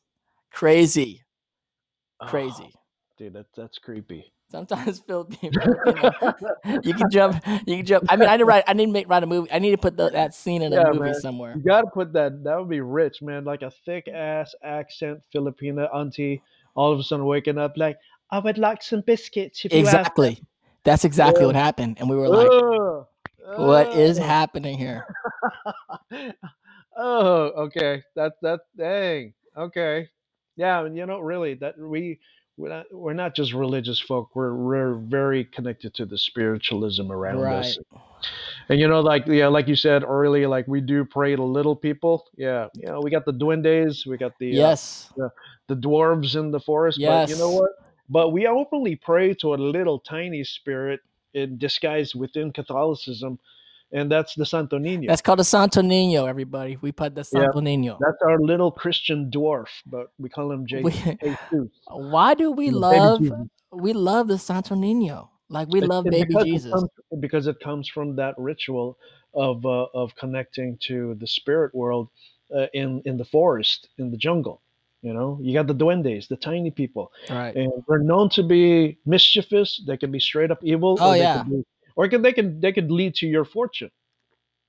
Crazy. 0.52 1.22
Oh, 2.20 2.26
Crazy. 2.26 2.72
dude, 3.18 3.32
that, 3.34 3.46
that's 3.56 3.78
creepy. 3.78 4.32
Sometimes 4.50 5.00
Filipino, 5.06 5.60
you 6.84 6.94
can 6.94 7.10
jump, 7.10 7.44
you 7.66 7.78
can 7.78 7.86
jump. 7.86 8.04
I 8.08 8.16
mean, 8.16 8.28
I 8.28 8.36
need 8.36 8.38
to 8.42 8.44
write, 8.44 8.64
I 8.68 8.72
need 8.74 8.86
to 8.86 8.92
make, 8.92 9.08
write 9.08 9.22
a 9.22 9.26
movie. 9.26 9.50
I 9.50 9.58
need 9.58 9.72
to 9.72 9.78
put 9.78 9.96
the, 9.96 10.10
that 10.10 10.34
scene 10.34 10.62
in 10.62 10.72
a 10.72 10.76
Yeah, 10.76 10.92
movie 10.92 11.00
man. 11.00 11.14
somewhere. 11.14 11.56
You 11.56 11.62
gotta 11.62 11.88
put 11.92 12.12
that. 12.12 12.44
That 12.44 12.58
would 12.58 12.68
be 12.68 12.80
rich, 12.80 13.22
man. 13.22 13.44
Like 13.44 13.62
a 13.62 13.70
thick 13.70 14.06
ass 14.08 14.54
accent 14.62 15.20
Filipina 15.34 15.92
auntie, 15.94 16.42
all 16.74 16.92
of 16.92 16.98
a 17.00 17.02
sudden 17.02 17.24
waking 17.26 17.58
up 17.58 17.72
like, 17.76 17.98
I 18.30 18.38
would 18.38 18.58
like 18.58 18.82
some 18.82 19.00
biscuits. 19.00 19.64
If 19.64 19.72
you 19.72 19.86
have. 19.86 20.00
Exactly. 20.00 20.42
That's 20.84 21.04
exactly 21.04 21.42
Yeah. 21.42 21.46
what 21.46 21.56
happened. 21.56 21.96
And 21.98 22.08
we 22.08 22.14
were 22.16 22.28
like, 22.28 22.52
Ugh, 22.52 23.06
what 23.56 23.92
is 23.92 24.18
ugh. 24.18 24.24
happening 24.24 24.78
here? 24.78 25.04
oh, 26.96 27.42
okay. 27.66 28.02
That 28.14 28.34
that 28.42 28.60
dang. 28.76 29.34
Okay. 29.56 30.08
Yeah, 30.56 30.84
and 30.84 30.96
you 30.96 31.04
know, 31.06 31.18
really, 31.20 31.54
that 31.54 31.78
we 31.78 32.18
we're 32.56 32.68
not, 32.70 32.86
we're 32.90 33.12
not 33.12 33.34
just 33.34 33.52
religious 33.52 34.00
folk. 34.00 34.30
We're 34.34 34.54
we're 34.54 34.94
very 34.94 35.44
connected 35.44 35.94
to 35.94 36.06
the 36.06 36.16
spiritualism 36.18 37.12
around 37.12 37.44
us. 37.44 37.78
Right. 37.92 38.02
And 38.68 38.80
you 38.80 38.88
know, 38.88 39.00
like 39.00 39.26
yeah, 39.26 39.48
like 39.48 39.68
you 39.68 39.76
said 39.76 40.02
earlier, 40.04 40.48
like 40.48 40.66
we 40.66 40.80
do 40.80 41.04
pray 41.04 41.36
to 41.36 41.42
little 41.42 41.76
people. 41.76 42.26
Yeah, 42.36 42.68
you 42.74 42.86
know, 42.86 43.00
we 43.00 43.10
got 43.10 43.24
the 43.24 43.32
duendes, 43.32 44.06
we 44.06 44.16
got 44.16 44.32
the 44.38 44.52
uh, 44.52 44.68
Yes. 44.68 45.12
the 45.68 45.76
dwarves 45.76 46.34
in 46.34 46.50
the 46.50 46.60
forest. 46.60 46.98
But 47.00 47.28
you 47.28 47.36
know 47.36 47.50
what? 47.50 47.70
But 48.08 48.30
we 48.30 48.46
openly 48.46 48.96
pray 48.96 49.34
to 49.34 49.54
a 49.54 49.56
little 49.56 49.98
tiny 49.98 50.44
spirit 50.44 51.00
in 51.34 51.58
disguise 51.58 52.14
within 52.14 52.52
Catholicism, 52.52 53.38
and 53.96 54.10
that's 54.10 54.34
the 54.34 54.46
Santo 54.46 54.78
Niño. 54.78 55.06
That's 55.08 55.22
called 55.22 55.40
a 55.40 55.44
Santo 55.44 55.80
Nino, 55.82 56.26
everybody. 56.26 56.76
We 56.80 56.92
put 56.92 57.14
the 57.14 57.20
Yeah. 57.32 57.40
Santo 57.40 57.60
Nino. 57.60 57.98
That's 58.00 58.20
our 58.28 58.38
little 58.38 58.70
Christian 58.70 59.30
dwarf, 59.30 59.70
but 59.86 60.06
we 60.18 60.28
call 60.28 60.52
him 60.52 60.66
J- 60.66 60.82
We- 60.82 60.92
Jesus. 60.92 61.70
Why 61.90 62.34
do 62.34 62.52
we 62.52 62.70
love 62.70 63.20
we 63.72 63.92
love 63.92 64.28
the 64.28 64.38
Santo 64.38 64.74
Nino? 64.74 65.30
Like 65.48 65.68
we 65.68 65.80
It- 65.82 65.88
love 65.88 66.04
baby 66.04 66.26
because 66.28 66.42
it 66.44 66.46
Jesus. 66.46 66.72
comes- 66.72 66.90
because 67.20 67.46
it 67.46 67.58
comes 67.60 67.88
from 67.88 68.16
that 68.16 68.34
ritual 68.50 68.98
of 69.34 69.64
uh, 69.66 69.86
of 70.02 70.14
connecting 70.22 70.76
to 70.88 71.14
the 71.22 71.26
spirit 71.26 71.74
world 71.74 72.08
uh, 72.56 72.66
in 72.74 72.88
in 73.08 73.16
the 73.16 73.24
forest, 73.36 73.88
in 73.98 74.10
the 74.10 74.16
jungle. 74.16 74.60
You 75.02 75.12
know, 75.14 75.38
you 75.40 75.52
got 75.52 75.66
the 75.68 75.74
duendes, 75.82 76.26
the 76.26 76.36
tiny 76.50 76.70
people, 76.70 77.12
Right. 77.30 77.54
and 77.54 77.70
they're 77.86 78.00
known 78.12 78.28
to 78.30 78.42
be 78.42 78.98
mischievous. 79.06 79.80
They 79.86 79.96
can 79.96 80.10
be 80.10 80.18
straight 80.18 80.50
up 80.50 80.58
evil. 80.64 80.92
Oh, 81.00 81.10
or 81.10 81.12
they 81.12 81.20
yeah. 81.20 81.44
Or 81.96 82.08
can, 82.08 82.22
they 82.22 82.32
can 82.32 82.60
they 82.60 82.72
could 82.72 82.90
lead 82.90 83.14
to 83.16 83.26
your 83.26 83.44
fortune. 83.44 83.90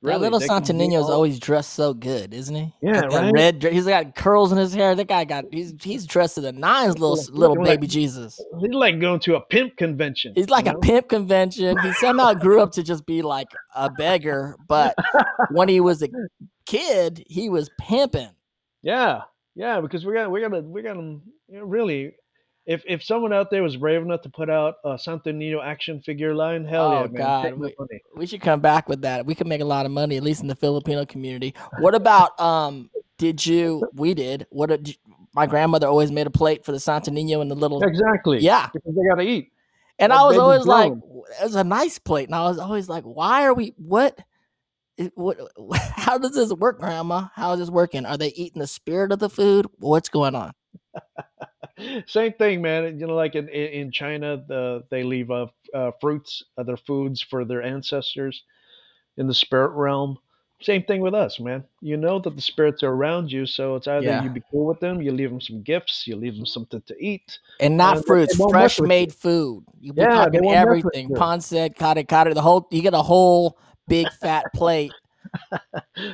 that 0.02 0.20
little 0.20 0.40
they 0.40 0.48
can 0.48 0.63
Santo 0.66 0.74
be 0.74 0.88
Nino 0.88 1.02
is 1.02 1.10
always 1.10 1.40
dressed 1.40 1.74
so 1.74 1.94
good, 1.94 2.34
isn't 2.34 2.56
he? 2.56 2.74
Yeah, 2.82 3.02
right? 3.02 3.32
Red. 3.34 3.63
He's 3.63 3.86
got 3.86 4.16
curls 4.16 4.52
in 4.52 4.58
his 4.58 4.74
hair. 4.74 4.96
That 4.96 5.08
guy 5.08 5.26
got. 5.26 5.46
He's 5.52 5.74
he's 5.82 6.06
dressed 6.06 6.36
to 6.36 6.42
the 6.42 6.54
nines, 6.54 6.98
little 6.98 7.16
He's 7.18 7.30
little 7.30 7.58
like- 7.58 7.66
baby 7.66 7.88
Jesus. 7.88 8.40
He's 8.60 8.74
like 8.74 9.00
going 9.00 9.20
to 9.22 9.36
a 9.36 9.42
pimp 9.42 9.78
convention. 9.78 10.34
He's 10.36 10.50
like 10.50 10.68
a 10.68 10.74
know? 10.74 10.80
pimp 10.80 11.10
convention. 11.10 11.78
He 11.80 11.94
somehow 11.94 12.34
grew 12.34 12.62
up 12.62 12.72
to 12.74 12.84
just 12.84 13.06
be 13.06 13.22
like 13.22 13.48
a 13.76 13.90
beggar, 13.90 14.56
but 14.68 14.96
when 15.52 15.70
he 15.70 15.80
was 15.80 16.02
a 16.02 16.10
kid, 16.66 17.24
he 17.28 17.50
was 17.50 17.70
pimping. 17.80 18.30
Yeah, 18.84 19.22
yeah, 19.56 19.82
because 19.82 20.06
we 20.06 20.13
got 20.13 20.32
we 20.32 20.40
got 20.40 20.50
to 20.50 20.62
we 20.62 20.82
got 20.82 20.96
know, 20.96 21.22
really. 21.50 22.13
If 22.67 22.84
if 22.86 23.01
someone 23.01 23.32
out 23.32 23.49
there 23.49 23.63
was 23.63 23.77
brave 23.77 24.01
enough 24.01 24.21
to 24.23 24.30
put 24.30 24.49
out 24.49 24.75
a 24.84 24.99
Santo 24.99 25.32
Nino 25.32 25.62
action 25.62 26.01
figure 26.01 26.36
line, 26.36 26.65
hell 26.65 26.88
Oh, 26.88 26.91
yeah, 26.91 27.08
man, 27.08 27.13
God, 27.13 27.53
we- 27.53 27.75
We 28.15 28.25
should 28.27 28.41
come 28.41 28.60
back 28.60 28.89
with 28.89 29.01
that. 29.03 29.25
We 29.25 29.36
could 29.36 29.47
make 29.47 29.62
a 29.62 29.65
lot 29.65 29.86
of 29.86 29.91
money, 29.93 30.17
at 30.17 30.23
least 30.23 30.41
in 30.41 30.47
the 30.47 30.56
Filipino 30.56 31.06
community. 31.06 31.53
What 31.80 31.95
about 31.95 32.38
um? 32.39 32.89
Did 33.17 33.43
you? 33.45 33.88
We 33.95 34.13
did. 34.13 34.45
What 34.49 34.67
did 34.69 34.89
you, 34.89 34.95
my 35.34 35.47
grandmother 35.47 35.88
always 35.88 36.12
made 36.12 36.27
a 36.27 36.30
plate 36.32 36.65
for 36.65 36.71
the 36.73 36.80
Santo 36.80 37.10
Nino 37.10 37.39
and 37.41 37.49
the 37.49 37.56
little. 37.56 37.82
Exactly. 37.82 38.39
Yeah, 38.39 38.67
because 38.73 38.93
they 38.95 39.08
got 39.08 39.15
to 39.15 39.21
eat. 39.21 39.51
and 39.97 40.12
that 40.12 40.19
I 40.19 40.27
was 40.27 40.38
always 40.38 40.65
like, 40.65 40.91
it 40.91 41.43
was 41.43 41.56
a 41.56 41.63
nice 41.63 41.99
plate, 41.99 42.27
and 42.27 42.36
I 42.36 42.43
was 42.49 42.60
always 42.60 42.89
like, 42.89 43.06
why 43.06 43.45
are 43.45 43.53
we? 43.53 43.73
What? 43.77 44.19
What? 45.15 45.39
How 45.95 46.17
does 46.17 46.34
this 46.34 46.51
work, 46.51 46.80
Grandma? 46.80 47.30
How 47.34 47.53
is 47.53 47.60
this 47.60 47.69
working? 47.69 48.06
Are 48.06 48.17
they 48.17 48.30
eating 48.30 48.60
the 48.60 48.67
spirit 48.67 49.12
of 49.13 49.19
the 49.19 49.30
food? 49.30 49.67
What's 49.80 50.10
going 50.10 50.36
on? 50.36 50.51
Same 52.08 52.34
thing, 52.34 52.62
man. 52.62 53.00
You 53.00 53.08
know, 53.08 53.16
like 53.16 53.36
in 53.36 53.48
in 53.50 53.68
in 53.82 53.92
China, 53.92 54.44
the 54.48 54.84
they 54.90 55.04
leave 55.04 55.30
uh, 55.32 55.48
uh, 55.74 55.92
fruits, 56.02 56.44
other 56.58 56.78
foods 56.78 57.22
for 57.22 57.46
their 57.46 57.62
ancestors 57.62 58.44
in 59.18 59.28
the 59.28 59.34
spirit 59.34 59.72
realm. 59.72 60.18
Same 60.60 60.84
thing 60.84 61.02
with 61.02 61.13
us, 61.13 61.40
man. 61.40 61.63
You 61.82 61.98
know 61.98 62.18
that 62.20 62.36
the 62.36 62.42
spirits 62.42 62.82
are 62.82 62.92
around 62.92 63.32
you, 63.32 63.46
so 63.46 63.76
it's 63.76 63.88
either 63.88 64.08
Yeah. 64.08 64.24
you 64.24 64.30
be 64.30 64.42
cool 64.52 64.66
with 64.66 64.80
them, 64.80 65.02
you 65.04 65.12
leave 65.12 65.30
them 65.30 65.40
some 65.42 65.62
gifts, 65.62 66.08
you 66.08 66.16
leave 66.16 66.36
them 66.36 66.48
something 66.48 66.82
to 66.88 66.96
eat. 67.00 67.38
And 67.60 67.78
not 67.78 68.06
fruits, 68.06 68.36
fresh 68.50 68.80
with 68.80 68.86
you. 68.86 68.88
made 68.90 69.13
food. 69.13 69.63
You 69.80 69.94
Yeah, 69.96 70.08
talking 70.08 70.44
won't 70.44 70.63
mess 70.63 70.84
with 70.84 70.94
everything. 70.96 71.10
Pancit, 71.10 71.76
kare 71.76 72.04
kare, 72.04 72.34
the 72.34 72.42
whole. 72.42 72.68
You 72.72 72.82
get 72.82 72.96
a 72.96 73.04
whole 73.04 73.60
big 73.88 74.12
fat 74.12 74.52
plate. 74.54 74.94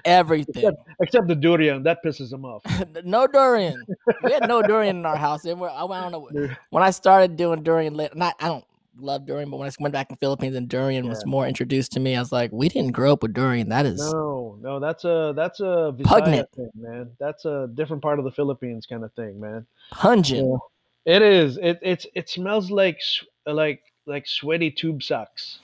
Everything. 0.05 0.55
Except, 0.55 0.77
except 1.01 1.27
the 1.27 1.35
durian, 1.35 1.83
that 1.83 1.99
pisses 2.03 2.29
them 2.29 2.45
off. 2.45 2.63
no 3.03 3.27
durian. 3.27 3.83
We 4.23 4.31
had 4.31 4.47
no 4.47 4.61
durian 4.61 4.97
in 4.97 5.05
our 5.05 5.17
house. 5.17 5.45
And 5.45 5.59
we're, 5.59 5.69
I 5.69 5.85
don't 5.87 6.11
know. 6.11 6.49
When 6.69 6.83
I 6.83 6.91
started 6.91 7.35
doing 7.37 7.63
durian, 7.63 7.93
lit- 7.95 8.15
not 8.15 8.35
I 8.39 8.47
don't 8.47 8.65
love 8.97 9.25
durian, 9.25 9.49
but 9.49 9.57
when 9.57 9.67
I 9.67 9.71
went 9.79 9.93
back 9.93 10.09
in 10.09 10.15
Philippines 10.17 10.55
and 10.55 10.69
durian 10.69 11.07
was 11.07 11.25
more 11.25 11.47
introduced 11.47 11.91
to 11.93 11.99
me, 11.99 12.15
I 12.15 12.19
was 12.19 12.31
like, 12.31 12.51
we 12.51 12.69
didn't 12.69 12.91
grow 12.91 13.13
up 13.13 13.23
with 13.23 13.33
durian. 13.33 13.69
That 13.69 13.85
is 13.85 13.99
No, 13.99 14.57
no, 14.61 14.79
that's 14.79 15.03
a 15.03 15.33
that's 15.35 15.59
a 15.59 15.93
Visaya 15.97 16.05
Pungent. 16.05 16.51
thing, 16.55 16.69
man. 16.75 17.09
That's 17.19 17.45
a 17.45 17.69
different 17.73 18.01
part 18.01 18.19
of 18.19 18.25
the 18.25 18.31
Philippines 18.31 18.85
kind 18.85 19.03
of 19.03 19.11
thing, 19.13 19.39
man. 19.39 19.65
pungent. 19.91 20.59
It 21.05 21.21
is. 21.21 21.57
It 21.57 21.79
it's 21.81 22.05
it 22.15 22.29
smells 22.29 22.71
like 22.71 22.99
like 23.45 23.81
like 24.05 24.25
sweaty 24.27 24.71
tube 24.71 25.03
socks. 25.03 25.59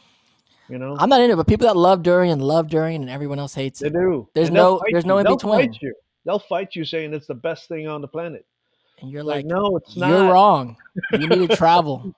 You 0.69 0.77
know, 0.77 0.95
I'm 0.99 1.09
not 1.09 1.21
into 1.21 1.33
it, 1.33 1.37
but 1.37 1.47
people 1.47 1.67
that 1.67 1.75
love 1.77 2.03
durian 2.03 2.39
love 2.39 2.69
durian, 2.69 3.01
and 3.01 3.09
everyone 3.09 3.39
else 3.39 3.55
hates 3.55 3.79
they 3.79 3.87
it. 3.87 3.93
do. 3.93 4.27
There's 4.33 4.51
no- 4.51 4.81
there's 4.91 5.03
you. 5.03 5.07
no 5.07 5.17
in 5.17 5.23
They'll 5.25 5.35
between. 5.37 5.71
Fight 5.71 5.81
you. 5.81 5.93
They'll 6.25 6.39
fight 6.39 6.75
you 6.75 6.85
saying 6.85 7.13
it's 7.13 7.27
the 7.27 7.33
best 7.33 7.67
thing 7.67 7.87
on 7.87 8.01
the 8.01 8.07
planet. 8.07 8.45
And 9.01 9.09
you're 9.09 9.23
Like, 9.23 9.37
like, 9.37 9.45
no, 9.45 9.77
it's 9.77 9.95
not. 9.95 10.09
you're 10.09 10.31
wrong. 10.31 10.75
You 11.13 11.27
need 11.27 11.49
to 11.49 11.55
travel. 11.55 12.13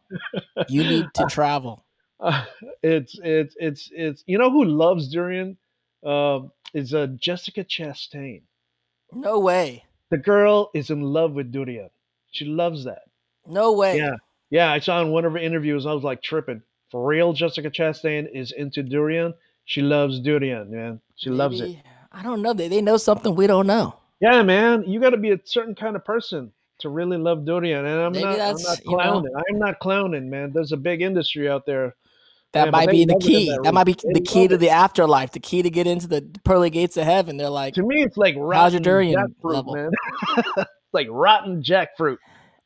You 0.68 0.84
need 0.84 1.06
to 1.14 1.26
travel. 1.30 1.86
Uh, 2.20 2.44
it's 2.84 3.18
it's 3.24 3.56
it's 3.60 3.90
it's. 3.94 4.24
You 4.26 4.38
know 4.38 4.50
who 4.52 4.66
loves 4.66 5.08
durian? 5.10 5.58
Um, 6.04 6.52
is 6.74 6.94
uh, 6.94 7.08
Jessica 7.20 7.64
Chastain. 7.64 8.42
No 9.14 9.40
way. 9.40 9.86
The 10.10 10.18
girl 10.18 10.72
is 10.74 10.90
in 10.90 11.02
love 11.02 11.34
with 11.34 11.52
durian. 11.52 11.90
She 12.32 12.46
loves 12.46 12.84
that. 12.86 13.04
No 13.48 13.74
way. 13.74 13.98
Yeah. 13.98 14.16
Yeah, 14.50 14.72
I 14.72 14.80
saw 14.80 15.00
in 15.02 15.12
one 15.12 15.24
of 15.24 15.32
her 15.34 15.38
interviews, 15.38 15.86
I 15.86 15.94
was 15.94 16.04
like 16.04 16.22
tripping. 16.22 16.62
For 16.92 17.06
real, 17.08 17.34
Jessica 17.34 17.70
Chastain 17.72 18.28
is 18.34 18.52
into 18.52 18.84
durian. 18.84 19.34
She 19.66 19.82
loves 19.82 20.20
durian, 20.20 20.70
man. 20.72 21.00
She 21.16 21.30
loves 21.30 21.62
it. 21.62 21.78
I 22.12 22.22
don't 22.24 22.42
know. 22.42 22.54
They 22.54 22.68
they 22.68 22.82
know 22.82 22.98
something 22.98 23.34
we 23.36 23.48
don't 23.48 23.66
know. 23.68 23.96
Yeah, 24.20 24.44
man. 24.44 24.84
You 24.86 25.00
got 25.00 25.12
to 25.12 25.18
be 25.18 25.32
a 25.32 25.40
certain 25.46 25.74
kind 25.76 25.96
of 25.96 26.04
person 26.04 26.52
to 26.80 26.90
really 26.90 27.18
love 27.18 27.46
durian. 27.46 27.86
And 27.86 28.02
I'm 28.02 28.12
Maybe 28.12 28.26
not, 28.26 28.40
I'm 28.40 28.56
not 28.62 28.86
you 28.86 28.92
know- 28.92 28.98
clowning. 28.98 29.34
I'm 29.50 29.60
not 29.60 29.80
clowning, 29.80 30.30
man. 30.30 30.52
There's 30.52 30.72
a 30.74 30.78
big 30.78 31.02
industry 31.02 31.50
out 31.50 31.66
there. 31.66 31.96
That 32.54 32.66
Yeah, 32.66 32.72
might 32.72 32.90
be 32.90 33.06
the 33.06 33.14
love 33.14 33.22
it 33.22 33.26
in 33.26 33.32
key. 33.32 33.50
that 33.52 33.64
That, 33.64 33.74
might 33.74 33.84
be 33.86 33.96
room. 34.04 34.14
the 34.14 34.20
key 34.22 34.48
to 34.50 34.56
it. 34.56 34.58
the 34.58 34.70
afterlife. 34.72 35.32
The 35.32 35.40
key 35.40 35.62
to 35.62 35.70
get 35.70 35.88
into 35.88 36.08
the 36.08 36.22
pearly 36.44 36.70
gates 36.70 36.98
of 36.98 37.06
heaven. 37.06 37.38
They're 37.38 37.50
like, 37.50 37.76
To 37.76 37.84
me, 37.84 38.04
it's 38.04 38.18
like 38.18 38.36
rotten 38.38 38.62
How's 38.62 38.74
your 38.74 38.82
durian 38.82 39.16
jackfruit, 39.16 39.54
level? 39.54 39.76
man. 39.76 39.92
it's 40.58 40.66
like 40.92 41.08
rotten 41.10 41.64
jackfruit. 41.64 42.18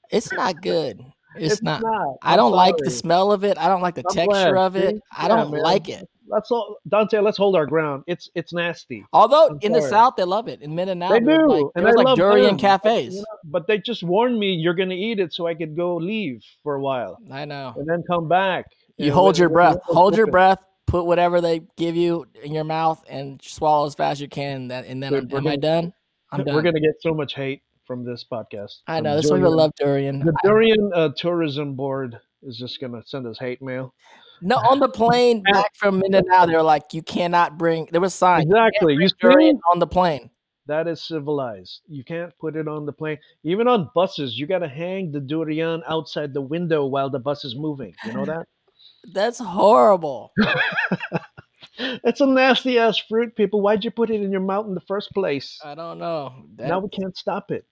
it's 0.10 0.32
not 0.32 0.60
good. 0.64 1.06
It's, 1.38 1.62
not. 1.62 1.84
I 2.22 2.32
I'm 2.34 2.38
don't 2.38 2.52
like 2.52 2.76
the 2.78 2.90
smell 2.92 3.32
of 3.32 3.44
it. 3.44 3.58
I 3.58 3.68
don't 3.68 3.82
like 3.82 3.96
the 3.96 4.04
I'm 4.10 4.14
texture 4.16 4.52
glad. 4.54 4.58
of 4.58 4.76
it. 4.76 5.00
I 5.16 5.28
don't 5.28 5.52
man. 5.52 5.62
like 5.62 5.90
it. 5.90 6.08
Let's 6.28 6.50
all, 6.50 6.78
Dante. 6.88 7.20
Let's 7.20 7.38
hold 7.38 7.56
our 7.56 7.68
ground. 7.68 8.04
It's 8.08 8.30
it's 8.34 8.52
nasty. 8.52 9.06
Although 9.14 9.50
I'm 9.50 9.60
in 9.62 9.74
the. 9.74 9.82
South 9.82 10.16
they 10.16 10.24
love 10.24 10.48
it. 10.48 10.62
In 10.62 10.74
Mindanao, 10.74 11.10
They 11.12 11.20
do, 11.20 11.48
like, 11.48 11.66
and 11.76 11.88
I 11.88 11.92
like 11.92 12.06
love 12.06 12.18
durian 12.18 12.48
them. 12.48 12.58
cafes. 12.58 13.14
You 13.14 13.20
know, 13.20 13.26
but 13.44 13.68
they 13.68 13.78
just 13.78 14.02
warned 14.02 14.40
me 14.40 14.54
you're 14.54 14.74
gonna 14.74 14.96
eat 14.96 15.20
it, 15.20 15.34
so 15.34 15.46
I 15.46 15.54
could 15.54 15.76
go 15.76 15.98
leave 15.98 16.42
for 16.64 16.76
a 16.76 16.82
while 16.82 17.20
I 17.32 17.46
know. 17.46 17.74
and 17.78 17.88
then 17.88 18.02
come 18.10 18.28
back. 18.28 18.66
You 18.98 19.12
hold 19.14 19.38
your 19.38 19.50
breath. 19.50 19.78
Hold 19.84 20.18
your 20.18 20.28
breath. 20.28 20.60
Put 20.88 21.06
whatever 21.06 21.42
they 21.42 21.62
give 21.78 21.96
you 21.96 22.26
in 22.44 22.54
your 22.54 22.64
mouth 22.64 23.04
and 23.10 23.40
swallow 23.44 23.86
as 23.86 23.94
fast 23.96 24.14
as 24.14 24.22
you 24.22 24.28
can. 24.28 24.70
That 24.70 24.86
and 24.86 25.02
then 25.04 25.12
Dude, 25.14 25.34
am 25.34 25.44
gonna- 25.44 25.58
done? 25.58 25.94
I'm 26.32 26.44
done. 26.46 26.56
We're 26.56 26.62
gonna 26.64 26.80
get 26.80 26.96
so 27.02 27.14
much 27.14 27.36
hate 27.36 27.62
from 27.86 28.04
this 28.06 28.26
podcast. 28.30 28.72
I 28.88 29.00
know. 29.02 29.16
this 29.16 29.26
people 29.26 29.42
that 29.42 29.50
love 29.50 29.72
durian. 29.78 30.20
The 30.20 30.34
Durian 30.44 30.92
uh, 30.94 31.10
Tourism 31.18 31.76
Board 31.76 32.18
is 32.44 32.58
just 32.58 32.80
gonna 32.80 33.02
send 33.06 33.28
us 33.28 33.38
hate 33.40 33.62
mail. 33.62 33.94
No, 34.42 34.58
on 34.58 34.80
the 34.80 34.90
plane 34.90 35.42
back 35.52 35.72
from 35.76 36.00
Mindanao, 36.00 36.46
they're 36.48 36.62
like, 36.62 36.94
"You 36.94 37.02
cannot 37.02 37.58
bring." 37.58 37.88
There 37.92 38.02
was 38.02 38.14
signs. 38.14 38.46
Exactly. 38.46 38.94
You 38.96 39.08
see, 39.08 39.16
Durian 39.22 39.60
on 39.72 39.80
the 39.80 39.88
plane. 39.88 40.30
that 40.68 40.88
is 40.88 41.02
civilized. 41.04 41.82
You 41.88 42.04
can't 42.04 42.34
put 42.40 42.56
it 42.56 42.68
on 42.68 42.86
the 42.86 42.92
plane. 42.92 43.18
Even 43.44 43.68
on 43.68 43.90
buses, 43.96 44.38
you 44.38 44.46
gotta 44.48 44.68
hang 44.68 45.12
the 45.12 45.20
durian 45.20 45.84
outside 45.88 46.34
the 46.34 46.42
window 46.42 46.86
while 46.86 47.10
the 47.10 47.20
bus 47.20 47.46
is 47.46 47.56
moving. 47.56 47.94
You 48.06 48.14
know 48.14 48.26
that? 48.26 48.48
That's 49.14 49.38
horrible. 49.40 50.32
it's 51.78 52.22
a 52.22 52.26
nasty 52.26 52.78
ass 52.80 52.98
fruit, 52.98 53.36
people. 53.36 53.62
Why'd 53.62 53.84
you 53.84 53.92
put 53.92 54.10
it 54.10 54.22
in 54.22 54.32
your 54.32 54.42
mouth 54.42 54.66
in 54.66 54.74
the 54.74 54.82
first 54.88 55.12
place? 55.12 55.60
I 55.64 55.76
don't 55.76 56.00
know. 56.00 56.34
That- 56.56 56.68
now 56.70 56.80
we 56.80 56.90
can't 56.90 57.16
stop 57.16 57.52
it. 57.52 57.66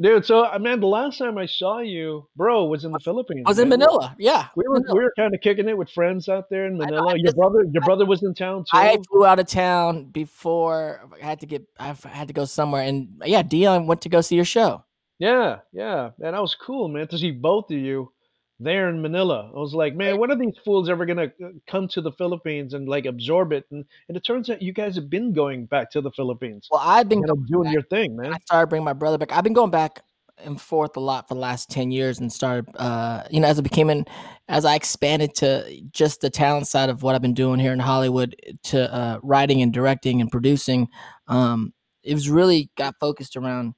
Dude, 0.00 0.24
so 0.24 0.44
uh, 0.44 0.50
I 0.52 0.58
mean, 0.58 0.78
the 0.80 0.86
last 0.86 1.18
time 1.18 1.36
I 1.36 1.46
saw 1.46 1.80
you, 1.80 2.28
bro, 2.36 2.66
was 2.66 2.84
in 2.84 2.92
the 2.92 3.00
Philippines. 3.00 3.42
I 3.46 3.50
was 3.50 3.58
in. 3.58 3.68
Manila. 3.68 4.14
Yeah, 4.18 4.46
We 4.54 4.64
were 4.68 4.74
Manila. 4.78 4.94
we 4.94 5.00
were 5.04 5.12
kind 5.16 5.34
of 5.34 5.40
kicking 5.40 5.68
it 5.68 5.76
with 5.76 5.90
friends 5.90 6.28
out 6.28 6.48
there 6.50 6.66
in 6.66 6.74
I 6.74 6.84
know, 6.86 6.96
Manila. 6.96 7.14
Your 7.16 7.24
just- 7.26 7.36
brother, 7.36 7.64
your 7.72 7.82
brother 7.82 8.06
was 8.06 8.22
in 8.22 8.34
town 8.34 8.60
too. 8.60 8.76
I 8.76 8.96
flew 9.10 9.24
out 9.26 9.38
of 9.40 9.46
town 9.46 10.04
before 10.04 11.00
I 11.20 11.24
had 11.24 11.40
to 11.40 11.46
get. 11.46 11.64
I 11.78 11.94
had 12.06 12.28
to 12.28 12.34
go 12.34 12.44
somewhere, 12.44 12.82
and 12.82 13.20
yeah, 13.24 13.42
Dion 13.42 13.86
went 13.86 14.02
to 14.02 14.08
go 14.08 14.20
see 14.20 14.36
your 14.36 14.44
show. 14.44 14.84
Yeah, 15.18 15.58
yeah, 15.72 16.10
man, 16.18 16.32
that 16.32 16.40
was 16.40 16.54
cool, 16.54 16.88
man, 16.88 17.08
to 17.08 17.18
see 17.18 17.30
both 17.32 17.70
of 17.70 17.76
you 17.78 18.12
there 18.60 18.88
in 18.88 19.00
Manila. 19.02 19.50
I 19.54 19.58
was 19.58 19.72
like, 19.74 19.94
man, 19.96 20.18
when 20.18 20.30
are 20.30 20.36
these 20.36 20.56
fools 20.64 20.88
ever 20.88 21.06
gonna 21.06 21.32
uh, 21.44 21.48
come 21.66 21.88
to 21.88 22.00
the 22.00 22.12
Philippines 22.12 22.74
and 22.74 22.88
like 22.88 23.06
absorb 23.06 23.52
it? 23.52 23.64
And, 23.70 23.84
and 24.08 24.16
it 24.16 24.24
turns 24.24 24.50
out 24.50 24.62
you 24.62 24.72
guys 24.72 24.94
have 24.96 25.08
been 25.10 25.32
going 25.32 25.66
back 25.66 25.90
to 25.92 26.00
the 26.00 26.10
Philippines, 26.12 26.68
Well, 26.70 26.80
I've 26.84 27.08
been 27.08 27.20
you 27.20 27.26
know, 27.26 27.36
doing 27.36 27.64
back- 27.64 27.72
your 27.72 27.82
thing, 27.82 28.16
man. 28.16 28.34
I 28.34 28.38
started 28.44 28.68
bringing 28.68 28.84
my 28.84 28.92
brother 28.92 29.18
back. 29.18 29.32
I've 29.32 29.44
been 29.44 29.54
going 29.54 29.70
back 29.70 30.02
and 30.42 30.60
forth 30.60 30.96
a 30.96 31.00
lot 31.00 31.28
for 31.28 31.34
the 31.34 31.40
last 31.40 31.68
10 31.70 31.90
years 31.90 32.18
and 32.18 32.32
started, 32.32 32.66
uh, 32.76 33.24
you 33.30 33.40
know, 33.40 33.46
as 33.48 33.58
I 33.58 33.62
became 33.62 33.90
in, 33.90 34.06
as 34.48 34.64
I 34.64 34.74
expanded 34.74 35.34
to 35.36 35.82
just 35.92 36.22
the 36.22 36.30
talent 36.30 36.66
side 36.66 36.88
of 36.88 37.02
what 37.02 37.14
I've 37.14 37.20
been 37.20 37.34
doing 37.34 37.60
here 37.60 37.72
in 37.74 37.78
Hollywood 37.78 38.34
to 38.64 38.92
uh, 38.94 39.18
writing 39.22 39.60
and 39.60 39.70
directing 39.72 40.20
and 40.20 40.30
producing, 40.30 40.88
um, 41.28 41.74
it 42.02 42.14
was 42.14 42.30
really 42.30 42.70
got 42.78 42.94
focused 42.98 43.36
around 43.36 43.74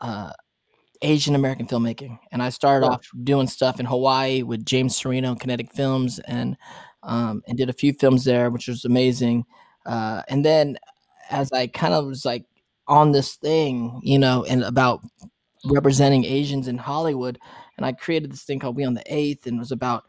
uh, 0.00 0.32
Asian 1.02 1.34
American 1.34 1.66
filmmaking. 1.66 2.18
And 2.32 2.42
I 2.42 2.48
started 2.48 2.86
off 2.86 3.06
doing 3.24 3.46
stuff 3.46 3.80
in 3.80 3.86
Hawaii 3.86 4.42
with 4.42 4.64
James 4.64 4.96
Sereno 4.96 5.32
and 5.32 5.40
Kinetic 5.40 5.72
Films 5.72 6.18
and, 6.20 6.56
um, 7.02 7.42
and 7.46 7.56
did 7.56 7.70
a 7.70 7.74
few 7.74 7.92
films 7.92 8.24
there, 8.24 8.50
which 8.50 8.68
was 8.68 8.84
amazing. 8.84 9.44
Uh, 9.84 10.22
and 10.28 10.44
then 10.44 10.76
as 11.30 11.52
I 11.52 11.66
kind 11.66 11.94
of 11.94 12.06
was 12.06 12.24
like 12.24 12.44
on 12.88 13.12
this 13.12 13.36
thing, 13.36 14.00
you 14.02 14.18
know, 14.18 14.44
and 14.44 14.62
about 14.62 15.02
representing 15.64 16.24
Asians 16.24 16.68
in 16.68 16.78
Hollywood, 16.78 17.38
and 17.76 17.84
I 17.84 17.92
created 17.92 18.32
this 18.32 18.44
thing 18.44 18.58
called 18.58 18.76
We 18.76 18.84
on 18.84 18.94
the 18.94 19.02
Eighth, 19.06 19.46
and 19.46 19.56
it 19.56 19.60
was 19.60 19.72
about 19.72 20.04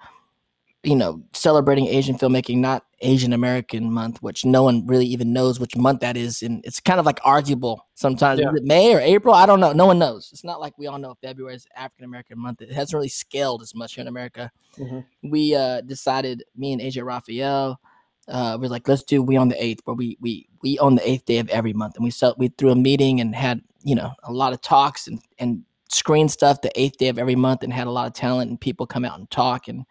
you 0.83 0.95
know 0.95 1.23
celebrating 1.33 1.87
Asian 1.87 2.17
filmmaking, 2.17 2.57
not 2.57 2.85
Asian 3.01 3.33
American 3.33 3.91
Month, 3.91 4.21
which 4.21 4.43
no 4.43 4.63
one 4.63 4.85
really 4.87 5.05
even 5.05 5.31
knows 5.33 5.59
which 5.59 5.75
month 5.75 5.99
that 6.01 6.17
is, 6.17 6.41
and 6.41 6.65
it's 6.65 6.79
kind 6.79 6.99
of 6.99 7.05
like 7.05 7.19
arguable 7.23 7.85
sometimes. 7.95 8.39
Yeah. 8.39 8.49
Is 8.49 8.61
it 8.61 8.63
May 8.63 8.93
or 8.95 8.99
April? 8.99 9.33
I 9.33 9.45
don't 9.45 9.59
know. 9.59 9.71
No 9.71 9.85
one 9.85 9.99
knows. 9.99 10.29
It's 10.31 10.43
not 10.43 10.59
like 10.59 10.77
we 10.77 10.87
all 10.87 10.97
know 10.97 11.15
February 11.21 11.55
is 11.55 11.67
African 11.75 12.05
American 12.05 12.39
Month. 12.39 12.61
It 12.61 12.71
hasn't 12.71 12.95
really 12.95 13.09
scaled 13.09 13.61
as 13.61 13.75
much 13.75 13.95
here 13.95 14.01
in 14.01 14.07
America. 14.07 14.51
Mhm. 14.77 15.05
We 15.23 15.55
uh, 15.55 15.81
decided, 15.81 16.43
me 16.55 16.73
and 16.73 16.81
AJ 16.81 17.05
Rafael, 17.05 17.79
uh, 18.27 18.57
we're 18.59 18.67
like, 18.67 18.87
let's 18.87 19.03
do 19.03 19.21
we 19.23 19.37
on 19.37 19.49
the 19.49 19.63
eighth, 19.63 19.81
where 19.85 19.95
we 19.95 20.17
we 20.19 20.47
we 20.61 20.77
on 20.79 20.95
the 20.95 21.09
eighth 21.09 21.25
day 21.25 21.37
of 21.39 21.49
every 21.49 21.73
month, 21.73 21.95
and 21.95 22.03
we 22.03 22.11
so 22.11 22.33
we 22.37 22.49
threw 22.49 22.71
a 22.71 22.75
meeting 22.75 23.21
and 23.21 23.35
had 23.35 23.61
you 23.83 23.95
know 23.95 24.11
a 24.23 24.31
lot 24.31 24.53
of 24.53 24.61
talks 24.61 25.07
and 25.07 25.19
and 25.39 25.63
screen 25.89 26.27
stuff 26.27 26.61
the 26.61 26.79
eighth 26.79 26.97
day 26.97 27.07
of 27.07 27.17
every 27.17 27.35
month, 27.35 27.63
and 27.63 27.71
had 27.71 27.87
a 27.87 27.91
lot 27.91 28.07
of 28.07 28.13
talent 28.13 28.49
and 28.49 28.59
people 28.59 28.85
come 28.85 29.05
out 29.05 29.17
and 29.19 29.29
talk, 29.31 29.67
and 29.67 29.85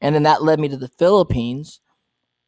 and 0.00 0.14
then 0.14 0.22
that 0.24 0.42
led 0.42 0.60
me 0.60 0.68
to 0.68 0.76
the 0.76 0.88
Philippines, 0.88 1.80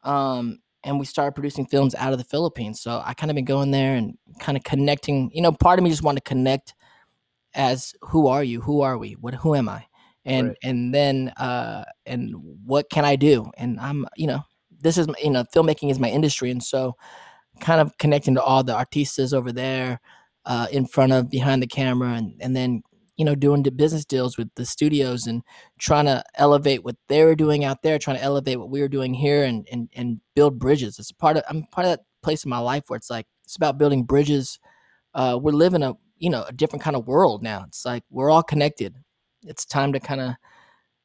um, 0.05 0.59
and 0.83 0.99
we 0.99 1.05
started 1.05 1.33
producing 1.33 1.65
films 1.65 1.95
out 1.95 2.13
of 2.13 2.19
the 2.19 2.25
Philippines. 2.25 2.81
So 2.81 3.01
I 3.03 3.13
kind 3.13 3.31
of 3.31 3.35
been 3.35 3.45
going 3.45 3.71
there 3.71 3.95
and 3.95 4.17
kind 4.39 4.57
of 4.57 4.63
connecting. 4.63 5.31
You 5.33 5.41
know, 5.41 5.51
part 5.51 5.79
of 5.79 5.83
me 5.83 5.89
just 5.89 6.03
wanted 6.03 6.23
to 6.23 6.29
connect 6.29 6.73
as 7.55 7.93
who 8.01 8.27
are 8.27 8.43
you? 8.43 8.61
Who 8.61 8.81
are 8.81 8.97
we? 8.97 9.13
What? 9.13 9.33
Who 9.35 9.55
am 9.55 9.67
I? 9.67 9.85
And 10.23 10.49
Right. 10.49 10.57
and 10.63 10.93
then 10.93 11.29
uh, 11.37 11.83
and 12.05 12.33
what 12.65 12.89
can 12.89 13.05
I 13.05 13.15
do? 13.15 13.51
And 13.57 13.79
I'm 13.79 14.05
you 14.15 14.27
know 14.27 14.41
this 14.81 14.97
is 14.97 15.07
you 15.23 15.31
know 15.31 15.43
filmmaking 15.55 15.89
is 15.89 15.99
my 15.99 16.09
industry 16.09 16.51
and 16.51 16.63
so 16.63 16.95
kind 17.59 17.81
of 17.81 17.97
connecting 17.97 18.35
to 18.35 18.41
all 18.41 18.63
the 18.63 18.73
artistas 18.73 19.33
over 19.33 19.51
there 19.51 19.99
uh, 20.45 20.67
in 20.71 20.85
front 20.85 21.13
of 21.13 21.29
behind 21.29 21.61
the 21.61 21.67
camera 21.67 22.09
and 22.09 22.35
and 22.39 22.55
then 22.55 22.83
you 23.17 23.25
know 23.25 23.35
doing 23.35 23.63
the 23.63 23.71
business 23.71 24.05
deals 24.05 24.37
with 24.37 24.49
the 24.55 24.65
studios 24.65 25.27
and 25.27 25.41
trying 25.79 26.05
to 26.05 26.23
elevate 26.35 26.83
what 26.83 26.95
they 27.07 27.23
were 27.23 27.35
doing 27.35 27.63
out 27.63 27.81
there 27.81 27.97
trying 27.97 28.17
to 28.17 28.23
elevate 28.23 28.59
what 28.59 28.69
we 28.69 28.81
were 28.81 28.87
doing 28.87 29.13
here 29.13 29.43
and 29.43 29.67
and, 29.71 29.89
and 29.93 30.19
build 30.35 30.59
bridges. 30.59 30.99
It's 30.99 31.11
part 31.11 31.37
of 31.37 31.43
i'm 31.49 31.63
part 31.71 31.85
of 31.85 31.91
that 31.91 32.05
place 32.23 32.43
in 32.43 32.49
my 32.49 32.59
life 32.59 32.83
where 32.87 32.97
it's 32.97 33.09
like 33.09 33.27
it's 33.43 33.55
about 33.55 33.77
building 33.77 34.03
bridges. 34.03 34.59
Uh, 35.13 35.39
we're 35.41 35.51
living 35.51 35.83
a 35.83 35.93
you 36.17 36.29
know 36.29 36.43
a 36.43 36.51
different 36.51 36.83
kind 36.83 36.95
of 36.95 37.07
world 37.07 37.41
now. 37.43 37.63
It's 37.67 37.85
like 37.85 38.03
we're 38.09 38.29
all 38.29 38.43
connected. 38.43 38.95
It's 39.43 39.65
time 39.65 39.93
to 39.93 39.99
kind 39.99 40.21
of 40.21 40.33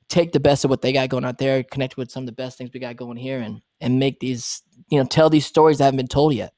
take 0.09 0.33
the 0.33 0.41
best 0.41 0.65
of 0.65 0.71
what 0.71 0.83
they 0.83 0.93
got 0.93 1.09
going 1.09 1.25
out 1.25 1.39
there, 1.39 1.63
connect 1.63 1.97
with 1.97 2.11
some 2.11 2.25
of 2.25 2.27
the 2.27 2.33
best 2.33 2.59
things 2.59 2.71
we 2.75 2.81
got 2.81 2.97
going 2.97 3.17
here, 3.17 3.41
and 3.41 3.61
and 3.81 3.99
make 3.99 4.19
these 4.21 4.63
you 4.89 4.99
know 4.99 5.07
tell 5.07 5.31
these 5.31 5.47
stories 5.47 5.79
that 5.79 5.85
haven't 5.85 5.99
been 5.99 6.09
told 6.09 6.35
yet. 6.35 6.53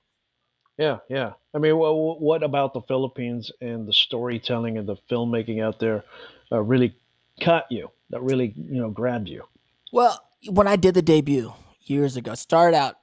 Yeah, 0.78 0.98
yeah. 1.08 1.32
I 1.54 1.58
mean, 1.58 1.76
what, 1.76 2.20
what 2.20 2.42
about 2.42 2.72
the 2.74 2.80
Philippines 2.82 3.50
and 3.60 3.86
the 3.86 3.92
storytelling 3.92 4.78
and 4.78 4.88
the 4.88 4.96
filmmaking 5.10 5.62
out 5.62 5.78
there 5.78 6.04
uh, 6.50 6.60
really 6.62 6.94
caught 7.42 7.66
you? 7.70 7.90
That 8.10 8.22
really, 8.22 8.54
you 8.56 8.80
know, 8.80 8.90
grabbed 8.90 9.28
you? 9.28 9.44
Well, 9.92 10.18
when 10.48 10.66
I 10.66 10.76
did 10.76 10.94
the 10.94 11.02
debut 11.02 11.52
years 11.82 12.16
ago, 12.16 12.34
started 12.34 12.76
out 12.76 12.96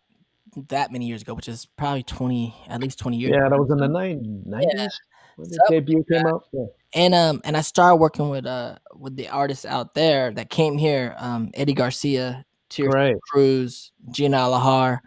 that 0.70 0.92
many 0.92 1.06
years 1.06 1.22
ago, 1.22 1.34
which 1.34 1.48
is 1.48 1.66
probably 1.78 2.04
twenty, 2.04 2.56
at 2.68 2.82
least 2.82 3.00
twenty 3.00 3.18
years. 3.18 3.34
Yeah, 3.40 3.50
that 3.50 3.58
was 3.60 3.70
in 3.72 3.78
the 3.78 3.88
nine- 3.88 4.44
90s 4.48 4.92
when 5.36 5.48
the 5.50 5.60
debut 5.70 6.04
came 6.12 6.26
out. 6.26 6.46
Yeah. 6.52 6.66
and 6.94 7.14
um 7.14 7.42
and 7.44 7.56
I 7.56 7.62
started 7.62 7.98
working 7.98 8.30
with 8.30 8.46
uh 8.46 8.78
with 8.96 9.16
the 9.16 9.30
artists 9.30 9.66
out 9.66 9.94
there 9.94 10.32
that 10.32 10.50
came 10.50 10.78
here, 10.78 11.16
um 11.18 11.52
Eddie 11.54 11.74
Garcia, 11.74 12.46
Tirso 12.70 12.92
Right. 12.94 13.16
Cruz, 13.32 13.92
Gina 14.12 14.38
Alajar. 14.38 15.00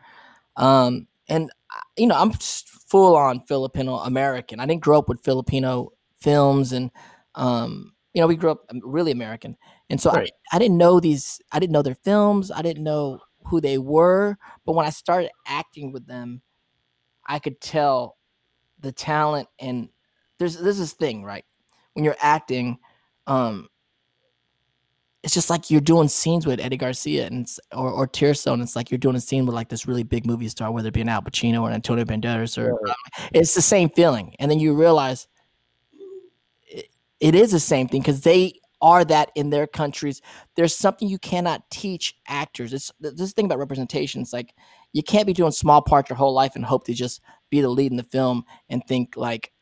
Um, 0.57 1.07
and 1.29 1.51
you 1.97 2.07
know, 2.07 2.17
I'm 2.17 2.33
full 2.33 3.17
on 3.17 3.45
Filipino 3.47 3.97
American. 3.97 4.61
I 4.61 4.67
didn't 4.67 4.83
grow 4.83 4.99
up 4.99 5.09
with 5.09 5.25
Filipino 5.25 5.93
films, 6.21 6.73
and 6.73 6.91
um, 7.35 7.93
you 8.15 8.21
know, 8.21 8.27
we 8.27 8.37
grew 8.37 8.51
up 8.51 8.65
um, 8.71 8.81
really 8.85 9.13
American. 9.13 9.57
And 9.91 10.01
so 10.01 10.11
Right. 10.11 10.33
I, 10.53 10.57
I 10.57 10.59
didn't 10.59 10.79
know 10.79 11.01
these. 11.01 11.41
I 11.53 11.59
didn't 11.59 11.73
know 11.73 11.83
their 11.83 11.95
films. 11.95 12.51
I 12.51 12.63
didn't 12.63 12.85
know 12.85 13.21
who 13.47 13.61
they 13.61 13.79
were. 13.79 14.37
But 14.65 14.75
when 14.75 14.87
I 14.87 14.91
started 14.91 15.31
acting 15.47 15.93
with 15.93 16.07
them, 16.07 16.43
I 17.27 17.39
could 17.39 17.61
tell 17.61 18.17
the 18.81 18.93
talent. 18.93 19.49
And 19.59 19.89
there's 20.39 20.57
there's 20.57 20.79
this 20.79 20.93
thing, 20.93 21.25
right? 21.25 21.45
When 21.95 22.05
you're 22.05 22.17
acting, 22.21 22.79
um, 23.27 23.69
it's 25.23 25.35
just 25.35 25.51
like 25.51 25.71
you're 25.71 25.81
doing 25.81 26.09
scenes 26.09 26.47
with 26.47 26.59
Eddie 26.59 26.77
Garcia 26.77 27.27
and 27.27 27.49
or 27.73 27.91
or 27.91 28.11
and 28.13 28.63
it's 28.63 28.75
like 28.75 28.91
you're 28.91 28.99
doing 28.99 29.15
a 29.15 29.21
scene 29.21 29.47
with 29.47 29.55
like 29.55 29.69
this 29.69 29.87
really 29.87 30.03
big 30.03 30.27
movie 30.27 30.49
star, 30.49 30.73
whether 30.73 30.89
it 30.89 30.95
be 30.95 31.01
an 31.01 31.09
Al 31.09 31.23
Pacino 31.23 31.63
or 31.63 31.69
an 31.69 31.75
Antonio 31.75 32.05
Banderas, 32.05 32.59
or 32.59 32.75
right. 32.75 32.91
Um, 32.91 33.29
it's 33.33 33.55
the 33.55 33.63
same 33.63 33.89
feeling. 33.91 34.35
And 34.41 34.51
then 34.51 34.59
you 34.59 34.75
realize 34.75 35.29
it, 36.63 36.89
it 37.21 37.35
is 37.35 37.53
the 37.53 37.61
same 37.61 37.87
thing 37.87 38.01
because 38.01 38.23
they 38.23 38.55
are 38.81 39.05
that 39.05 39.31
in 39.37 39.51
their 39.51 39.69
countries. 39.69 40.21
There's 40.57 40.75
something 40.75 41.09
you 41.09 41.19
cannot 41.19 41.71
teach 41.71 42.17
actors. 42.27 42.73
It's 42.73 42.91
this 42.99 43.33
thing 43.33 43.45
about 43.45 43.59
representation. 43.59 44.23
It's 44.23 44.33
like 44.33 44.55
you 44.93 45.05
can't 45.05 45.27
be 45.27 45.33
doing 45.33 45.53
small 45.53 45.81
parts 45.83 46.11
your 46.11 46.17
whole 46.17 46.35
life 46.35 46.57
and 46.57 46.65
hope 46.65 46.85
to 46.87 46.95
just 46.95 47.23
be 47.49 47.61
the 47.61 47.69
lead 47.69 47.93
in 47.93 47.97
the 47.97 48.03
film 48.03 48.45
and 48.69 48.85
think 48.89 49.17
like, 49.17 49.53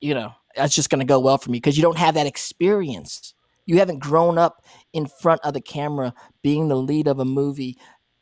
you 0.00 0.14
know, 0.14 0.32
that's 0.56 0.74
just 0.74 0.88
going 0.88 1.00
to 1.00 1.04
go 1.04 1.20
well 1.20 1.36
for 1.36 1.50
me 1.50 1.58
because 1.58 1.76
you 1.76 1.82
don't 1.82 1.98
have 1.98 2.14
that 2.14 2.26
experience. 2.26 3.34
You 3.70 3.78
haven't 3.78 4.00
grown 4.00 4.36
up 4.36 4.64
in 4.92 5.06
front 5.06 5.40
of 5.44 5.54
the 5.54 5.60
camera 5.60 6.12
being 6.42 6.66
the 6.66 6.74
lead 6.74 7.06
of 7.06 7.20
a 7.20 7.24
movie, 7.24 7.78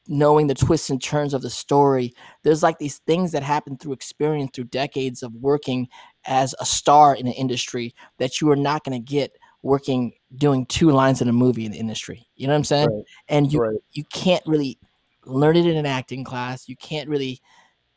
knowing 0.06 0.46
the 0.46 0.54
twists 0.54 0.90
and 0.90 1.02
turns 1.02 1.32
of 1.32 1.40
the 1.40 1.48
story. 1.48 2.12
There's 2.42 2.62
like 2.62 2.78
these 2.78 2.98
things 3.06 3.32
that 3.32 3.42
happen 3.42 3.78
through 3.78 3.94
experience, 3.94 4.50
through 4.52 4.64
decades 4.64 5.22
of 5.22 5.32
working 5.36 5.88
as 6.26 6.54
a 6.60 6.66
star 6.66 7.16
in 7.16 7.26
an 7.26 7.32
industry 7.32 7.94
that 8.18 8.42
you 8.42 8.50
are 8.50 8.56
not 8.56 8.84
going 8.84 9.02
to 9.02 9.02
get 9.02 9.38
working 9.62 10.12
doing 10.36 10.66
two 10.66 10.90
lines 10.90 11.22
in 11.22 11.28
a 11.28 11.32
movie 11.32 11.64
in 11.64 11.72
the 11.72 11.78
industry. 11.78 12.26
You 12.36 12.46
know 12.46 12.52
what 12.52 12.58
I'm 12.58 12.64
saying? 12.64 12.88
Right. 12.94 13.04
And 13.30 13.50
you 13.50 13.60
right. 13.60 13.78
you 13.92 14.04
can't 14.12 14.44
really 14.44 14.78
learn 15.24 15.56
it 15.56 15.64
in 15.64 15.78
an 15.78 15.86
acting 15.86 16.24
class. 16.24 16.68
You 16.68 16.76
can't 16.76 17.08
really 17.08 17.40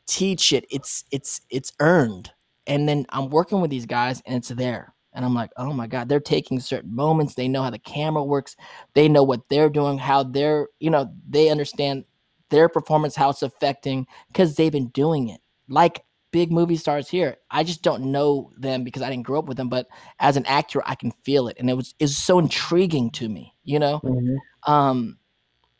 teach 0.06 0.54
it. 0.54 0.64
It's 0.70 1.04
it's 1.10 1.42
it's 1.50 1.70
earned. 1.80 2.30
And 2.66 2.88
then 2.88 3.04
I'm 3.10 3.28
working 3.28 3.60
with 3.60 3.70
these 3.70 3.84
guys 3.84 4.22
and 4.24 4.36
it's 4.36 4.48
there. 4.48 4.94
And 5.14 5.24
I'm 5.24 5.34
like, 5.34 5.50
oh 5.56 5.72
my 5.72 5.86
God, 5.86 6.08
they're 6.08 6.20
taking 6.20 6.60
certain 6.60 6.94
moments. 6.94 7.34
They 7.34 7.48
know 7.48 7.62
how 7.62 7.70
the 7.70 7.78
camera 7.78 8.24
works. 8.24 8.56
They 8.94 9.08
know 9.08 9.22
what 9.22 9.48
they're 9.48 9.68
doing, 9.68 9.98
how 9.98 10.22
they're, 10.22 10.68
you 10.80 10.90
know, 10.90 11.12
they 11.28 11.50
understand 11.50 12.04
their 12.50 12.68
performance, 12.68 13.14
how 13.16 13.30
it's 13.30 13.42
affecting 13.42 14.06
because 14.28 14.54
they've 14.54 14.72
been 14.72 14.88
doing 14.88 15.28
it. 15.28 15.40
Like 15.68 16.04
big 16.30 16.50
movie 16.50 16.76
stars 16.76 17.08
here. 17.08 17.36
I 17.50 17.62
just 17.62 17.82
don't 17.82 18.10
know 18.10 18.50
them 18.56 18.84
because 18.84 19.02
I 19.02 19.10
didn't 19.10 19.26
grow 19.26 19.38
up 19.38 19.46
with 19.46 19.56
them. 19.56 19.68
But 19.68 19.86
as 20.18 20.36
an 20.36 20.46
actor, 20.46 20.82
I 20.86 20.94
can 20.94 21.10
feel 21.24 21.48
it. 21.48 21.56
And 21.58 21.68
it 21.68 21.74
was 21.74 21.94
is 21.98 22.16
so 22.16 22.38
intriguing 22.38 23.10
to 23.12 23.28
me, 23.28 23.54
you 23.64 23.78
know? 23.78 24.00
Mm-hmm. 24.02 24.72
Um 24.72 25.18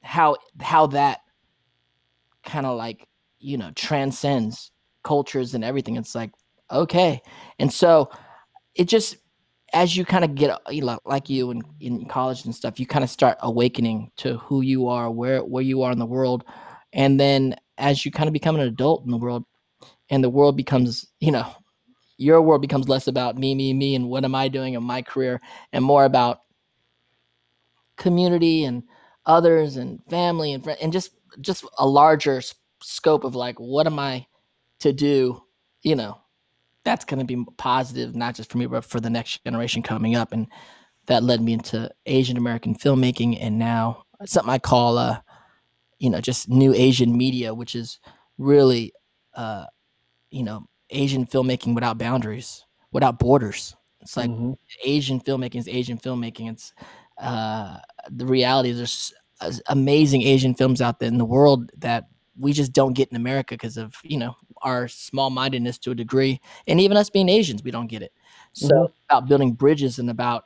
how 0.03 0.37
how 0.61 0.89
that 0.89 1.21
kind 2.45 2.67
of 2.67 2.77
like, 2.77 3.09
you 3.39 3.57
know, 3.57 3.71
transcends 3.75 4.71
cultures 5.03 5.55
and 5.55 5.65
everything. 5.65 5.97
It's 5.97 6.15
like, 6.15 6.33
okay. 6.71 7.21
And 7.59 7.73
so 7.73 8.11
it 8.75 8.89
just 8.89 9.17
as 9.73 9.97
you 9.97 10.05
kind 10.05 10.25
of 10.25 10.35
get 10.35 10.51
uh, 10.51 10.59
you 10.71 10.83
know, 10.83 10.99
like 11.05 11.29
you 11.31 11.51
in, 11.51 11.63
in 11.81 12.05
college 12.07 12.45
and 12.45 12.55
stuff, 12.55 12.79
you 12.79 12.87
kind 12.87 13.05
of 13.05 13.11
start 13.11 13.39
awakening 13.41 14.11
to 14.19 14.37
who 14.39 14.61
you 14.61 14.89
are, 14.89 15.11
where 15.11 15.45
where 15.45 15.63
you 15.63 15.83
are 15.83 15.93
in 15.93 15.99
the 15.99 16.07
world, 16.07 16.45
and 16.93 17.19
then 17.19 17.57
as 17.79 18.05
you 18.05 18.11
kind 18.11 18.29
of 18.29 18.33
become 18.33 18.55
an 18.55 18.63
adult 18.63 19.05
in 19.05 19.11
the 19.11 19.17
world, 19.17 19.45
and 20.11 20.23
the 20.23 20.31
world 20.31 20.57
becomes, 20.57 21.07
you 21.21 21.33
know, 21.33 21.47
your 22.19 22.43
world 22.43 22.63
becomes 22.63 22.89
less 22.89 23.09
about 23.09 23.37
me, 23.39 23.55
me, 23.55 23.73
me, 23.73 23.95
and 23.95 24.09
what 24.09 24.25
am 24.25 24.35
I 24.35 24.49
doing 24.49 24.75
in 24.75 24.83
my 24.83 25.03
career, 25.03 25.41
and 25.73 25.85
more 25.85 26.05
about 26.05 26.41
community 27.97 28.65
and 28.65 28.83
others 29.27 29.77
and 29.77 30.01
family 30.11 30.53
and 30.53 30.67
and 30.67 30.93
just 30.93 31.13
just 31.41 31.65
a 31.79 31.87
larger 31.87 32.43
scope 32.83 33.25
of 33.25 33.35
like 33.35 33.59
what 33.59 33.87
am 33.87 33.99
I 33.99 34.27
to 34.81 34.93
do, 34.93 35.43
you 35.83 35.95
know, 35.95 36.22
that's 36.85 37.05
going 37.05 37.25
to 37.25 37.25
be 37.25 37.45
positive, 37.57 38.15
not 38.15 38.35
just 38.35 38.51
for 38.51 38.59
me, 38.59 38.67
but 38.67 38.85
for 38.85 39.01
the 39.01 39.11
next 39.11 39.45
generation 39.45 39.83
coming 39.83 40.17
up. 40.17 40.33
And 40.33 40.47
that 41.07 41.23
led 41.23 41.41
me 41.41 41.53
into 41.53 41.91
Asian 42.07 42.37
American 42.37 42.75
filmmaking, 42.75 43.39
and 43.41 43.59
now 43.59 44.05
something 44.25 44.53
I 44.53 44.59
call, 44.59 44.99
uh, 44.99 45.21
you 45.99 46.11
know, 46.11 46.21
just 46.21 46.49
new 46.49 46.73
Asian 46.75 47.17
media, 47.17 47.55
which 47.55 47.75
is 47.75 47.99
really, 48.39 48.93
uh, 49.35 49.67
you 50.31 50.43
know, 50.43 50.67
Asian 50.91 51.27
filmmaking 51.27 51.75
without 51.75 51.99
boundaries, 51.99 52.65
without 52.93 53.19
borders. 53.19 53.75
It's 54.01 54.17
like 54.17 54.31
mm-hmm. 54.31 54.53
Asian 54.85 55.21
filmmaking 55.21 55.61
is 55.61 55.69
Asian 55.69 55.99
filmmaking. 55.99 56.51
It's 56.51 56.73
uh, 57.19 57.79
the 58.11 58.27
reality 58.27 58.71
is 58.71 59.13
there's 59.41 59.61
amazing 59.69 60.23
Asian 60.23 60.55
films 60.55 60.81
out 60.81 60.99
there 60.99 61.09
in 61.09 61.19
the 61.19 61.25
world 61.25 61.71
that 61.79 62.07
we 62.39 62.53
just 62.53 62.73
don't 62.73 62.95
get 62.95 63.09
in 63.11 63.17
America 63.17 63.55
because 63.55 63.77
of 63.77 63.95
you 64.03 64.19
know 64.19 64.35
our 64.63 64.89
small 64.89 65.31
mindedness 65.31 65.79
to 65.79 65.91
a 65.91 65.95
degree, 65.95 66.41
and 66.67 66.81
even 66.81 66.97
us 66.97 67.11
being 67.11 67.29
Asians, 67.29 67.63
we 67.63 67.71
don't 67.71 67.89
get 67.89 68.03
it. 68.03 68.13
So 68.53 68.69
mm-hmm. 68.69 68.93
about 69.09 69.29
building 69.29 69.53
bridges 69.53 69.99
and 69.99 70.11
about 70.11 70.45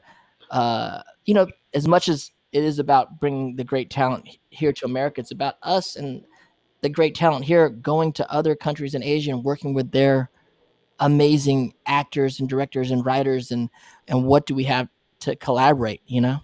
uh, 0.51 1.03
you 1.25 1.35
know 1.35 1.47
as 1.75 1.87
much 1.87 2.09
as 2.09 2.33
it 2.53 2.65
is 2.65 2.79
about 2.79 3.21
bringing 3.21 3.57
the 3.57 3.65
great 3.65 3.91
talent 3.91 4.39
here 4.51 4.73
to 4.73 4.87
America, 4.87 5.21
it's 5.21 5.31
about 5.31 5.57
us 5.63 5.97
and 5.97 6.25
the 6.81 6.89
great 6.89 7.15
talent 7.15 7.45
here 7.45 7.69
going 7.69 8.13
to 8.13 8.31
other 8.31 8.55
countries 8.55 8.95
in 8.95 9.03
Asia 9.03 9.33
and 9.33 9.45
working 9.45 9.75
with 9.75 9.91
their 9.91 10.31
amazing 11.01 11.75
actors 11.87 12.41
and 12.41 12.49
directors 12.49 12.91
and 12.91 13.05
writers 13.05 13.51
and 13.51 13.69
and 14.09 14.25
what 14.25 14.47
do 14.47 14.55
we 14.55 14.65
have 14.65 14.89
to 15.21 15.37
collaborate, 15.37 16.01
you 16.07 16.21
know? 16.21 16.39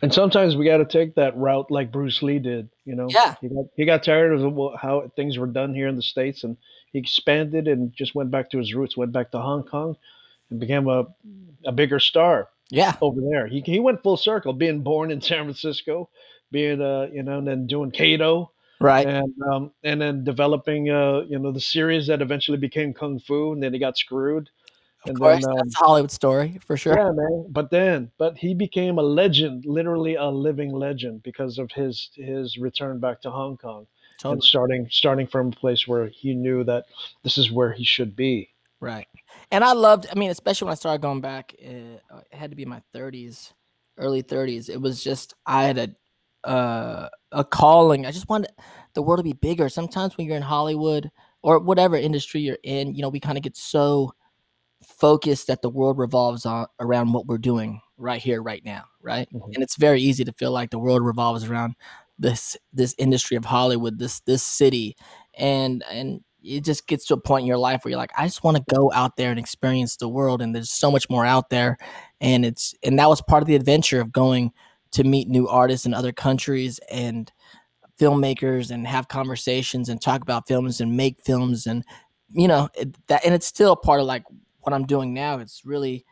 And 0.00 0.12
sometimes 0.12 0.56
we 0.56 0.64
got 0.64 0.78
to 0.78 0.86
take 0.86 1.16
that 1.16 1.36
route 1.36 1.70
like 1.70 1.92
Bruce 1.92 2.22
Lee 2.22 2.38
did. 2.38 2.70
You 2.84 2.94
know, 2.94 3.08
yeah. 3.10 3.34
He 3.40 3.48
got 3.48 3.64
he 3.76 3.84
got 3.84 4.02
tired 4.02 4.32
of 4.32 4.80
how 4.80 5.10
things 5.16 5.36
were 5.36 5.46
done 5.46 5.74
here 5.74 5.88
in 5.88 5.96
the 5.96 6.02
states, 6.02 6.44
and 6.44 6.56
he 6.92 6.98
expanded 6.98 7.68
and 7.68 7.92
just 7.92 8.14
went 8.14 8.30
back 8.30 8.50
to 8.50 8.58
his 8.58 8.74
roots. 8.74 8.96
Went 8.96 9.12
back 9.12 9.30
to 9.32 9.38
Hong 9.38 9.64
Kong, 9.64 9.96
and 10.50 10.58
became 10.58 10.88
a 10.88 11.06
a 11.66 11.72
bigger 11.72 12.00
star. 12.00 12.48
Yeah, 12.70 12.94
over 13.02 13.20
there. 13.20 13.46
He 13.46 13.60
he 13.60 13.80
went 13.80 14.02
full 14.02 14.16
circle, 14.16 14.54
being 14.54 14.80
born 14.82 15.10
in 15.10 15.20
San 15.20 15.44
Francisco, 15.44 16.08
being 16.50 16.80
uh 16.80 17.08
you 17.12 17.22
know, 17.22 17.38
and 17.38 17.46
then 17.46 17.66
doing 17.66 17.90
Kato, 17.90 18.50
right, 18.80 19.06
and 19.06 19.34
um 19.42 19.72
and 19.84 20.00
then 20.00 20.24
developing 20.24 20.88
uh 20.88 21.20
you 21.28 21.38
know 21.38 21.52
the 21.52 21.60
series 21.60 22.06
that 22.06 22.22
eventually 22.22 22.56
became 22.58 22.94
Kung 22.94 23.18
Fu, 23.20 23.52
and 23.52 23.62
then 23.62 23.74
he 23.74 23.78
got 23.78 23.98
screwed 23.98 24.48
of 25.04 25.10
and 25.10 25.18
course, 25.18 25.44
then, 25.44 25.50
um, 25.50 25.56
that's 25.56 25.74
a 25.74 25.84
Hollywood 25.84 26.10
story 26.10 26.58
for 26.64 26.76
sure. 26.76 26.96
Yeah, 26.96 27.10
man. 27.10 27.46
But 27.48 27.70
then, 27.70 28.10
but 28.18 28.38
he 28.38 28.54
became 28.54 28.98
a 28.98 29.02
legend, 29.02 29.64
literally 29.66 30.14
a 30.14 30.26
living 30.26 30.72
legend, 30.72 31.22
because 31.22 31.58
of 31.58 31.70
his 31.72 32.10
his 32.14 32.56
return 32.56 33.00
back 33.00 33.20
to 33.22 33.30
Hong 33.30 33.56
Kong 33.56 33.86
totally. 34.18 34.34
and 34.34 34.44
starting 34.44 34.88
starting 34.90 35.26
from 35.26 35.48
a 35.48 35.50
place 35.50 35.88
where 35.88 36.06
he 36.06 36.34
knew 36.34 36.62
that 36.64 36.84
this 37.24 37.36
is 37.36 37.50
where 37.50 37.72
he 37.72 37.84
should 37.84 38.14
be. 38.14 38.50
Right. 38.80 39.06
And 39.50 39.64
I 39.64 39.72
loved. 39.72 40.06
I 40.10 40.18
mean, 40.18 40.30
especially 40.30 40.66
when 40.66 40.72
I 40.72 40.76
started 40.76 41.02
going 41.02 41.20
back, 41.20 41.54
it, 41.54 42.02
it 42.10 42.36
had 42.36 42.50
to 42.50 42.56
be 42.56 42.64
my 42.64 42.82
30s, 42.94 43.52
early 43.98 44.22
30s. 44.22 44.68
It 44.68 44.80
was 44.80 45.02
just 45.02 45.34
I 45.46 45.64
had 45.64 45.78
a 45.78 46.48
uh, 46.48 47.08
a 47.32 47.44
calling. 47.44 48.06
I 48.06 48.10
just 48.10 48.28
wanted 48.28 48.52
the 48.94 49.02
world 49.02 49.18
to 49.18 49.24
be 49.24 49.32
bigger. 49.32 49.68
Sometimes 49.68 50.16
when 50.16 50.26
you're 50.26 50.36
in 50.36 50.42
Hollywood 50.42 51.10
or 51.42 51.58
whatever 51.58 51.96
industry 51.96 52.40
you're 52.40 52.58
in, 52.62 52.94
you 52.94 53.02
know, 53.02 53.08
we 53.08 53.20
kind 53.20 53.36
of 53.36 53.42
get 53.42 53.56
so 53.56 54.14
focus 54.84 55.44
that 55.44 55.62
the 55.62 55.70
world 55.70 55.98
revolves 55.98 56.46
on 56.46 56.66
around 56.80 57.12
what 57.12 57.26
we're 57.26 57.38
doing 57.38 57.80
right 57.96 58.22
here 58.22 58.42
right 58.42 58.64
now 58.64 58.84
right? 59.02 59.28
Mm-hmm. 59.32 59.52
and 59.54 59.62
it's 59.62 59.76
very 59.76 60.00
easy 60.00 60.24
to 60.24 60.32
feel 60.32 60.52
like 60.52 60.70
the 60.70 60.78
world 60.78 61.02
revolves 61.02 61.44
around 61.44 61.74
this 62.18 62.56
this 62.72 62.94
industry 62.98 63.36
of 63.36 63.44
hollywood 63.44 63.98
this 63.98 64.20
this 64.20 64.42
city. 64.42 64.96
And 65.34 65.82
and 65.90 66.20
it 66.42 66.64
just 66.64 66.86
gets 66.86 67.06
to 67.06 67.14
a 67.14 67.20
point 67.20 67.42
in 67.42 67.46
your 67.46 67.58
life 67.58 67.84
where 67.84 67.90
you're 67.90 67.98
like 67.98 68.10
i 68.18 68.26
just 68.26 68.42
want 68.42 68.56
to 68.56 68.74
go 68.74 68.90
out 68.92 69.16
there 69.16 69.30
and 69.30 69.38
experience 69.38 69.96
the 69.96 70.08
world 70.08 70.42
and 70.42 70.54
there's 70.54 70.70
so 70.70 70.90
much 70.90 71.08
more 71.10 71.24
out 71.24 71.50
there. 71.50 71.78
And 72.20 72.44
it's 72.44 72.74
and 72.82 72.98
that 72.98 73.08
was 73.08 73.22
part 73.22 73.42
of 73.42 73.46
the 73.46 73.56
adventure 73.56 74.00
of 74.00 74.12
going 74.12 74.52
to 74.92 75.04
meet 75.04 75.28
new 75.28 75.48
artists 75.48 75.86
in 75.86 75.94
other 75.94 76.12
countries 76.12 76.78
and 76.90 77.32
filmmakers 77.98 78.70
and 78.70 78.86
have 78.86 79.08
conversations 79.08 79.88
and 79.88 80.00
talk 80.00 80.22
about 80.22 80.48
films 80.48 80.80
and 80.80 80.96
make 80.96 81.20
films 81.24 81.66
and 81.66 81.84
you 82.30 82.48
know 82.48 82.68
it, 82.74 82.96
that 83.06 83.24
and 83.24 83.34
it's 83.34 83.46
still 83.46 83.76
part 83.76 84.00
of 84.00 84.06
like 84.06 84.24
what 84.62 84.72
I'm 84.72 84.86
doing 84.86 85.12
now, 85.12 85.38
it's 85.38 85.64
really 85.64 86.04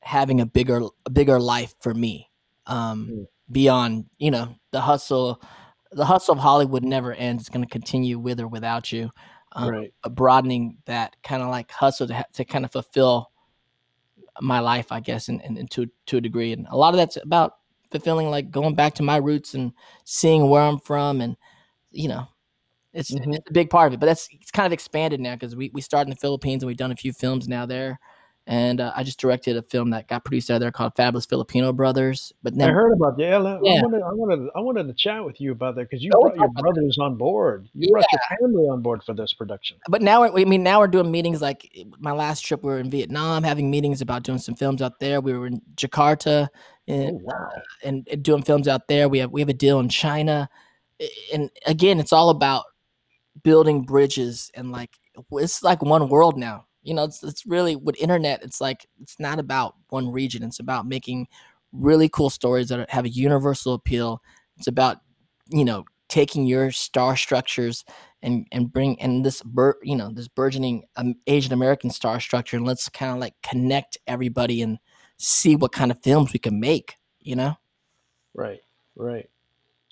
having 0.00 0.40
a 0.40 0.46
bigger 0.46 0.82
a 1.06 1.10
bigger 1.10 1.40
life 1.40 1.74
for 1.80 1.94
me. 1.94 2.30
Um, 2.66 3.08
mm. 3.10 3.26
beyond, 3.50 4.06
you 4.18 4.30
know, 4.30 4.54
the 4.72 4.80
hustle 4.80 5.42
the 5.92 6.04
hustle 6.04 6.32
of 6.32 6.38
Hollywood 6.38 6.84
never 6.84 7.14
ends. 7.14 7.42
It's 7.42 7.48
going 7.48 7.64
to 7.64 7.70
continue 7.70 8.18
with 8.18 8.40
or 8.40 8.48
without 8.48 8.92
you. 8.92 9.10
Um, 9.52 9.70
right. 9.70 9.94
broadening 10.10 10.76
that 10.84 11.16
kind 11.22 11.42
of 11.42 11.48
like 11.48 11.70
hustle 11.70 12.06
to, 12.08 12.14
ha- 12.14 12.24
to 12.34 12.44
kind 12.44 12.66
of 12.66 12.72
fulfill 12.72 13.30
my 14.42 14.60
life, 14.60 14.92
I 14.92 15.00
guess, 15.00 15.28
and, 15.28 15.40
and, 15.42 15.70
to 15.70 15.86
to 16.06 16.18
a 16.18 16.20
degree. 16.20 16.52
And 16.52 16.66
a 16.70 16.76
lot 16.76 16.92
of 16.92 16.98
that's 16.98 17.16
about 17.16 17.54
fulfilling, 17.90 18.30
like 18.30 18.50
going 18.50 18.74
back 18.74 18.94
to 18.96 19.02
my 19.02 19.16
roots 19.16 19.54
and 19.54 19.72
seeing 20.04 20.48
where 20.48 20.62
I'm 20.62 20.78
from, 20.78 21.22
and 21.22 21.36
you 21.90 22.08
know, 22.08 22.28
it's, 22.92 23.10
mm-hmm. 23.10 23.34
it's, 23.34 23.50
a 23.50 23.52
big 23.52 23.70
part 23.70 23.88
of 23.88 23.94
it, 23.94 24.00
but 24.00 24.06
that's 24.06 24.28
it's 24.32 24.50
kind 24.50 24.66
of 24.66 24.72
expanded 24.72 25.20
now 25.20 25.34
because 25.34 25.54
we, 25.54 25.70
we 25.74 25.80
started 25.80 26.08
in 26.08 26.10
the 26.10 26.20
Philippines 26.20 26.62
and 26.62 26.68
we've 26.68 26.76
done 26.76 26.92
a 26.92 26.96
few 26.96 27.12
films 27.12 27.48
now 27.48 27.66
there, 27.66 27.98
and 28.48 28.80
uh, 28.80 28.92
I 28.96 29.02
just 29.02 29.20
directed 29.20 29.58
a 29.58 29.62
film 29.62 29.90
that 29.90 30.08
got 30.08 30.24
produced 30.24 30.50
out 30.50 30.60
there 30.60 30.72
called 30.72 30.94
Fabulous 30.96 31.26
Filipino 31.26 31.70
Brothers. 31.70 32.32
But 32.42 32.54
I 32.58 32.68
heard 32.68 32.94
about 32.94 33.18
that. 33.18 33.22
Yeah, 33.22 33.36
I 33.36 33.82
wanted, 33.82 34.02
I 34.02 34.12
wanted, 34.14 34.50
I 34.56 34.60
wanted 34.60 34.86
to 34.86 34.94
chat 34.94 35.22
with 35.22 35.38
you 35.38 35.52
about 35.52 35.74
that 35.74 35.90
because 35.90 36.02
you 36.02 36.10
Oh, 36.14 36.22
brought 36.22 36.36
your 36.36 36.48
brothers 36.48 36.96
on 36.98 37.16
board. 37.16 37.68
You 37.74 37.90
brought 37.92 38.06
your 38.10 38.38
family 38.40 38.64
on 38.64 38.80
board 38.80 39.02
for 39.04 39.12
this 39.12 39.34
production. 39.34 39.76
but 39.90 40.00
now 40.00 40.22
we're, 40.22 40.40
I 40.40 40.44
mean, 40.46 40.62
now 40.62 40.80
we're 40.80 40.88
doing 40.88 41.10
meetings. 41.10 41.42
Like 41.42 41.70
my 41.98 42.12
last 42.12 42.40
trip, 42.40 42.62
we 42.62 42.70
were 42.70 42.78
in 42.78 42.90
Vietnam, 42.90 43.42
having 43.44 43.70
meetings 43.70 44.00
about 44.00 44.22
doing 44.22 44.38
some 44.38 44.54
films 44.54 44.80
out 44.80 44.98
there. 44.98 45.20
We 45.20 45.34
were 45.34 45.46
in 45.46 45.60
Jakarta, 45.74 46.48
Oh 46.90 46.94
and, 46.94 47.20
wow! 47.20 47.50
and, 47.84 48.08
and 48.10 48.22
doing 48.22 48.42
films 48.42 48.66
out 48.66 48.88
there. 48.88 49.10
We 49.10 49.18
have 49.18 49.30
we 49.30 49.42
have 49.42 49.50
a 49.50 49.54
deal 49.54 49.78
in 49.78 49.90
China, 49.90 50.48
and 51.34 51.50
again, 51.66 52.00
it's 52.00 52.14
all 52.14 52.30
about 52.30 52.64
building 53.42 53.82
bridges 53.82 54.50
and 54.54 54.72
like 54.72 54.98
it's 55.32 55.62
like 55.62 55.82
one 55.82 56.08
world 56.08 56.36
now. 56.36 56.66
You 56.82 56.94
know, 56.94 57.04
it's 57.04 57.22
it's 57.22 57.46
really 57.46 57.76
with 57.76 58.00
internet. 58.00 58.42
It's 58.42 58.60
like 58.60 58.86
it's 59.00 59.18
not 59.18 59.38
about 59.38 59.74
one 59.90 60.10
region. 60.10 60.42
It's 60.42 60.60
about 60.60 60.86
making 60.86 61.28
really 61.72 62.08
cool 62.08 62.30
stories 62.30 62.68
that 62.68 62.88
have 62.90 63.04
a 63.04 63.10
universal 63.10 63.74
appeal. 63.74 64.22
It's 64.56 64.68
about 64.68 64.98
you 65.48 65.64
know 65.64 65.84
taking 66.08 66.46
your 66.46 66.70
star 66.70 67.16
structures 67.16 67.84
and 68.22 68.46
and 68.52 68.72
bring 68.72 69.00
and 69.00 69.24
this 69.24 69.42
bur- 69.42 69.78
you 69.82 69.96
know 69.96 70.10
this 70.12 70.28
burgeoning 70.28 70.84
um, 70.96 71.14
Asian 71.26 71.52
American 71.52 71.90
star 71.90 72.20
structure 72.20 72.56
and 72.56 72.66
let's 72.66 72.88
kind 72.88 73.12
of 73.12 73.18
like 73.18 73.34
connect 73.42 73.98
everybody 74.06 74.62
and 74.62 74.78
see 75.18 75.56
what 75.56 75.72
kind 75.72 75.90
of 75.90 76.02
films 76.02 76.32
we 76.32 76.38
can 76.38 76.58
make. 76.60 76.96
You 77.20 77.36
know. 77.36 77.58
Right, 78.34 78.60
right, 78.96 79.28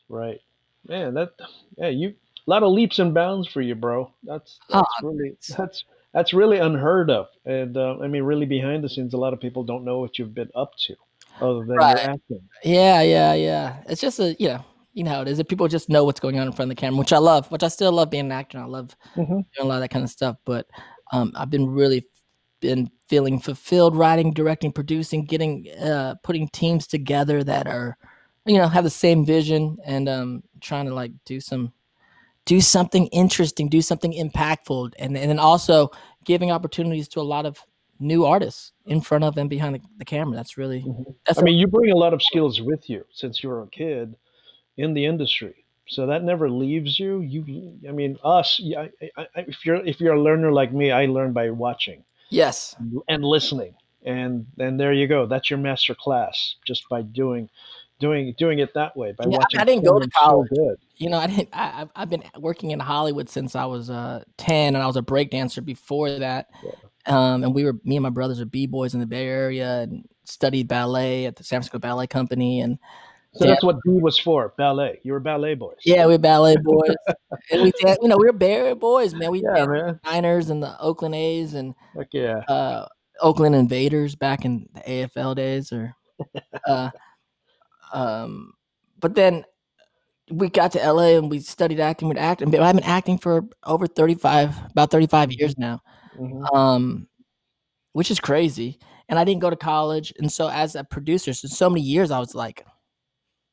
right. 0.08 0.40
Man, 0.88 1.14
that 1.14 1.32
yeah, 1.76 1.88
you 1.88 2.14
lot 2.46 2.62
of 2.62 2.72
leaps 2.72 2.98
and 2.98 3.12
bounds 3.14 3.48
for 3.48 3.60
you, 3.60 3.74
bro. 3.74 4.12
That's 4.22 4.58
Oh, 4.70 4.78
that's 4.80 5.02
really 5.02 5.36
that's 5.56 5.84
that's 6.12 6.32
really 6.32 6.58
unheard 6.58 7.10
of. 7.10 7.26
And 7.44 7.76
uh, 7.76 7.98
I 8.00 8.08
mean, 8.08 8.22
really 8.22 8.46
behind 8.46 8.82
the 8.82 8.88
scenes, 8.88 9.14
a 9.14 9.18
lot 9.18 9.32
of 9.32 9.40
people 9.40 9.64
don't 9.64 9.84
know 9.84 9.98
what 9.98 10.18
you've 10.18 10.34
been 10.34 10.50
up 10.54 10.72
to, 10.86 10.94
other 11.40 11.60
than 11.66 11.76
Right. 11.76 12.00
your 12.02 12.10
acting. 12.10 12.40
Yeah, 12.64 13.02
yeah, 13.02 13.34
yeah. 13.34 13.82
It's 13.88 14.00
just 14.00 14.18
a 14.20 14.34
you 14.38 14.48
know, 14.48 14.64
you 14.94 15.04
know 15.04 15.10
how 15.10 15.22
it 15.22 15.28
is. 15.28 15.38
If 15.38 15.48
people 15.48 15.68
just 15.68 15.88
know 15.88 16.04
what's 16.04 16.20
going 16.20 16.38
on 16.38 16.46
in 16.46 16.52
front 16.52 16.70
of 16.70 16.76
the 16.76 16.80
camera, 16.80 16.98
which 16.98 17.12
I 17.12 17.18
love, 17.18 17.50
which 17.50 17.62
I 17.62 17.68
still 17.68 17.92
love 17.92 18.10
being 18.10 18.26
an 18.26 18.32
actor. 18.32 18.58
and 18.58 18.64
I 18.64 18.68
love 18.68 18.96
Mhm. 19.16 19.28
doing 19.28 19.46
a 19.60 19.64
lot 19.64 19.76
of 19.76 19.80
that 19.82 19.90
kind 19.90 20.04
of 20.04 20.10
stuff. 20.10 20.36
But 20.44 20.66
um, 21.12 21.32
I've 21.36 21.50
been 21.50 21.68
really 21.68 22.04
been 22.60 22.90
feeling 23.08 23.38
fulfilled 23.38 23.94
writing, 23.94 24.32
directing, 24.32 24.72
producing, 24.72 25.24
getting 25.26 25.68
uh, 25.78 26.14
putting 26.24 26.48
teams 26.48 26.86
together 26.86 27.44
that 27.44 27.66
are, 27.66 27.98
you 28.46 28.56
know, 28.56 28.66
have 28.66 28.84
the 28.84 28.90
same 28.90 29.26
vision 29.26 29.76
and 29.84 30.08
um, 30.08 30.42
trying 30.62 30.86
to 30.86 30.94
like 30.94 31.12
do 31.26 31.38
some 31.40 31.72
do 32.46 32.60
something 32.60 33.06
interesting, 33.08 33.68
do 33.68 33.82
something 33.82 34.12
impactful, 34.12 34.92
and 34.98 35.16
and 35.16 35.30
then 35.30 35.38
also 35.38 35.90
giving 36.24 36.50
opportunities 36.50 37.08
to 37.08 37.20
a 37.20 37.22
lot 37.22 37.44
of 37.46 37.62
new 37.98 38.24
artists 38.24 38.72
in 38.86 39.00
front 39.00 39.24
of 39.24 39.36
and 39.38 39.48
behind 39.48 39.74
the, 39.74 39.80
the 39.98 40.04
camera. 40.04 40.36
That's 40.36 40.56
really 40.56 40.82
Mhm. 40.82 41.14
that's 41.26 41.38
I 41.38 41.42
mean, 41.42 41.56
you 41.58 41.66
bring 41.66 41.90
a 41.92 41.96
lot 41.96 42.14
of 42.14 42.22
skills 42.22 42.60
with 42.60 42.88
you 42.88 43.04
since 43.12 43.42
you 43.42 43.48
were 43.50 43.62
a 43.62 43.68
kid 43.68 44.16
in 44.76 44.94
the 44.94 45.04
industry, 45.04 45.64
so 45.88 46.06
that 46.06 46.22
never 46.22 46.48
leaves 46.50 46.98
you. 46.98 47.20
You, 47.20 47.78
I 47.88 47.92
mean, 47.92 48.18
us. 48.24 48.60
I, 48.76 48.90
I- 49.16 49.26
if 49.36 49.64
you're 49.66 49.84
if 49.84 50.00
you're 50.00 50.14
a 50.14 50.22
learner 50.22 50.52
like 50.52 50.72
me, 50.72 50.90
I 50.90 51.06
learn 51.06 51.32
by 51.32 51.50
watching 51.50 52.04
yes. 52.30 52.76
and 53.08 53.24
listening, 53.24 53.74
and 54.04 54.46
and 54.58 54.78
there 54.78 54.92
you 54.92 55.06
go. 55.08 55.26
That's 55.26 55.50
your 55.50 55.58
master 55.58 55.94
class, 55.94 56.56
just 56.64 56.88
by 56.88 57.02
doing, 57.02 57.48
doing 57.98 58.34
doing 58.38 58.58
it 58.58 58.72
that 58.74 58.96
way 58.96 59.12
by 59.12 59.24
Yeah, 59.24 59.38
watching. 59.38 59.60
I 59.60 59.64
didn't 59.64 59.84
go 59.84 59.98
to 59.98 60.04
so 60.14 60.20
college. 60.20 60.48
good. 60.50 60.76
You 60.96 61.10
know, 61.10 61.18
I 61.18 61.26
didn't. 61.26 61.48
I, 61.52 61.82
I've- 61.82 61.90
I've 61.94 62.10
been 62.10 62.22
working 62.38 62.70
in 62.70 62.80
Hollywood 62.80 63.28
since 63.28 63.54
I 63.56 63.64
was 63.66 63.90
uh, 63.90 64.22
ten, 64.36 64.74
and 64.74 64.82
I 64.82 64.86
was 64.86 64.96
a 64.96 65.02
break 65.02 65.30
dancer 65.30 65.60
before 65.60 66.10
that. 66.18 66.48
Um, 67.06 67.44
and 67.44 67.54
we 67.54 67.64
were 67.64 67.74
me 67.84 67.96
and 67.96 68.02
my 68.02 68.10
brothers 68.10 68.40
are 68.40 68.46
b 68.46 68.66
boys 68.66 68.94
in 68.94 69.00
the 69.00 69.06
Bay 69.06 69.26
Area, 69.26 69.80
and 69.82 70.08
studied 70.24 70.68
ballet 70.68 71.26
at 71.26 71.36
the 71.36 71.44
San 71.44 71.58
Francisco 71.58 71.78
Ballet 71.78 72.06
Company. 72.06 72.60
And 72.62 72.78
So 73.34 73.44
Yeah. 73.44 73.52
that's 73.52 73.62
what 73.64 73.76
B 73.84 73.90
was 73.92 74.18
for, 74.18 74.54
ballet. 74.56 74.98
You 75.04 75.12
were 75.12 75.20
ballet 75.20 75.54
boys. 75.54 75.76
yeah, 75.84 76.06
we 76.06 76.12
were 76.14 76.18
ballet 76.18 76.56
boys, 76.62 76.96
and 77.52 77.62
we 77.62 77.72
you 78.02 78.08
know 78.08 78.16
we 78.16 78.26
were 78.26 78.32
Bay 78.32 78.54
Area 78.54 78.74
boys, 78.74 79.14
man. 79.14 79.30
We 79.30 79.42
yeah, 79.42 79.66
man. 79.66 80.00
Niners 80.04 80.48
and 80.50 80.62
the 80.62 80.78
Oakland 80.80 81.14
A's 81.14 81.54
and 81.54 81.74
Heck 81.96 82.08
yeah. 82.12 82.38
uh, 82.48 82.86
Oakland 83.20 83.54
Invaders 83.54 84.14
back 84.16 84.44
in 84.44 84.68
the 84.74 84.80
AFL 84.80 85.36
days, 85.36 85.70
or 85.72 85.94
uh, 86.66 86.90
um, 87.92 88.52
but 89.00 89.14
then 89.14 89.44
we 90.30 90.48
got 90.50 90.72
to 90.72 90.78
LA 90.92 91.16
and 91.18 91.30
we 91.30 91.38
studied 91.40 91.80
acting. 91.80 92.08
We'd 92.08 92.18
act, 92.18 92.42
and 92.42 92.54
I've 92.56 92.74
been 92.74 92.84
acting 92.84 93.18
for 93.18 93.44
over 93.64 93.86
thirty 93.86 94.14
five, 94.14 94.54
about 94.72 94.90
thirty 94.90 95.06
five 95.06 95.32
years 95.32 95.56
now, 95.58 95.80
Mhm. 96.18 96.54
um, 96.54 97.08
which 97.92 98.10
is 98.10 98.20
crazy. 98.20 98.78
And 99.08 99.18
I 99.18 99.24
didn't 99.24 99.40
go 99.40 99.50
to 99.50 99.56
college, 99.56 100.12
and 100.18 100.30
so 100.32 100.48
as 100.48 100.74
a 100.74 100.82
producer, 100.84 101.32
so 101.32 101.46
so 101.48 101.70
many 101.70 101.82
years, 101.82 102.10
I 102.10 102.18
was 102.18 102.34
like, 102.34 102.66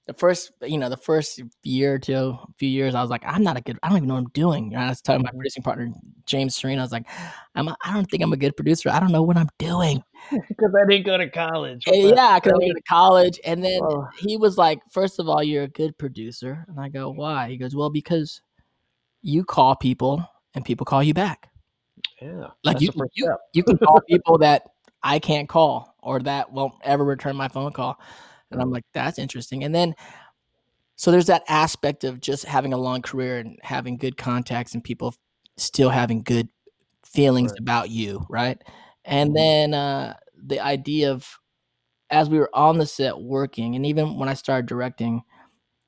the 0.06 0.14
first, 0.14 0.52
you 0.62 0.78
know, 0.78 0.90
the 0.90 0.98
first 0.98 1.42
year 1.64 1.94
or 1.94 2.00
two, 2.00 2.38
few 2.58 2.68
years, 2.68 2.94
I 2.94 3.02
was 3.02 3.10
like, 3.10 3.24
I'm 3.26 3.42
not 3.44 3.56
a 3.56 3.62
good, 3.62 3.80
I 3.82 3.88
don't 3.88 3.98
even 3.98 4.10
know 4.10 4.16
what 4.16 4.22
I'm 4.26 4.30
doing. 4.34 4.74
And 4.74 4.84
I 4.84 4.90
was 4.90 5.02
telling 5.02 5.22
my 5.24 5.30
Mhm. 5.30 5.36
producing 5.38 5.64
partner 5.64 5.90
James 6.26 6.56
Serena, 6.58 6.82
I 6.82 6.84
was 6.84 6.92
like, 6.92 7.08
I'm, 7.56 7.70
a, 7.70 7.78
I 7.86 7.94
don't 7.94 8.10
think 8.12 8.22
I'm 8.22 8.34
a 8.34 8.38
good 8.38 8.56
producer. 8.58 8.90
I 8.90 9.00
don't 9.00 9.12
know 9.14 9.24
what 9.24 9.38
I'm 9.38 9.48
doing. 9.60 10.04
Because 10.50 10.74
I 10.76 10.86
didn't 10.90 11.06
go 11.06 11.18
to 11.18 11.30
college. 11.30 11.84
Eh, 11.88 12.10
yeah, 12.10 12.38
because 12.40 12.54
I 12.54 12.64
hell? 12.64 12.68
go 12.70 12.74
to 12.74 12.82
college, 12.88 13.40
and 13.46 13.64
then 13.64 13.80
Oh. 13.82 14.08
he 14.20 14.36
was 14.38 14.58
like, 14.58 14.80
first 14.92 15.20
of 15.20 15.28
all, 15.30 15.42
you're 15.44 15.64
a 15.64 15.68
good 15.70 15.98
producer, 15.98 16.66
and 16.68 16.80
I 16.80 16.90
go, 16.90 17.10
why? 17.12 17.50
He 17.50 17.58
goes, 17.58 17.76
well, 17.76 17.90
because 17.90 18.42
you 19.22 19.44
call 19.46 19.76
people 19.76 20.26
and 20.56 20.64
people 20.66 20.86
call 20.86 21.02
you 21.04 21.14
back. 21.14 21.50
Yeah. 22.22 22.48
Like 22.64 22.82
you, 22.82 22.92
you, 23.14 23.36
you 23.54 23.64
can 23.64 23.78
call 23.78 24.00
people 24.10 24.38
that 24.40 24.64
I 25.02 25.20
can't 25.20 25.48
call 25.50 25.96
or 26.04 26.20
that 26.22 26.52
won't 26.52 26.74
ever 26.84 27.04
return 27.06 27.36
my 27.36 27.48
phone 27.48 27.72
call, 27.72 28.00
and 28.54 28.62
I'm 28.62 28.72
like, 28.72 28.86
that's 28.94 29.20
interesting. 29.20 29.64
And 29.64 29.74
then, 29.76 29.96
so 30.96 31.12
there's 31.12 31.26
that 31.28 31.44
aspect 31.50 32.04
of 32.04 32.22
just 32.22 32.46
having 32.46 32.74
a 32.74 32.78
long 32.78 33.02
career 33.02 33.40
and 33.40 33.58
having 33.64 33.98
good 33.98 34.18
contacts 34.18 34.74
and 34.74 34.84
people 34.84 35.16
still 35.58 35.90
having 35.90 36.22
good 36.22 36.50
feelings 37.06 37.52
Right. 37.52 37.60
about 37.60 37.90
you, 37.90 38.26
right? 38.30 38.62
And 39.06 39.32
Mhm. 39.32 39.36
then 39.36 39.74
uh, 39.74 40.16
the 40.36 40.60
idea 40.60 41.12
of 41.12 41.28
as 42.12 42.30
we 42.30 42.38
were 42.40 42.50
on 42.54 42.78
the 42.78 42.86
set 42.86 43.20
working, 43.20 43.76
and 43.76 43.86
even 43.86 44.18
when 44.18 44.30
I 44.30 44.36
started 44.36 44.68
directing, 44.68 45.24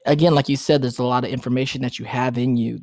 again, 0.06 0.36
like 0.36 0.50
you 0.50 0.58
said, 0.58 0.82
there's 0.82 1.00
a 1.00 1.04
lot 1.04 1.24
of 1.26 1.32
information 1.32 1.82
that 1.84 2.00
you 2.00 2.06
have 2.06 2.38
in 2.38 2.58
you 2.58 2.80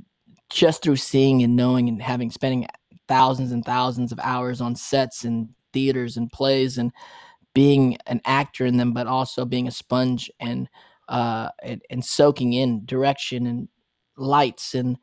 just 0.51 0.83
through 0.83 0.97
seeing 0.97 1.43
and 1.43 1.57
knowing 1.57 1.89
and 1.89 2.03
having 2.03 2.31
spending 2.31 2.67
thousands 3.09 3.53
and 3.53 3.65
thousands 3.65 4.13
of 4.13 4.21
hours 4.23 4.61
on 4.61 4.77
sets 4.77 5.25
and 5.25 5.49
theaters 5.73 6.17
and 6.17 6.31
plays 6.33 6.79
and 6.79 6.93
being 7.55 7.99
an 8.07 8.21
actor 8.25 8.67
in 8.67 8.77
them, 8.77 8.93
but 8.93 9.07
also 9.07 9.45
being 9.45 9.69
a 9.69 9.73
sponge 9.73 10.31
and 10.41 10.69
uh 11.09 11.49
and, 11.63 11.83
and 11.91 12.05
soaking 12.05 12.53
in 12.53 12.85
direction 12.87 13.47
and 13.47 13.69
lights 14.17 14.75
and 14.75 14.97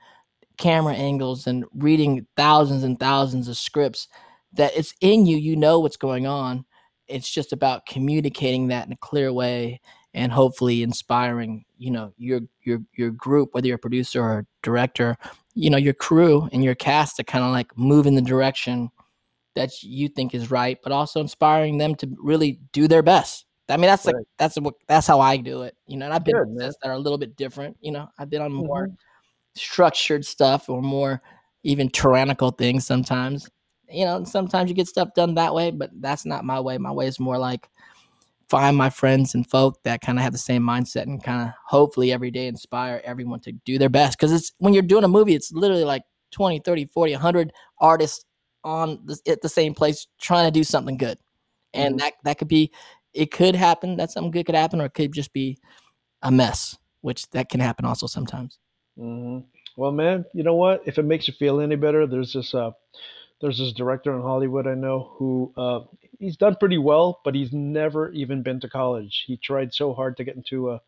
camera 0.57 0.93
angles 0.93 1.47
and 1.47 1.65
reading 1.73 2.25
thousands 2.35 2.83
and 2.83 2.99
thousands 2.99 3.47
of 3.47 3.57
scripts 3.57 4.07
that 4.53 4.75
it's 4.75 4.93
in 5.01 5.25
you 5.25 5.37
you 5.37 5.55
know 5.55 5.79
what's 5.79 5.97
going 5.97 6.25
on. 6.27 6.65
It's 7.07 7.29
just 7.29 7.53
about 7.53 7.85
communicating 7.85 8.67
that 8.67 8.85
in 8.85 8.93
a 8.93 8.97
clear 8.97 9.33
way 9.33 9.81
and 10.13 10.31
hopefully 10.31 10.83
inspiring 10.83 11.65
you 11.77 11.91
know 11.91 12.13
your 12.17 12.41
your 12.63 12.79
your 12.93 13.11
group 13.11 13.53
whether 13.53 13.67
you're 13.67 13.75
a 13.75 13.79
producer 13.79 14.21
or 14.21 14.39
a 14.39 14.45
director 14.63 15.15
you 15.53 15.69
know 15.69 15.77
your 15.77 15.93
crew 15.93 16.49
and 16.51 16.63
your 16.63 16.75
cast 16.75 17.15
to 17.15 17.23
kind 17.23 17.43
of 17.43 17.51
like 17.51 17.77
move 17.77 18.07
in 18.07 18.15
the 18.15 18.21
direction 18.21 18.89
that 19.59 19.83
you 19.83 20.07
think 20.07 20.33
is 20.33 20.49
right 20.51 20.77
but 20.83 20.91
also 20.91 21.19
inspiring 21.19 21.77
them 21.77 21.93
to 21.95 22.09
really 22.17 22.59
do 22.71 22.87
their 22.87 23.03
best 23.03 23.45
i 23.69 23.77
mean 23.77 23.87
that's 23.87 24.05
like 24.05 24.15
Right. 24.15 24.25
that's 24.37 24.59
what 24.59 24.73
that's 24.87 25.07
how 25.07 25.19
i 25.19 25.37
do 25.37 25.61
it 25.63 25.75
you 25.87 25.97
know 25.97 26.05
and 26.05 26.13
i've 26.13 26.23
been 26.23 26.35
on 26.35 26.55
man. 26.55 26.71
that 26.81 26.89
are 26.89 26.93
a 26.93 26.99
little 26.99 27.17
bit 27.17 27.35
different 27.35 27.77
you 27.81 27.91
know 27.91 28.07
i've 28.17 28.29
been 28.29 28.41
on 28.41 28.51
more 28.51 28.87
Mhm. 28.87 28.97
structured 29.55 30.25
stuff 30.25 30.69
or 30.69 30.81
more 30.81 31.21
even 31.63 31.89
tyrannical 31.89 32.51
things 32.51 32.85
sometimes. 32.85 33.49
You 33.89 34.05
know, 34.05 34.23
sometimes 34.23 34.69
you 34.69 34.75
get 34.75 34.87
stuff 34.87 35.13
done 35.15 35.35
that 35.35 35.53
way, 35.53 35.71
but 35.71 35.89
that's 35.99 36.25
not 36.25 36.45
my 36.45 36.59
way. 36.59 36.77
My 36.77 36.91
way 36.91 37.07
is 37.07 37.19
more 37.19 37.37
like 37.37 37.69
find 38.47 38.77
my 38.77 38.89
friends 38.89 39.35
and 39.35 39.47
folk 39.49 39.81
that 39.83 40.01
kind 40.01 40.17
of 40.17 40.23
have 40.23 40.31
the 40.31 40.37
same 40.37 40.63
mindset 40.63 41.03
and 41.03 41.23
kind 41.23 41.47
of 41.47 41.53
hopefully 41.65 42.11
every 42.11 42.31
day 42.31 42.47
inspire 42.47 43.01
everyone 43.03 43.39
to 43.41 43.51
do 43.51 43.77
their 43.77 43.89
best. 43.89 44.17
Because 44.17 44.31
it's 44.31 44.53
when 44.59 44.73
you're 44.73 44.83
doing 44.83 45.03
a 45.03 45.07
movie, 45.07 45.35
it's 45.35 45.51
literally 45.51 45.83
like 45.83 46.03
20, 46.31 46.59
30, 46.59 46.85
40, 46.85 47.13
100 47.13 47.51
artists 47.79 48.23
on 48.63 48.99
the, 49.05 49.17
at 49.27 49.41
the 49.41 49.49
same 49.49 49.73
place 49.73 50.07
trying 50.19 50.47
to 50.47 50.51
do 50.51 50.63
something 50.63 50.97
good. 50.97 51.17
And 51.73 51.95
Mhm. 51.95 51.99
that, 51.99 52.13
that 52.23 52.37
could 52.37 52.47
be, 52.47 52.71
it 53.13 53.31
could 53.31 53.55
happen 53.55 53.97
that 53.97 54.11
something 54.11 54.31
good 54.31 54.45
could 54.45 54.55
happen, 54.55 54.81
or 54.81 54.85
it 54.85 54.93
could 54.93 55.13
just 55.13 55.33
be 55.33 55.57
a 56.21 56.31
mess, 56.31 56.77
which 57.01 57.29
that 57.31 57.49
can 57.49 57.59
happen 57.59 57.85
also 57.85 58.07
sometimes. 58.07 58.59
hmm 58.97 59.39
Well, 59.77 59.91
man, 59.91 60.25
you 60.33 60.43
know 60.43 60.55
what? 60.55 60.81
If 60.85 60.97
it 60.97 61.03
makes 61.03 61.27
you 61.27 61.33
feel 61.33 61.61
any 61.61 61.75
better, 61.75 62.05
there's 62.05 62.33
this 62.33 62.53
uh, 62.53 62.71
there's 63.41 63.57
this 63.57 63.73
director 63.73 64.13
in 64.15 64.21
Hollywood 64.21 64.67
I 64.67 64.73
know 64.73 65.11
who 65.13 65.53
uh, 65.55 65.81
he's 66.19 66.37
done 66.37 66.55
pretty 66.59 66.77
well, 66.77 67.21
but 67.23 67.35
he's 67.35 67.53
never 67.53 68.11
even 68.11 68.43
been 68.43 68.59
to 68.61 68.69
college. 68.69 69.23
He 69.25 69.37
tried 69.37 69.73
so 69.73 69.93
hard 69.93 70.17
to 70.17 70.23
get 70.23 70.35
into 70.35 70.71
a 70.71 70.81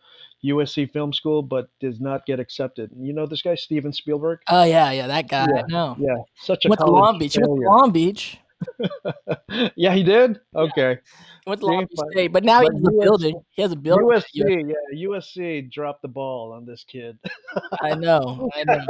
USC 0.43 0.91
film 0.91 1.13
school, 1.13 1.41
but 1.41 1.69
does 1.79 1.99
not 1.99 2.25
get 2.25 2.39
accepted. 2.39 2.91
You 2.97 3.13
know 3.13 3.25
this 3.25 3.41
guy, 3.41 3.55
Steven 3.55 3.93
Spielberg? 3.93 4.39
Oh 4.47 4.63
yeah, 4.63 4.91
yeah, 4.91 5.07
that 5.07 5.27
guy. 5.27 5.47
Yeah, 5.53 5.61
I 5.63 5.71
know. 5.71 5.95
Yeah, 5.99 6.17
such 6.35 6.65
a 6.65 6.69
Went 6.69 6.79
to 6.79 6.85
college 6.85 7.01
Long 7.01 7.19
Beach. 7.19 7.37
Went 7.37 7.61
to. 7.61 7.67
Long 7.67 7.91
Beach. 7.91 8.37
yeah, 9.75 9.93
he 9.93 10.03
did. 10.03 10.39
Okay. 10.55 10.99
Went 11.47 11.59
to 11.61 11.65
Long 11.67 11.85
Beach 11.85 11.99
State, 12.11 12.27
but 12.31 12.43
now 12.43 12.61
he 12.61 12.67
but 12.69 12.75
has 12.75 12.87
a 12.87 12.91
building. 13.01 13.41
He 13.51 13.61
has 13.61 13.71
a 13.71 13.75
building. 13.75 14.05
USC, 14.07 14.23
yeah, 14.69 15.07
USC 15.07 15.71
dropped 15.71 16.01
the 16.01 16.07
ball 16.07 16.51
on 16.53 16.65
this 16.65 16.83
kid. 16.83 17.17
I 17.81 17.95
know. 17.95 18.49
I 18.55 18.63
know. 18.63 18.85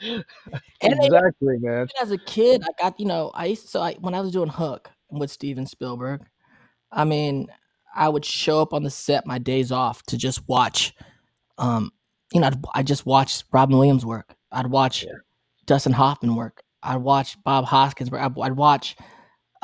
And 0.82 1.00
they- 1.00 1.06
exactly, 1.06 1.56
man. 1.58 1.88
As 2.02 2.10
a 2.10 2.18
kid, 2.18 2.62
I 2.62 2.82
got 2.82 3.00
you 3.00 3.06
know 3.06 3.30
I 3.32 3.46
used 3.46 3.62
to 3.62 3.68
so 3.68 3.80
I 3.80 3.94
when 3.94 4.12
I 4.14 4.20
was 4.20 4.32
doing 4.32 4.48
Hook 4.50 4.90
with 5.10 5.30
Steven 5.30 5.66
Spielberg, 5.66 6.22
I 6.92 7.04
mean 7.04 7.46
I 7.94 8.08
would 8.08 8.24
show 8.24 8.60
up 8.60 8.74
on 8.74 8.82
the 8.82 8.90
set 8.90 9.24
my 9.26 9.38
days 9.38 9.72
off 9.72 10.02
to 10.04 10.18
just 10.18 10.46
watch, 10.48 10.92
um, 11.56 11.90
you 12.32 12.40
know 12.40 12.50
I 12.74 12.82
just 12.82 13.06
watch 13.06 13.44
Robin 13.52 13.78
Williams 13.78 14.04
work. 14.04 14.34
I'd 14.52 14.66
watch 14.66 15.04
Yeah. 15.04 15.12
Dustin 15.64 15.92
Hoffman 15.92 16.34
work. 16.36 16.62
I'd 16.82 16.96
watch 16.96 17.42
Bob 17.44 17.64
Hoskins 17.64 18.10
work. 18.10 18.20
I'd, 18.20 18.38
I'd 18.38 18.56
watch. 18.56 18.96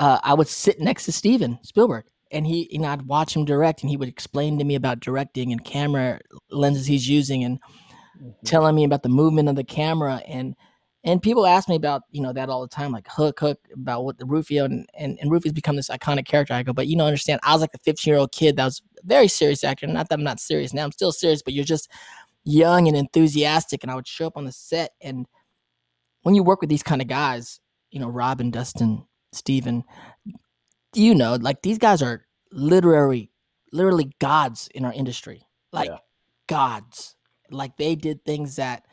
Uh, 0.00 0.18
I 0.24 0.34
would 0.34 0.48
sit 0.48 0.80
next 0.80 1.04
to 1.04 1.12
Steven 1.12 1.60
Spielberg. 1.62 2.06
And 2.32 2.46
he, 2.46 2.68
you 2.72 2.78
know, 2.80 2.88
I'd 2.88 3.02
watch 3.02 3.36
him 3.36 3.44
direct, 3.44 3.82
and 3.82 3.90
he 3.90 3.96
would 3.96 4.08
explain 4.08 4.58
to 4.58 4.64
me 4.64 4.74
about 4.76 5.00
directing 5.00 5.52
and 5.52 5.64
camera 5.64 6.20
lenses 6.50 6.86
he's 6.86 7.08
using, 7.08 7.44
and 7.44 7.60
Mhm. 8.20 8.34
telling 8.44 8.74
me 8.74 8.84
about 8.84 9.02
the 9.02 9.08
movement 9.08 9.48
of 9.48 9.56
the 9.56 9.64
camera 9.64 10.22
and 10.26 10.54
and 11.04 11.22
people 11.22 11.46
ask 11.46 11.68
me 11.68 11.76
about 11.76 12.02
you 12.10 12.20
know 12.20 12.32
that 12.32 12.50
all 12.50 12.60
the 12.60 12.68
time 12.68 12.92
like 12.92 13.08
hook 13.08 13.40
hook 13.40 13.58
about 13.74 14.04
what 14.04 14.18
the 14.18 14.26
rufio 14.26 14.64
and 14.66 14.86
and, 14.94 15.18
and 15.20 15.30
rufio's 15.30 15.54
become 15.54 15.76
this 15.76 15.88
iconic 15.88 16.26
character 16.26 16.52
i 16.52 16.62
go 16.62 16.72
but 16.74 16.86
you 16.86 16.96
know 16.96 17.06
understand 17.06 17.40
i 17.42 17.52
was 17.52 17.62
like 17.62 17.72
the 17.72 17.78
15 17.78 18.10
year 18.10 18.18
old 18.18 18.32
kid 18.32 18.56
that 18.56 18.64
was 18.66 18.82
a 19.02 19.06
very 19.06 19.28
serious 19.28 19.64
actor 19.64 19.86
not 19.86 20.08
that 20.08 20.16
i'm 20.18 20.24
not 20.24 20.40
serious 20.40 20.74
now 20.74 20.84
i'm 20.84 20.92
still 20.92 21.12
serious 21.12 21.42
but 21.42 21.54
you're 21.54 21.64
just 21.64 21.90
young 22.44 22.88
and 22.88 22.96
enthusiastic 22.96 23.82
and 23.82 23.90
i 23.90 23.94
would 23.94 24.08
show 24.08 24.26
up 24.26 24.36
on 24.36 24.44
the 24.44 24.52
set 24.52 24.92
and 25.00 25.26
when 26.22 26.34
you 26.34 26.42
work 26.42 26.60
with 26.60 26.70
these 26.70 26.82
kind 26.82 27.00
of 27.00 27.08
guys 27.08 27.60
you 27.90 28.00
know 28.00 28.08
robin 28.08 28.50
dustin 28.50 29.04
steven 29.32 29.84
you 30.94 31.14
know 31.14 31.34
like 31.40 31.62
these 31.62 31.78
guys 31.78 32.02
are 32.02 32.24
literary 32.52 33.30
literally 33.72 34.10
gods 34.18 34.68
in 34.74 34.84
our 34.84 34.92
industry 34.92 35.42
like 35.72 35.88
Yeah. 35.88 35.98
gods 36.48 37.14
like 37.50 37.76
they 37.76 37.94
did 37.94 38.24
things 38.24 38.56
that 38.56 38.84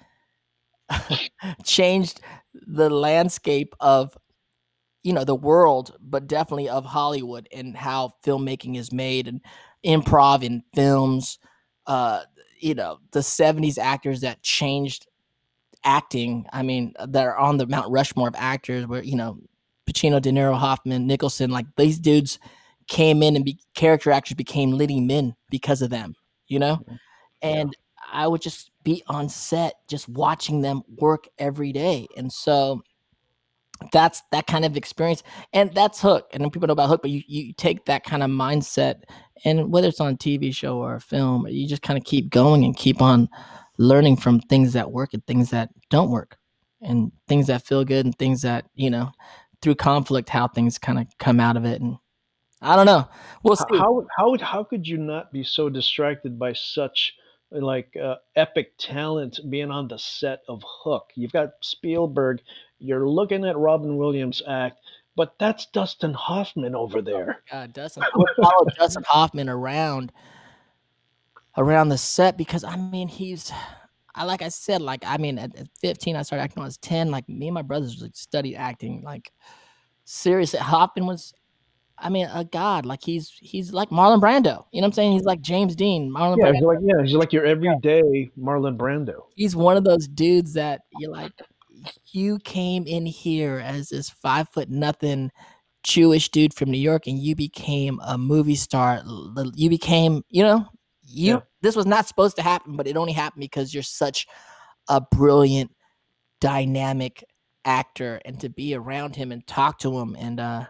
changed 1.64 2.22
the 2.54 2.90
landscape 2.90 3.76
of 3.80 4.18
you 5.04 5.14
know 5.14 5.24
the 5.24 5.36
world 5.36 5.96
but 6.02 6.28
definitely 6.28 6.70
of 6.70 6.86
hollywood 6.86 7.48
and 7.52 7.76
how 7.76 8.14
filmmaking 8.26 8.78
is 8.78 8.92
made 8.92 9.28
and 9.28 9.42
improv 9.86 10.44
in 10.44 10.64
films 10.76 11.40
uh 11.88 12.24
you 12.60 12.74
know 12.76 13.00
the 13.12 13.24
70s 13.24 13.78
actors 13.78 14.22
that 14.22 14.42
changed 14.44 15.08
acting 15.84 16.46
i 16.52 16.62
mean 16.62 16.94
that 17.08 17.26
are 17.26 17.38
on 17.38 17.58
the 17.58 17.68
mount 17.68 17.90
rushmore 17.92 18.28
of 18.28 18.36
actors 18.38 18.86
where 18.88 19.04
you 19.04 19.16
know 19.16 19.40
pacino 19.88 20.22
de 20.22 20.32
niro 20.32 20.56
hoffman 20.56 21.08
nicholson 21.08 21.50
like 21.50 21.66
these 21.78 22.00
dudes 22.00 22.40
came 22.88 23.24
in 23.24 23.36
and 23.36 23.46
be 23.46 23.60
character 23.74 24.12
actors 24.12 24.36
became 24.36 24.72
leading 24.72 25.08
men 25.08 25.36
because 25.50 25.82
of 25.82 25.90
them 25.90 26.14
you 26.48 26.60
know 26.60 26.76
mm-hmm. 26.76 26.96
and 27.42 27.76
I 28.12 28.28
would 28.28 28.42
just 28.42 28.72
be 28.84 29.04
on 29.08 29.30
set 29.30 29.76
just 29.88 30.08
watching 30.10 30.62
them 30.62 30.82
work 30.98 31.28
every 31.38 31.72
day. 31.72 32.08
And 32.16 32.32
so 32.32 32.84
that's 33.92 34.24
that 34.32 34.48
kind 34.48 34.66
of 34.66 34.76
experience. 34.76 35.24
And 35.54 35.74
that's 35.74 36.02
Hook. 36.02 36.30
And 36.32 36.42
then 36.42 36.50
people 36.50 36.68
know 36.68 36.74
about 36.74 36.90
Hook, 36.90 37.02
but 37.02 37.12
you, 37.12 37.22
you 37.28 37.54
take 37.54 37.86
that 37.86 38.04
kind 38.04 38.24
of 38.24 38.30
mindset 38.30 39.04
and 39.46 39.72
whether 39.72 39.88
it's 39.88 40.00
on 40.00 40.14
a 40.14 40.18
TV 40.18 40.54
show 40.54 40.78
or 40.78 40.96
a 40.96 41.02
film, 41.02 41.48
you 41.48 41.68
just 41.68 41.84
kind 41.84 41.98
of 41.98 42.06
keep 42.06 42.30
going 42.30 42.64
and 42.64 42.76
keep 42.76 43.02
on 43.02 43.30
learning 43.78 44.18
from 44.18 44.40
things 44.40 44.74
that 44.74 44.92
work 44.92 45.14
and 45.14 45.26
things 45.28 45.52
that 45.52 45.70
don't 45.90 46.10
work 46.10 46.38
and 46.82 47.12
things 47.28 47.48
that 47.48 47.66
feel 47.66 47.86
good 47.86 48.06
and 48.06 48.18
things 48.18 48.42
that, 48.42 48.66
you 48.74 48.90
know, 48.90 49.12
through 49.62 49.76
conflict, 49.76 50.30
how 50.30 50.48
things 50.48 50.78
kind 50.78 51.00
of 51.00 51.08
come 51.18 51.40
out 51.40 51.58
of 51.58 51.66
it. 51.66 51.82
And 51.82 51.98
I 52.62 52.76
don't 52.76 52.86
know. 52.86 53.08
We'll 53.44 53.56
see. 53.56 53.78
How 53.78 54.06
how 54.16 54.38
how 54.40 54.64
could 54.64 54.88
you 54.88 54.98
not 54.98 55.32
be 55.32 55.44
so 55.44 55.70
distracted 55.70 56.40
by 56.40 56.54
such 56.54 57.16
like 57.52 57.96
uh, 57.96 58.16
epic 58.36 58.74
talent 58.78 59.40
being 59.50 59.72
on 59.72 59.88
the 59.88 60.00
set 60.00 60.42
of 60.48 60.64
Hook? 60.66 61.12
You've 61.16 61.34
got 61.34 61.54
Spielberg. 61.62 62.42
You're 62.80 63.08
looking 63.08 63.46
at 63.46 63.58
Robin 63.58 63.98
Williams 63.98 64.42
act, 64.48 64.80
but 65.16 65.36
that's 65.40 65.66
Dustin 65.68 66.14
Hoffman 66.14 66.76
over 66.76 67.02
there. 67.02 67.42
God, 67.52 67.74
Dustin. 67.74 68.04
Follow 68.42 68.66
Dustin 68.78 69.04
Hoffman 69.08 69.50
around 69.50 70.12
around 71.58 71.90
the 71.90 71.98
set 71.98 72.38
because 72.38 72.64
I 72.64 72.76
mean 72.76 73.08
he's 73.08 73.52
I 74.18 74.24
like 74.24 74.42
I 74.42 74.50
said, 74.50 74.82
like 74.82 75.04
I 75.06 75.18
mean 75.18 75.38
at, 75.38 75.56
at 75.56 75.68
15 75.82 76.16
I 76.16 76.22
started 76.24 76.44
acting 76.44 76.62
when 76.62 76.66
I 76.66 76.68
was 76.68 76.78
10. 76.78 77.12
Like 77.12 77.28
me 77.30 77.48
and 77.48 77.54
my 77.54 77.62
brothers 77.62 78.02
like 78.02 78.16
studied 78.16 78.56
acting. 78.56 79.02
Like 79.04 79.32
seriously, 80.06 80.60
Hoffman 80.60 81.06
was 81.06 81.34
I 81.98 82.10
mean 82.10 82.28
a 82.34 82.44
god. 82.44 82.86
Like 82.86 83.04
he's 83.04 83.32
he's 83.40 83.72
like 83.72 83.90
Marlon 83.90 84.22
Brando. 84.22 84.66
You 84.72 84.82
know 84.82 84.86
what 84.86 84.86
I'm 84.86 84.92
saying? 84.94 85.12
He's 85.14 85.24
like 85.24 85.42
James 85.42 85.76
Dean. 85.76 86.12
Marlon 86.12 86.38
Yeah, 86.38 86.52
Brando. 86.52 86.54
he's 86.56 86.64
like 86.64 86.80
yeah, 86.82 87.04
he's 87.04 87.14
like 87.14 87.34
your 87.34 87.46
everyday 87.46 88.30
Marlon 88.38 88.78
Brando. 88.78 89.22
He's 89.36 89.56
one 89.56 89.78
of 89.78 89.84
those 89.84 90.08
dudes 90.08 90.54
that 90.54 90.82
you're 91.00 91.12
like, 91.12 91.32
you 92.12 92.40
came 92.40 92.86
in 92.88 93.06
here 93.06 93.62
as 93.64 93.90
this 93.90 94.10
five 94.10 94.50
foot 94.50 94.70
nothing 94.70 95.32
Jewish 95.84 96.30
dude 96.30 96.54
from 96.54 96.70
New 96.70 96.80
York, 96.80 97.08
and 97.08 97.18
you 97.18 97.36
became 97.36 98.00
a 98.04 98.18
movie 98.18 98.56
star. 98.56 99.02
You 99.56 99.70
became, 99.70 100.24
you 100.30 100.44
know, 100.44 100.66
you. 101.08 101.34
Yeah. 101.34 101.40
This 101.62 101.76
was 101.76 101.86
not 101.86 102.08
supposed 102.08 102.36
to 102.38 102.42
happen, 102.42 102.76
but 102.76 102.88
it 102.88 102.98
only 102.98 103.14
happened 103.14 103.42
because 103.42 103.74
you're 103.74 103.84
such 103.84 104.28
a 104.90 105.02
brilliant, 105.02 105.72
dynamic 106.40 107.24
actor, 107.66 108.22
and 108.26 108.40
to 108.40 108.50
be 108.50 108.76
around 108.76 109.16
him 109.16 109.32
and 109.32 109.46
talk 109.48 109.80
to 109.80 109.98
him, 109.98 110.16
and 110.20 110.40
uh, 110.40 110.66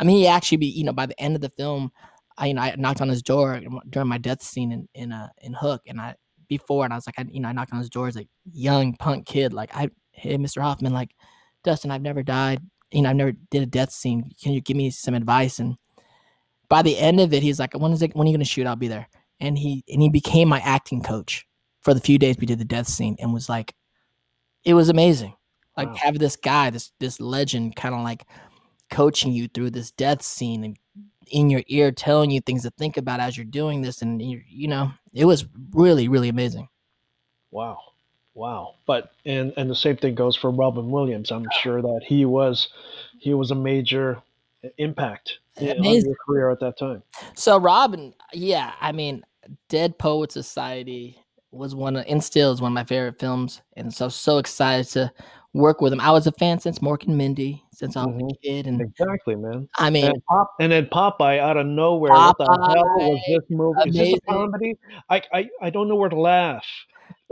I 0.00 0.04
mean, 0.04 0.18
he 0.18 0.26
actually 0.26 0.58
be, 0.58 0.66
you 0.66 0.84
know, 0.84 0.92
by 0.92 1.06
the 1.06 1.20
end 1.20 1.36
of 1.36 1.40
the 1.40 1.50
film, 1.50 1.92
I, 2.36 2.46
you 2.46 2.54
know, 2.54 2.62
I 2.62 2.74
knocked 2.76 3.00
on 3.00 3.08
his 3.08 3.22
door 3.22 3.60
during 3.90 4.08
my 4.08 4.18
death 4.18 4.42
scene 4.42 4.72
in 4.72 4.88
in 4.94 5.12
uh, 5.12 5.28
in 5.42 5.52
Hook, 5.52 5.82
and 5.86 6.00
I 6.00 6.16
before, 6.48 6.84
and 6.84 6.92
I 6.92 6.96
was 6.96 7.06
like, 7.06 7.18
I, 7.18 7.24
you 7.30 7.40
know, 7.40 7.48
I 7.48 7.52
knocked 7.52 7.72
on 7.72 7.78
his 7.78 7.90
door 7.90 8.08
as 8.08 8.16
a 8.16 8.26
young 8.52 8.94
punk 8.96 9.26
kid, 9.26 9.52
like, 9.52 9.74
I, 9.74 9.88
hey, 10.12 10.36
Mr. 10.36 10.62
Hoffman, 10.62 10.92
like, 10.92 11.10
Dustin, 11.62 11.90
I've 11.90 12.02
never 12.02 12.22
died, 12.22 12.60
you 12.90 13.02
know, 13.02 13.10
I've 13.10 13.16
never 13.16 13.32
did 13.50 13.62
a 13.62 13.66
death 13.66 13.90
scene. 13.90 14.30
Can 14.42 14.52
you 14.52 14.60
give 14.60 14.76
me 14.76 14.90
some 14.90 15.14
advice? 15.14 15.58
And 15.58 15.76
by 16.68 16.82
the 16.82 16.98
end 16.98 17.20
of 17.20 17.32
it, 17.32 17.42
he's 17.42 17.58
like, 17.58 17.74
when 17.74 17.92
is 17.92 18.02
it? 18.02 18.14
When 18.14 18.26
are 18.26 18.30
you 18.30 18.36
gonna 18.36 18.44
shoot? 18.44 18.66
I'll 18.66 18.76
be 18.76 18.88
there. 18.88 19.08
And 19.44 19.58
he 19.58 19.84
and 19.88 20.00
he 20.02 20.08
became 20.08 20.48
my 20.48 20.60
acting 20.60 21.02
coach 21.02 21.46
for 21.80 21.94
the 21.94 22.00
few 22.00 22.18
days 22.18 22.36
we 22.38 22.46
did 22.46 22.58
the 22.58 22.64
death 22.64 22.88
scene, 22.88 23.16
and 23.20 23.34
was 23.34 23.48
like, 23.48 23.74
it 24.64 24.74
was 24.74 24.88
amazing. 24.88 25.34
Like 25.76 25.88
Wow. 25.88 25.96
have 25.96 26.18
this 26.18 26.36
guy, 26.36 26.70
this 26.70 26.92
this 27.00 27.20
legend, 27.20 27.76
kind 27.76 27.94
of 27.94 28.02
like 28.02 28.26
coaching 28.90 29.32
you 29.32 29.48
through 29.48 29.70
this 29.70 29.90
death 29.90 30.22
scene 30.22 30.64
and 30.64 30.78
in 31.28 31.48
your 31.50 31.62
ear 31.68 31.90
telling 31.90 32.30
you 32.30 32.40
things 32.40 32.62
to 32.62 32.70
think 32.70 32.96
about 32.96 33.18
as 33.18 33.36
you're 33.36 33.44
doing 33.46 33.80
this 33.80 34.02
and 34.02 34.20
you, 34.20 34.42
you 34.46 34.68
know 34.68 34.92
it 35.14 35.24
was 35.24 35.46
really 35.72 36.06
really 36.06 36.28
amazing 36.28 36.68
Wow. 37.50 37.78
Wow. 38.34 38.74
But 38.84 39.12
and 39.24 39.52
and 39.56 39.70
the 39.70 39.76
same 39.76 39.96
thing 39.96 40.16
goes 40.16 40.36
for 40.36 40.50
Robin 40.50 40.90
Williams. 40.90 41.30
I'm 41.30 41.46
sure 41.62 41.80
that 41.80 42.00
he 42.04 42.24
was 42.24 42.68
he 43.18 43.32
was 43.32 43.52
a 43.52 43.54
major 43.54 44.20
impact 44.78 45.38
in, 45.60 45.78
on 45.78 45.84
your 45.84 46.16
career 46.26 46.50
at 46.50 46.58
that 46.60 46.78
time. 46.78 47.02
so 47.34 47.58
robin 47.58 48.14
yeah 48.32 48.72
i 48.80 48.90
mean 48.92 49.22
dead 49.68 49.98
poet 49.98 50.32
society 50.32 51.18
was 51.50 51.74
one 51.74 51.96
of 51.96 52.04
and 52.08 52.22
still 52.22 52.52
is 52.52 52.60
one 52.60 52.72
of 52.72 52.74
my 52.74 52.84
favorite 52.84 53.18
films 53.18 53.62
and 53.76 53.92
so 53.92 54.08
so 54.08 54.38
excited 54.38 54.86
to 54.86 55.10
work 55.52 55.80
with 55.80 55.92
him 55.92 56.00
i 56.00 56.10
was 56.10 56.26
a 56.26 56.32
fan 56.32 56.58
since 56.58 56.80
mork 56.80 57.06
and 57.06 57.16
mindy 57.16 57.62
since 57.72 57.96
i 57.96 58.04
was 58.04 58.14
a 58.16 58.18
mm-hmm. 58.18 58.28
kid 58.42 58.66
and 58.66 58.80
Exactly, 58.80 59.36
man. 59.36 59.68
i 59.78 59.88
mean 59.88 60.06
And 60.06 60.22
Pop 60.28 60.50
and 60.60 60.72
then 60.72 60.86
Popeye 60.86 61.38
out 61.38 61.56
of 61.56 61.66
nowhere. 61.66 62.10
What 62.12 62.36
the 62.38 62.44
hell 62.44 62.84
was 62.96 63.20
this 63.28 63.44
movie? 63.50 63.88
Is 63.90 63.94
this 63.96 64.14
a 64.14 64.32
comedy? 64.32 64.74
I, 65.10 65.22
I 65.32 65.48
I 65.62 65.70
don't 65.70 65.88
know 65.88 65.94
where 65.96 66.08
to 66.08 66.18
laugh. 66.20 66.66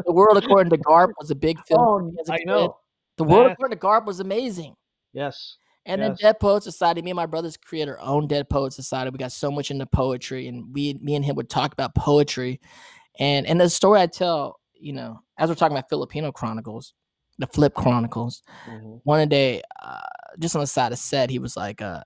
the 0.05 0.13
world 0.13 0.37
according 0.37 0.71
to 0.71 0.79
garp 0.79 1.11
was 1.19 1.31
a 1.31 1.35
big 1.35 1.59
film 1.67 1.81
Oh, 1.81 2.25
kid. 2.31 2.47
know. 2.47 2.77
the 3.19 3.25
world 3.25 3.51
according 3.51 3.77
to 3.77 3.85
garp 3.85 4.05
was 4.07 4.21
amazing 4.21 4.75
Yes. 5.13 5.57
And 5.87 6.01
then 6.01 6.15
Dead 6.21 6.39
Poet 6.41 6.63
Society, 6.63 7.03
me 7.03 7.11
and 7.11 7.17
my 7.17 7.27
brothers 7.27 7.57
created 7.57 7.91
our 7.91 8.01
own 8.01 8.29
Dead 8.29 8.49
Poet 8.49 8.73
Society. 8.73 9.11
We 9.11 9.19
got 9.19 9.33
so 9.33 9.51
much 9.51 9.71
into 9.71 9.87
poetry, 9.87 10.47
and 10.49 10.73
we, 10.73 10.95
me 11.03 11.17
and 11.17 11.25
him 11.25 11.35
would 11.37 11.51
talk 11.51 11.73
about 11.73 11.95
poetry, 11.95 12.61
and 13.19 13.47
and 13.47 13.61
the 13.61 13.69
story 13.69 14.01
I 14.01 14.07
tell, 14.07 14.61
you 14.75 14.93
know, 14.93 15.21
as 15.39 15.49
we're 15.49 15.57
talking 15.57 15.77
about 15.77 15.89
Filipino 15.89 16.31
Chronicles, 16.33 16.95
the 17.39 17.47
Flip 17.49 17.75
Chronicles. 17.75 18.43
Mhm. 18.69 19.01
One 19.05 19.29
day, 19.29 19.63
uh, 19.83 20.01
just 20.39 20.55
on 20.55 20.61
the 20.61 20.67
side 20.67 20.93
of 20.93 20.99
set, 20.99 21.31
he 21.31 21.39
was 21.41 21.57
like, 21.57 21.83
uh, 21.83 22.03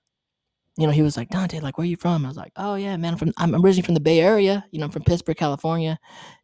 you 0.78 0.86
know, 0.86 0.92
he 0.92 1.02
was 1.02 1.16
like, 1.16 1.30
Dante, 1.30 1.60
like, 1.60 1.78
where 1.78 1.84
are 1.84 1.88
you 1.88 1.96
from? 1.96 2.24
I 2.24 2.28
was 2.28 2.36
like, 2.36 2.52
oh 2.56 2.74
yeah, 2.74 2.96
man, 2.96 3.12
I'm 3.14 3.18
from, 3.18 3.32
I'm 3.38 3.54
originally 3.54 3.82
from 3.82 3.94
the 3.94 4.00
Bay 4.00 4.20
Area. 4.20 4.64
You 4.70 4.78
know, 4.78 4.84
I'm 4.86 4.90
from 4.90 5.02
Pittsburg, 5.04 5.36
California. 5.38 5.98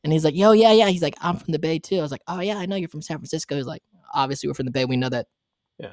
And 0.04 0.12
he's 0.12 0.24
like, 0.24 0.34
yo, 0.34 0.52
yeah, 0.52 0.72
yeah. 0.72 0.88
He's 0.88 1.02
like, 1.02 1.14
I'm 1.20 1.36
from 1.36 1.52
the 1.52 1.58
Bay 1.58 1.78
too. 1.78 1.98
I 1.98 2.02
was 2.02 2.10
like, 2.12 2.22
oh 2.28 2.40
yeah, 2.40 2.56
I 2.56 2.66
know 2.66 2.76
you're 2.76 2.88
from 2.88 3.02
San 3.02 3.18
Francisco. 3.18 3.56
He's 3.56 3.66
like, 3.66 3.82
obviously 4.14 4.48
we're 4.48 4.54
from 4.54 4.66
the 4.66 4.72
Bay. 4.72 4.84
We 4.86 4.96
know 4.96 5.10
that. 5.10 5.26
Yeah. 5.78 5.92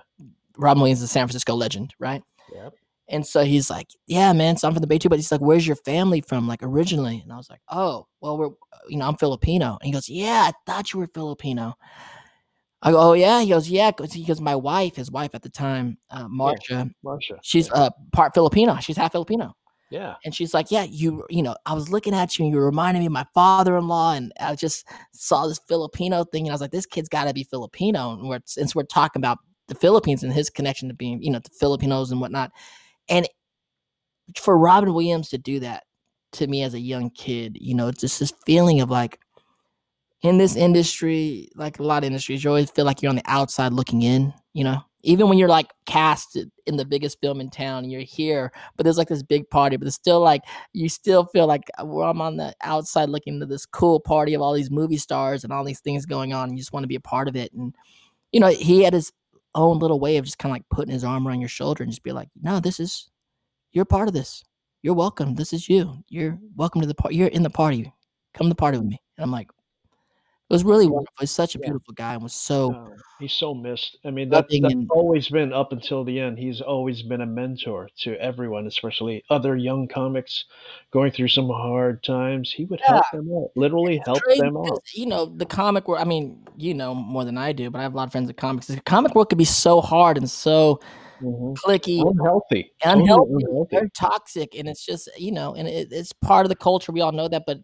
Robin 0.60 0.82
Williams 0.82 1.00
is 1.00 1.06
a 1.06 1.08
San 1.08 1.26
Francisco 1.26 1.56
legend, 1.56 1.96
right? 2.00 2.22
Yep. 2.54 2.74
And 3.08 3.26
so 3.26 3.44
he's 3.44 3.72
like, 3.72 3.88
"Yeah, 4.06 4.34
man, 4.34 4.56
so 4.58 4.68
I'm 4.68 4.74
from 4.76 4.82
the 4.82 4.88
Bay 4.88 5.00
too." 5.00 5.10
But 5.10 5.18
he's 5.18 5.32
like, 5.32 5.42
"Where's 5.42 5.66
your 5.66 5.78
family 5.78 6.22
from, 6.22 6.48
like 6.48 6.60
originally?" 6.62 7.22
And 7.24 7.34
I 7.34 7.38
was 7.38 7.50
like, 7.50 7.62
"Oh, 7.70 8.06
well, 8.22 8.38
we're, 8.38 8.50
you 8.88 8.98
know, 8.98 9.08
I'm 9.08 9.18
Filipino." 9.18 9.78
And 9.82 9.88
he 9.88 9.92
goes, 9.92 10.08
"Yeah, 10.08 10.50
I 10.50 10.52
thought 10.66 10.94
you 10.94 11.00
were 11.00 11.08
Filipino." 11.08 11.76
I 12.82 12.92
go, 12.92 12.98
oh 13.00 13.14
yeah. 13.14 13.42
He 13.42 13.50
goes, 13.50 13.70
yeah. 13.70 13.92
Because 13.92 14.14
he 14.14 14.24
goes, 14.24 14.40
my 14.40 14.56
wife, 14.56 14.96
his 14.96 15.12
wife 15.12 15.32
at 15.34 15.42
the 15.42 15.50
time, 15.50 15.98
uh, 16.12 16.28
Marsha, 16.28 16.90
Marsha. 17.04 17.38
she's 17.42 17.68
yeah. 17.68 17.74
uh, 17.74 17.90
part 18.14 18.34
Filipino. 18.34 18.78
She's 18.80 18.96
half 18.96 19.12
Filipino. 19.12 19.54
yeah. 19.90 20.16
And 20.24 20.34
she's 20.34 20.54
like, 20.54 20.72
yeah, 20.72 20.84
you, 20.84 21.26
you 21.30 21.44
know, 21.44 21.56
I 21.66 21.74
was 21.74 21.90
looking 21.90 22.14
at 22.14 22.38
you 22.38 22.46
and 22.46 22.54
you 22.54 22.62
reminded 22.62 23.02
me 23.02 23.08
of 23.08 23.12
my 23.12 23.26
father-in-law, 23.34 24.14
and 24.14 24.32
I 24.40 24.56
just 24.56 24.88
saw 25.12 25.48
this 25.48 25.60
Filipino 25.68 26.24
thing, 26.24 26.46
and 26.46 26.52
I 26.52 26.54
was 26.54 26.62
like, 26.62 26.72
this 26.72 26.86
kid's 26.86 27.10
got 27.10 27.26
to 27.26 27.34
be 27.34 27.44
Filipino. 27.44 28.14
And 28.14 28.30
we're 28.30 28.40
since 28.46 28.74
we're 28.74 28.84
talking 28.84 29.20
about 29.20 29.40
the 29.70 29.76
Philippines 29.76 30.24
and 30.24 30.34
his 30.34 30.50
connection 30.50 30.90
to 30.90 30.94
being, 30.94 31.22
you 31.24 31.32
know, 31.32 31.40
the 31.40 31.50
Filipinos 31.50 32.12
and 32.12 32.20
whatnot, 32.20 32.52
and 33.08 33.28
for 34.38 34.58
Robin 34.58 34.94
Williams 34.94 35.30
to 35.30 35.38
do 35.38 35.60
that 35.62 35.84
to 36.34 36.48
me 36.48 36.64
as 36.64 36.74
a 36.74 36.80
young 36.80 37.10
kid, 37.10 37.58
you 37.60 37.74
know, 37.74 37.88
it's 37.88 38.02
just 38.02 38.20
this 38.20 38.34
feeling 38.46 38.82
of 38.82 38.90
like 38.90 39.20
in 40.22 40.38
this 40.38 40.56
industry, 40.56 41.50
like 41.56 41.80
a 41.80 41.84
lot 41.84 42.04
of 42.04 42.08
industries, 42.08 42.44
you 42.44 42.50
always 42.50 42.70
feel 42.70 42.86
like 42.86 43.02
you're 43.02 43.10
on 43.10 43.16
the 43.16 43.24
outside 43.26 43.74
looking 43.74 44.02
in, 44.02 44.34
you 44.54 44.64
know. 44.64 44.82
Even 45.02 45.30
when 45.30 45.38
you're 45.38 45.48
like 45.48 45.72
cast 45.86 46.38
in 46.66 46.76
the 46.76 46.84
biggest 46.84 47.22
film 47.22 47.40
in 47.40 47.50
town 47.50 47.84
and 47.84 47.92
you're 47.92 48.02
here, 48.02 48.52
but 48.76 48.84
there's 48.84 48.98
like 48.98 49.08
this 49.08 49.24
big 49.24 49.50
party, 49.50 49.78
but 49.78 49.88
it's 49.88 49.96
still 49.96 50.20
like 50.20 50.42
you 50.74 50.90
still 50.90 51.24
feel 51.24 51.48
like 51.48 51.64
uh, 51.82 51.86
well, 51.86 52.10
I'm 52.10 52.20
on 52.20 52.36
the 52.36 52.54
outside 52.62 53.08
looking 53.08 53.36
into 53.36 53.46
this 53.46 53.66
cool 53.66 54.02
party 54.02 54.34
of 54.34 54.42
all 54.42 54.52
these 54.52 54.70
movie 54.70 54.98
stars 54.98 55.46
and 55.46 55.54
all 55.54 55.64
these 55.64 55.80
things 55.80 56.06
going 56.06 56.34
on. 56.34 56.50
And 56.50 56.58
you 56.58 56.62
just 56.62 56.74
want 56.74 56.84
to 56.84 56.90
be 56.90 56.96
a 56.96 57.00
part 57.00 57.30
of 57.30 57.38
it. 57.38 57.54
And 57.54 57.74
you 58.34 58.42
know, 58.42 58.50
he 58.50 58.84
had 58.84 58.92
his 58.92 59.14
own 59.56 59.80
little 59.80 60.00
way 60.00 60.18
of 60.18 60.26
just 60.26 60.38
kind 60.38 60.52
of 60.52 60.56
like 60.56 60.70
putting 60.70 60.94
his 60.94 61.04
arm 61.04 61.28
around 61.28 61.40
your 61.42 61.50
shoulder 61.50 61.84
and 61.84 61.92
just 61.92 62.04
be 62.04 62.12
like, 62.12 62.30
no, 62.42 62.60
this 62.60 62.80
is 62.80 63.10
you're 63.72 63.86
part 63.86 64.08
of 64.08 64.14
this. 64.14 64.44
You're 64.82 64.96
welcome. 64.96 65.36
This 65.36 65.54
is 65.54 65.68
you. 65.68 66.04
You're 66.08 66.40
welcome 66.56 66.82
to 66.82 66.88
the 66.88 66.96
party. 66.96 67.16
You're 67.16 67.28
in 67.28 67.44
the 67.44 67.50
party. 67.50 67.92
Come 68.34 68.46
to 68.46 68.50
the 68.50 68.56
party 68.56 68.78
with 68.78 68.88
mm. 68.88 68.92
me. 68.92 69.02
And 69.18 69.24
I'm 69.24 69.32
like, 69.32 69.50
it 70.50 70.54
was 70.54 70.64
really 70.64 70.88
wonderful. 70.88 71.14
He's 71.20 71.32
such 71.32 71.56
a 71.56 71.60
Yeah. 71.60 71.66
beautiful 71.68 71.94
guy 71.94 72.14
and 72.14 72.24
was 72.24 72.34
so 72.34 72.72
No, 72.72 72.98
he's 73.18 73.34
so 73.34 73.54
missed. 73.54 73.98
I 74.06 74.12
mean, 74.12 74.30
that, 74.30 74.46
that's 74.50 74.76
and 74.76 74.90
always 74.90 75.30
been 75.30 75.54
up 75.54 75.72
until 75.72 76.04
the 76.04 76.20
end. 76.20 76.38
He's 76.40 76.62
always 76.62 77.02
been 77.04 77.22
a 77.22 77.26
mentor 77.26 77.90
to 78.02 78.16
everyone, 78.22 78.68
especially 78.68 79.24
other 79.30 79.56
young 79.56 79.88
comics 79.88 80.46
going 80.92 81.12
through 81.12 81.30
some 81.30 81.50
hard 81.50 82.04
times. 82.04 82.52
He 82.52 82.66
would 82.66 82.80
yeah. 82.80 82.94
help 82.94 83.04
them 83.12 83.30
out, 83.34 83.52
literally 83.56 83.98
It's 83.98 84.06
help 84.06 84.24
them 84.38 84.58
out. 84.58 84.84
you 84.94 85.06
know 85.06 85.26
the 85.26 85.46
comic 85.46 85.88
world. 85.88 86.02
I 86.02 86.06
mean, 86.06 86.48
you 86.58 86.74
know 86.74 86.94
more 86.94 87.26
than 87.26 87.38
I 87.38 87.52
do, 87.54 87.70
but 87.70 87.80
I 87.80 87.84
have 87.84 87.94
a 87.94 87.98
lot 87.98 88.08
of 88.08 88.12
friends 88.12 88.30
in 88.30 88.36
comics. 88.36 88.68
The 88.68 88.82
comic 88.82 89.16
world 89.16 89.30
could 89.30 89.38
be 89.38 89.46
so 89.46 89.82
hard 89.82 90.18
and 90.18 90.30
so 90.30 90.80
hmm 91.20 91.54
clicky, 91.66 92.02
Unhealthy, 92.08 92.72
unhealthy, 92.84 93.46
unhealthy. 93.46 93.90
toxic, 93.96 94.56
and 94.56 94.68
it's 94.68 94.86
just 94.86 95.10
you 95.18 95.32
know, 95.32 95.56
and 95.56 95.68
it, 95.68 95.90
it's 95.92 96.14
part 96.14 96.46
of 96.46 96.50
the 96.50 96.56
culture. 96.56 96.92
We 96.92 97.02
all 97.02 97.12
know 97.12 97.28
that, 97.28 97.44
but 97.46 97.60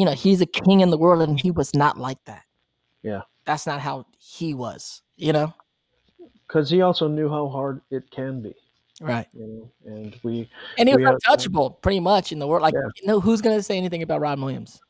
you 0.00 0.06
know, 0.06 0.12
he's 0.12 0.40
a 0.40 0.46
king 0.46 0.80
in 0.80 0.88
the 0.88 0.96
world, 0.96 1.20
and 1.20 1.38
he 1.38 1.50
was 1.50 1.74
not 1.74 1.98
like 1.98 2.24
that. 2.24 2.44
Yeah, 3.02 3.22
That's 3.44 3.66
not 3.66 3.80
how 3.80 4.06
he 4.18 4.54
was. 4.54 5.02
You 5.16 5.34
know, 5.34 5.52
because 6.46 6.70
he 6.70 6.80
also 6.80 7.06
knew 7.06 7.28
how 7.28 7.48
hard 7.48 7.82
it 7.90 8.10
can 8.10 8.40
be. 8.40 8.54
right? 9.00 9.26
You 9.34 9.46
know, 9.46 9.70
and 9.92 10.18
we 10.22 10.48
And 10.78 10.88
he 10.88 10.96
was 10.96 11.04
untouchable, 11.06 11.72
pretty 11.82 12.00
much 12.00 12.32
in 12.32 12.38
the 12.38 12.46
world. 12.46 12.62
Like, 12.62 12.72
yeah. 12.74 12.88
you 13.00 13.06
know, 13.06 13.20
who's 13.20 13.42
gonna 13.42 13.62
say 13.62 13.76
anything 13.76 14.02
about 14.02 14.20
Robin 14.22 14.42
Williams? 14.42 14.80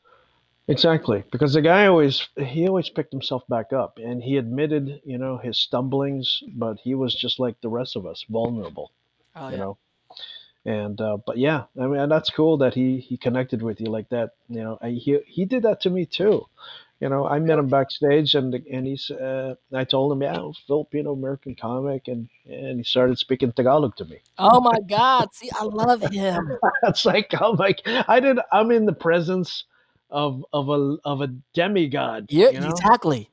Exactly, 0.69 1.23
because 1.31 1.53
the 1.53 1.61
guy 1.61 1.87
always 1.87 2.29
he 2.37 2.67
always 2.67 2.89
picked 2.89 3.11
himself 3.11 3.43
back 3.49 3.73
up, 3.73 3.97
and 3.97 4.23
he 4.23 4.37
admitted, 4.37 5.01
you 5.03 5.17
know, 5.17 5.37
his 5.37 5.59
stumblings, 5.59 6.41
but 6.55 6.77
he 6.81 6.95
was 6.95 7.13
just 7.13 7.39
like 7.39 7.59
the 7.61 7.69
rest 7.69 7.97
of 7.97 8.05
us, 8.05 8.23
vulnerable, 8.29 8.91
Oh 9.35 9.49
you 9.49 9.57
yeah, 9.57 9.59
know. 9.59 9.77
And 10.65 10.99
uh, 11.01 11.17
but 11.25 11.37
yeah, 11.37 11.63
I 11.79 11.87
mean, 11.87 11.99
and 11.99 12.11
that's 12.11 12.29
cool 12.29 12.57
that 12.57 12.73
he 12.75 12.99
he 12.99 13.17
connected 13.17 13.63
with 13.63 13.81
you 13.81 13.87
like 13.87 14.09
that. 14.09 14.31
You 14.47 14.63
know, 14.63 14.77
I, 14.81 14.89
he 14.91 15.19
he 15.25 15.45
did 15.45 15.63
that 15.63 15.81
to 15.81 15.89
me 15.89 16.05
too. 16.05 16.45
You 16.99 17.09
know, 17.09 17.27
I 17.27 17.39
met 17.39 17.57
him 17.59 17.67
backstage, 17.67 18.35
and 18.35 18.53
and 18.53 18.85
he's 18.85 19.09
uh, 19.09 19.55
I 19.73 19.85
told 19.85 20.11
him, 20.11 20.21
yeah, 20.21 20.39
I'm 20.39 20.53
Filipino 20.67 21.13
American 21.13 21.55
comic, 21.55 22.07
and 22.07 22.29
and 22.45 22.77
he 22.79 22.83
started 22.83 23.17
speaking 23.17 23.51
Tagalog 23.53 23.95
to 23.97 24.05
me. 24.05 24.19
Oh 24.37 24.61
my 24.61 24.79
God! 24.87 25.33
See, 25.33 25.49
I 25.51 25.63
love 25.63 26.03
him. 26.03 26.59
It's 26.83 27.05
like 27.05 27.33
I'm 27.39 27.55
like 27.55 27.81
I 27.85 28.19
did. 28.19 28.39
I'm 28.51 28.71
in 28.71 28.85
the 28.85 28.93
presence 28.93 29.65
of 30.09 30.45
of 30.53 30.69
a 30.69 30.97
of 31.05 31.21
a 31.21 31.27
demigod. 31.53 32.29
Yeah, 32.29 32.49
You 32.49 32.59
know. 32.61 32.69
exactly. 32.69 33.29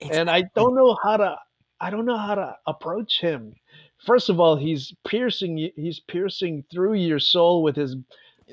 and 0.00 0.30
I 0.30 0.42
don't 0.54 0.74
know 0.74 0.96
how 1.02 1.16
to 1.18 1.36
I 1.80 1.90
don't 1.90 2.06
know 2.06 2.18
how 2.18 2.34
to 2.36 2.56
approach 2.66 3.20
him. 3.20 3.54
First 4.04 4.28
of 4.30 4.40
all, 4.40 4.56
he's 4.56 4.92
piercing 5.06 5.70
he's 5.76 6.00
piercing 6.00 6.64
through 6.72 6.94
your 6.94 7.18
soul 7.18 7.62
with 7.62 7.76
his 7.76 7.96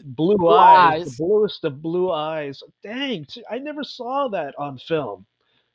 blue 0.04 0.38
Blue 0.38 0.50
eyes, 0.50 1.06
the 1.06 1.24
bluest 1.24 1.64
of 1.64 1.82
blue 1.82 2.12
eyes. 2.12 2.62
Dang, 2.84 3.26
I 3.50 3.58
never 3.60 3.84
saw 3.84 4.28
that 4.30 4.54
on 4.58 4.78
film. 4.78 5.26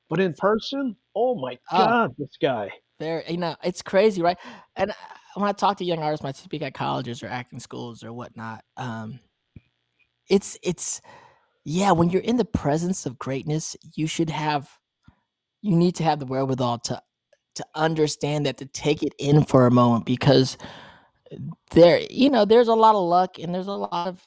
But 0.08 0.20
in 0.20 0.34
person, 0.34 0.96
oh 1.14 1.34
my 1.40 1.58
Oh, 1.72 1.78
god, 1.78 2.14
this 2.18 2.36
guy. 2.40 2.70
there. 2.98 3.24
You 3.26 3.38
know, 3.38 3.56
it's 3.64 3.82
crazy, 3.82 4.20
right? 4.22 4.36
And 4.76 4.90
uh, 4.90 4.94
when 5.34 5.48
I 5.48 5.52
talk 5.52 5.78
to 5.78 5.84
young 5.84 6.00
artists, 6.00 6.22
when 6.22 6.28
I 6.28 6.32
speak 6.32 6.62
at 6.62 6.74
colleges 6.74 7.22
or 7.22 7.28
acting 7.28 7.58
schools 7.60 8.04
or 8.04 8.12
whatnot, 8.12 8.62
um, 8.76 9.20
it's 10.28 10.58
it's 10.62 11.00
yeah. 11.64 11.92
When 11.92 12.10
you're 12.10 12.22
in 12.22 12.36
the 12.36 12.44
presence 12.44 13.06
of 13.06 13.18
greatness, 13.18 13.74
you 13.94 14.06
should 14.06 14.30
have 14.30 14.68
you 15.62 15.74
need 15.76 15.94
to 15.96 16.04
have 16.04 16.18
the 16.18 16.26
wherewithal 16.26 16.78
to 16.80 17.02
to 17.54 17.64
understand 17.74 18.46
that 18.46 18.56
to 18.58 18.66
take 18.66 19.02
it 19.02 19.14
in 19.18 19.44
for 19.44 19.66
a 19.66 19.70
moment 19.70 20.06
because 20.06 20.56
there 21.72 22.00
you 22.10 22.28
know 22.28 22.44
there's 22.44 22.68
a 22.68 22.74
lot 22.74 22.94
of 22.94 23.02
luck 23.02 23.38
and 23.38 23.54
there's 23.54 23.66
a 23.66 23.72
lot 23.72 24.08
of 24.08 24.26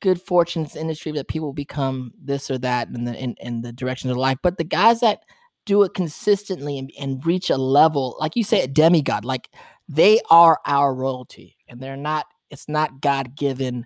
good 0.00 0.20
fortune 0.22 0.60
in 0.60 0.64
this 0.64 0.76
industry 0.76 1.12
that 1.12 1.28
people 1.28 1.52
become 1.52 2.12
this 2.22 2.50
or 2.50 2.58
that 2.58 2.88
in 2.88 3.04
the 3.04 3.14
in, 3.14 3.34
in 3.40 3.62
the 3.62 3.72
direction 3.72 4.10
of 4.10 4.16
life. 4.16 4.38
But 4.42 4.58
the 4.58 4.64
guys 4.64 5.00
that 5.00 5.22
do 5.66 5.82
it 5.82 5.92
consistently 5.92 6.78
and, 6.78 6.90
and 6.98 7.24
reach 7.26 7.50
a 7.50 7.56
level 7.56 8.16
like 8.18 8.36
you 8.36 8.42
say 8.42 8.62
a 8.62 8.66
demigod 8.66 9.22
like 9.22 9.50
they 9.86 10.18
are 10.30 10.58
our 10.64 10.94
royalty 10.94 11.56
and 11.68 11.78
they're 11.78 11.94
not 11.94 12.24
it's 12.48 12.70
not 12.70 13.02
god-given 13.02 13.84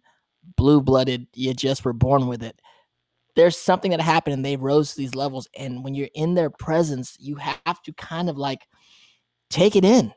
blue-blooded 0.56 1.26
you 1.34 1.52
just 1.52 1.84
were 1.84 1.92
born 1.92 2.28
with 2.28 2.40
it 2.40 2.60
there's 3.34 3.56
something 3.56 3.90
that 3.90 4.00
happened 4.00 4.34
and 4.34 4.44
they 4.44 4.56
rose 4.56 4.90
to 4.90 4.96
these 4.98 5.14
levels 5.14 5.48
and 5.56 5.82
when 5.84 5.94
you're 5.94 6.08
in 6.14 6.34
their 6.34 6.50
presence 6.50 7.16
you 7.18 7.36
have 7.36 7.82
to 7.82 7.92
kind 7.94 8.28
of 8.28 8.36
like 8.36 8.66
take 9.52 9.76
it 9.76 9.84
in 9.84 10.08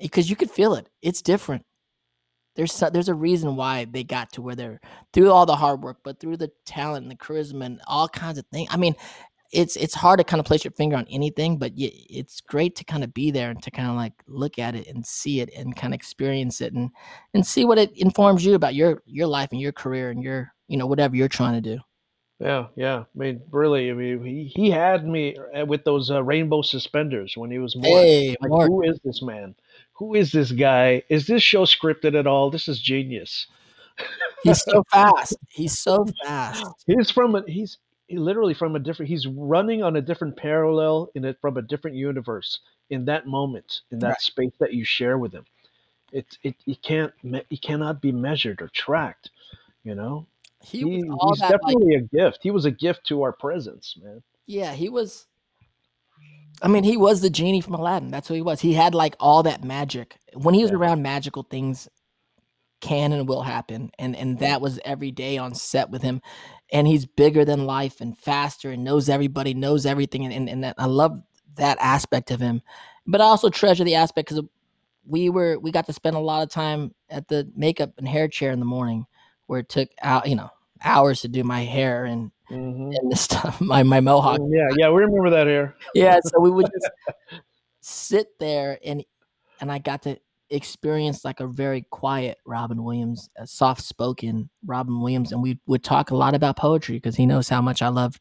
eh, 0.00 0.02
because 0.02 0.28
you 0.28 0.36
could 0.36 0.50
feel 0.50 0.74
it. 0.74 0.90
It's 1.00 1.22
different. 1.22 1.64
There's 2.56 2.78
there's 2.92 3.08
a 3.08 3.14
reason 3.14 3.56
why 3.56 3.86
they 3.86 4.04
got 4.04 4.32
to 4.32 4.42
where 4.42 4.54
they're 4.54 4.80
through 5.12 5.30
all 5.30 5.44
the 5.44 5.56
hard 5.56 5.82
work 5.82 5.98
but 6.04 6.20
through 6.20 6.36
the 6.36 6.52
talent 6.66 7.02
and 7.02 7.10
the 7.10 7.16
charisma 7.16 7.64
and 7.64 7.80
all 7.88 8.06
kinds 8.06 8.38
of 8.38 8.46
things 8.52 8.68
i 8.70 8.76
mean 8.76 8.94
it's 9.50 9.74
it's 9.74 9.92
hard 9.92 10.18
to 10.18 10.24
kind 10.24 10.38
of 10.38 10.46
place 10.46 10.62
your 10.62 10.70
finger 10.70 10.96
on 10.96 11.04
anything 11.10 11.58
but 11.58 11.72
it's 11.74 12.40
great 12.40 12.76
to 12.76 12.84
kind 12.84 13.02
of 13.02 13.12
be 13.12 13.32
there 13.32 13.50
and 13.50 13.60
to 13.60 13.72
kind 13.72 13.90
of 13.90 13.96
like 13.96 14.12
look 14.28 14.60
at 14.60 14.76
it 14.76 14.86
and 14.86 15.04
see 15.04 15.40
it 15.40 15.50
and 15.56 15.74
kind 15.74 15.92
of 15.92 15.96
experience 15.96 16.60
it 16.60 16.72
and 16.74 16.90
and 17.34 17.44
see 17.44 17.64
what 17.64 17.76
it 17.76 17.90
informs 17.96 18.44
you 18.44 18.54
about 18.54 18.76
your 18.76 19.02
your 19.04 19.26
life 19.26 19.48
and 19.50 19.60
your 19.60 19.72
career 19.72 20.10
and 20.10 20.22
your 20.22 20.52
you 20.68 20.76
know 20.76 20.86
whatever 20.86 21.16
you're 21.16 21.26
trying 21.26 21.60
to 21.60 21.74
do 21.74 21.80
Yeah, 22.40 22.66
yeah. 22.74 22.98
I 22.98 23.18
mean, 23.18 23.42
really, 23.50 23.90
I 23.90 23.94
mean, 23.94 24.24
he, 24.24 24.52
he 24.54 24.70
had 24.70 25.06
me 25.06 25.36
uh, 25.36 25.64
with 25.66 25.84
those 25.84 26.10
uh, 26.10 26.22
rainbow 26.22 26.62
suspenders 26.62 27.36
when 27.36 27.50
he 27.50 27.58
was 27.58 27.74
Mork. 27.74 27.84
hey 27.84 28.36
Like, 28.40 28.50
mark 28.50 28.68
who 28.68 28.82
is 28.82 28.98
this 29.04 29.22
man? 29.22 29.54
Who 29.94 30.14
is 30.14 30.32
this 30.32 30.50
guy? 30.50 31.04
Is 31.08 31.26
this 31.26 31.42
show 31.42 31.64
scripted 31.64 32.18
at 32.18 32.26
all? 32.26 32.50
This 32.50 32.66
is 32.68 32.80
genius. 32.80 33.46
he's 34.42 34.62
so 34.62 34.82
fast 34.90 35.36
he's 35.48 35.78
so 35.78 36.04
fast 36.24 36.84
He's 36.86 37.12
from 37.12 37.36
a 37.36 37.44
he's 37.46 37.78
he 38.08 38.18
literally 38.18 38.52
from 38.52 38.74
a 38.74 38.80
different 38.80 39.08
he's 39.08 39.26
running 39.28 39.84
on 39.84 39.94
a 39.94 40.02
different 40.02 40.36
parallel 40.36 41.10
in 41.14 41.24
it 41.24 41.38
from 41.40 41.56
a 41.56 41.62
different 41.62 41.96
universe 41.96 42.58
in 42.90 43.04
that 43.04 43.26
moment 43.28 43.82
in 43.92 44.00
that 44.00 44.08
right 44.08 44.20
space 44.20 44.52
that 44.58 44.74
you 44.74 44.84
share 44.84 45.16
with 45.16 45.32
him. 45.32 45.44
It's 46.12 46.36
It 46.42 46.56
it 46.56 46.56
you 46.64 46.76
can't 46.76 47.12
he 47.48 47.56
cannot 47.56 48.02
be 48.02 48.10
measured 48.10 48.60
or 48.60 48.68
tracked, 48.68 49.30
you 49.84 49.94
know? 49.94 50.26
He 50.64 50.84
was 50.84 51.02
He 51.02 51.10
all 51.10 51.34
he's 51.34 51.40
that 51.40 51.56
like 51.62 51.78
definitely 51.78 51.94
a 51.96 52.00
gift. 52.02 52.40
He 52.42 52.50
was 52.50 52.64
a 52.66 52.70
gift 52.70 53.04
to 53.08 53.22
our 53.22 53.32
presence, 53.32 53.96
man. 54.02 54.22
yeah 54.46 54.72
he 54.74 54.88
was 54.88 55.26
I 56.62 56.68
mean, 56.68 56.84
he 56.84 56.96
was 56.96 57.20
the 57.20 57.30
genie 57.30 57.60
from 57.60 57.74
Aladdin. 57.74 58.10
That's 58.10 58.28
who 58.28 58.34
he 58.34 58.42
was. 58.42 58.60
He 58.60 58.74
had 58.74 58.94
like 58.94 59.16
all 59.20 59.42
that 59.42 59.64
magic. 59.64 60.18
When 60.34 60.54
he 60.54 60.62
was 60.62 60.70
Yeah. 60.70 60.76
around, 60.76 61.02
magical 61.02 61.42
things 61.42 61.88
can 62.80 63.12
and 63.12 63.28
will 63.28 63.42
happen. 63.42 63.90
And 63.98 64.16
and 64.16 64.38
that 64.40 64.60
was 64.60 64.80
every 64.84 65.10
day 65.10 65.38
on 65.38 65.54
set 65.54 65.90
with 65.90 66.02
him. 66.02 66.20
And 66.72 66.86
he's 66.86 67.06
bigger 67.06 67.44
than 67.44 67.66
life 67.66 68.00
and 68.00 68.18
faster 68.18 68.70
and 68.70 68.84
knows 68.84 69.08
everybody, 69.08 69.54
knows 69.54 69.86
everything. 69.86 70.24
And 70.24 70.34
and, 70.34 70.48
and 70.50 70.64
that, 70.64 70.76
I 70.78 70.86
love 70.86 71.22
that 71.56 71.78
aspect 71.80 72.30
of 72.30 72.40
him. 72.40 72.62
But 73.06 73.20
I 73.20 73.24
also 73.24 73.50
treasure 73.50 73.84
the 73.84 73.96
aspect 73.96 74.28
because 74.28 74.44
we 75.06 75.30
were 75.30 75.58
we 75.58 75.72
got 75.72 75.86
to 75.86 75.92
spend 75.92 76.16
a 76.16 76.20
lot 76.20 76.42
of 76.42 76.50
time 76.50 76.94
at 77.10 77.28
the 77.28 77.50
makeup 77.56 77.92
and 77.98 78.08
hair 78.08 78.28
chair 78.28 78.52
in 78.52 78.60
the 78.60 78.66
morning, 78.66 79.06
where 79.46 79.60
it 79.60 79.68
took 79.68 79.88
out 80.02 80.28
you 80.28 80.36
know 80.36 80.50
hours 80.82 81.22
to 81.22 81.28
do 81.28 81.44
my 81.44 81.64
hair 81.64 82.04
and 82.04 82.30
hmm 82.48 82.90
and 82.92 83.10
this 83.10 83.20
stuff, 83.30 83.60
my 83.60 83.82
my 83.82 84.00
mohawk. 84.00 84.40
Yeah, 84.48 84.68
yeah, 84.76 84.90
we 84.90 85.02
remember 85.02 85.30
that 85.30 85.46
hair. 85.46 85.74
Yeah, 85.94 86.18
so 86.24 86.40
we 86.40 86.50
would 86.50 86.66
just 86.66 87.42
sit 87.80 88.28
there 88.38 88.78
and 88.84 89.04
and 89.60 89.70
I 89.70 89.78
got 89.78 90.02
to 90.02 90.18
experience 90.50 91.24
like 91.24 91.40
a 91.40 91.46
very 91.46 91.82
quiet 91.90 92.38
Robin 92.44 92.84
Williams, 92.84 93.28
a 93.36 93.46
soft 93.46 93.82
spoken 93.82 94.50
Robin 94.64 95.00
Williams, 95.00 95.32
and 95.32 95.42
we 95.42 95.58
would 95.66 95.82
talk 95.82 96.10
a 96.10 96.16
lot 96.16 96.34
about 96.34 96.56
poetry 96.56 96.96
because 96.96 97.16
he 97.16 97.26
knows 97.26 97.48
how 97.48 97.62
much 97.62 97.82
I 97.82 97.88
love 97.88 98.18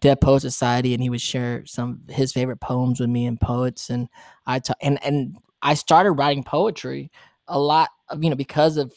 Dead 0.00 0.20
Poet 0.20 0.40
Society, 0.40 0.94
and 0.94 1.02
he 1.02 1.10
would 1.10 1.20
share 1.20 1.64
some 1.66 2.02
of 2.08 2.14
his 2.14 2.32
favorite 2.32 2.60
poems 2.60 3.00
with 3.00 3.10
me 3.10 3.26
and 3.26 3.40
poets, 3.40 3.90
and 3.90 4.08
I 4.46 4.58
ta- 4.58 4.74
and 4.80 5.02
and 5.04 5.36
I 5.62 5.74
started 5.74 6.12
writing 6.12 6.44
poetry 6.44 7.10
a 7.46 7.58
lot, 7.58 7.90
of, 8.08 8.22
you 8.22 8.30
know, 8.30 8.36
because 8.36 8.76
of 8.76 8.92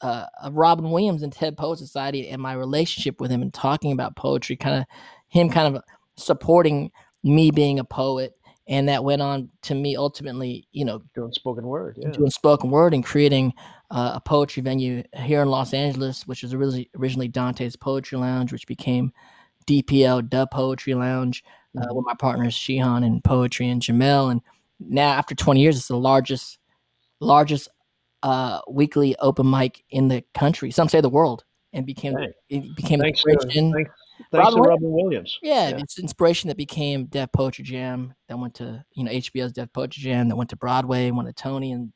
uh, 0.00 0.26
of 0.42 0.54
Robin 0.54 0.90
Williams 0.90 1.22
and 1.22 1.32
Dead 1.32 1.56
Poet 1.56 1.78
Society 1.78 2.28
and 2.28 2.40
my 2.40 2.52
relationship 2.52 3.20
with 3.20 3.30
him 3.30 3.42
and 3.42 3.52
talking 3.52 3.92
about 3.92 4.16
poetry, 4.16 4.56
kind 4.56 4.80
of 4.80 4.84
him 5.28 5.48
kind 5.48 5.74
of 5.74 5.82
supporting 6.16 6.90
me 7.22 7.50
being 7.50 7.78
a 7.78 7.84
poet. 7.84 8.34
And 8.68 8.88
that 8.88 9.04
went 9.04 9.22
on 9.22 9.48
to 9.62 9.76
me 9.76 9.96
ultimately, 9.96 10.66
you 10.72 10.84
know, 10.84 11.00
Doing 11.14 11.32
spoken 11.32 11.64
word. 11.66 11.98
Yeah. 12.00 12.10
doing 12.10 12.30
spoken 12.30 12.70
word 12.70 12.94
and 12.94 13.04
creating 13.04 13.54
uh, 13.92 14.12
a 14.14 14.20
poetry 14.20 14.60
venue 14.60 15.04
here 15.14 15.42
in 15.42 15.48
Los 15.48 15.72
Angeles, 15.72 16.26
which 16.26 16.42
was 16.42 16.52
originally, 16.52 16.90
originally 16.98 17.28
Dante's 17.28 17.76
Poetry 17.76 18.18
Lounge, 18.18 18.52
which 18.52 18.66
became 18.66 19.12
DPL 19.68 20.28
Da 20.28 20.46
Poetry 20.46 20.94
Lounge 20.94 21.44
uh, 21.78 21.94
with 21.94 22.04
my 22.04 22.14
partners 22.14 22.54
Shihan 22.54 23.04
and 23.06 23.22
Poetri 23.22 23.70
and 23.70 23.80
Jamel. 23.80 24.32
And 24.32 24.40
now, 24.80 25.10
after 25.10 25.36
20 25.36 25.60
years, 25.60 25.76
it's 25.76 25.88
the 25.88 25.96
largest 25.96 26.58
largest 27.20 27.68
uh, 28.22 28.60
weekly 28.68 29.16
open 29.18 29.48
mic 29.48 29.84
in 29.90 30.08
the 30.08 30.22
country. 30.34 30.70
Some 30.70 30.88
say 30.88 31.00
the 31.00 31.08
world, 31.08 31.44
and 31.72 31.84
became 31.86 32.14
Dang. 32.14 32.32
it 32.48 32.76
became 32.76 33.00
Thanks, 33.00 33.22
to, 33.22 33.30
inspiration. 33.30 33.72
thanks, 33.72 33.90
thanks 34.32 34.48
to 34.54 34.56
Robin 34.56 34.60
Robin 34.70 34.92
Williams. 34.92 35.38
Yeah, 35.42 35.68
Yeah. 35.70 35.76
it's 35.78 35.98
inspiration 35.98 36.48
that 36.48 36.56
became 36.56 37.06
Def 37.06 37.30
Poetry 37.32 37.64
Jam. 37.64 38.14
That 38.28 38.38
went 38.38 38.54
to 38.54 38.84
you 38.94 39.04
know 39.04 39.10
HBO's 39.10 39.52
Def 39.52 39.72
Poetry 39.72 40.02
Jam. 40.02 40.28
That 40.28 40.36
went 40.36 40.50
to 40.50 40.56
Broadway, 40.56 41.10
went 41.10 41.28
to 41.28 41.32
Tony, 41.34 41.72
and 41.72 41.92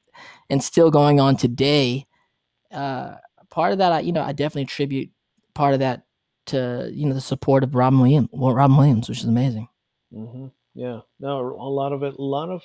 and 0.51 0.63
still 0.63 0.91
going 0.91 1.21
on 1.21 1.37
today. 1.37 2.07
Uh, 2.71 3.15
part 3.49 3.73
of 3.73 3.79
that, 3.79 3.93
I 3.93 4.01
you 4.01 4.13
know, 4.13 4.23
I 4.23 4.33
definitely 4.33 4.63
attribute 4.63 5.11
part 5.55 5.73
of 5.75 5.81
that 5.81 6.03
to 6.47 6.91
you 6.93 7.07
know 7.07 7.15
the 7.15 7.21
support 7.21 7.65
of 7.65 7.75
Robin 7.75 8.01
Williams, 8.01 8.29
well, 8.33 8.55
Robin 8.55 8.77
Williams, 8.77 9.09
which 9.09 9.19
is 9.21 9.25
amazing. 9.25 9.69
hmm 10.13 10.47
Yeah. 10.75 11.01
No, 11.19 11.39
a 11.59 11.69
lot 11.69 11.93
of 11.93 12.03
it, 12.03 12.15
a 12.17 12.23
lot 12.23 12.49
of, 12.51 12.63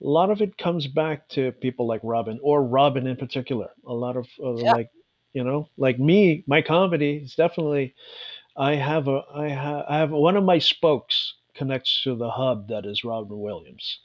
a 0.00 0.06
lot 0.06 0.30
of 0.30 0.40
it 0.40 0.56
comes 0.58 0.86
back 0.86 1.28
to 1.30 1.52
people 1.52 1.86
like 1.86 2.00
Robin 2.04 2.38
or 2.42 2.62
Robin 2.62 3.06
in 3.06 3.16
particular. 3.16 3.68
A 3.86 3.92
lot 3.92 4.16
of 4.16 4.26
uh, 4.42 4.54
Yeah. 4.56 4.72
like, 4.72 4.90
you 5.32 5.44
know, 5.44 5.68
like 5.76 5.98
me, 5.98 6.44
my 6.46 6.62
comedy 6.62 7.16
is 7.24 7.34
definitely. 7.34 7.94
I 8.56 8.74
have 8.74 9.06
a, 9.08 9.22
I 9.32 9.48
have, 9.48 9.84
I 9.88 9.98
have 9.98 10.10
one 10.10 10.36
of 10.36 10.42
my 10.44 10.58
spokes 10.58 11.34
connects 11.54 12.02
to 12.02 12.16
the 12.16 12.30
hub 12.30 12.68
that 12.68 12.86
is 12.86 13.04
Robin 13.04 13.38
Williams. 13.38 14.00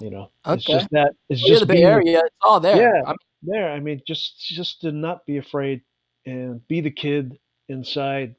You 0.00 0.10
know, 0.10 0.30
it's 0.46 0.64
just 0.64 0.88
that 0.90 1.12
it's 1.28 1.42
Well, 1.42 1.48
just 1.48 1.60
the 1.60 1.66
Bay 1.66 1.74
being- 1.74 1.86
Area, 1.86 2.18
it's 2.24 2.36
all 2.42 2.58
there. 2.58 2.76
Yeah. 2.76 3.02
I'm- 3.06 3.16
there. 3.44 3.70
I 3.72 3.80
mean, 3.80 4.00
just 4.06 4.38
just 4.48 4.80
to 4.82 4.92
not 4.92 5.26
be 5.26 5.36
afraid 5.38 5.82
and 6.26 6.66
be 6.68 6.80
the 6.80 6.90
kid 6.92 7.38
inside, 7.68 8.34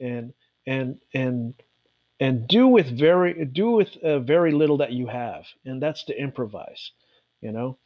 and 0.00 0.32
and 0.66 0.98
and 1.14 1.54
and 2.20 2.48
do 2.48 2.66
with 2.66 2.86
very 2.98 3.44
do 3.44 3.72
with 3.72 3.96
uh, 4.02 4.18
very 4.20 4.52
little 4.52 4.78
that 4.78 4.92
you 4.92 5.06
have, 5.06 5.44
and 5.64 5.82
that's 5.82 6.04
to 6.04 6.18
improvise, 6.18 6.92
you 7.40 7.52
know. 7.52 7.78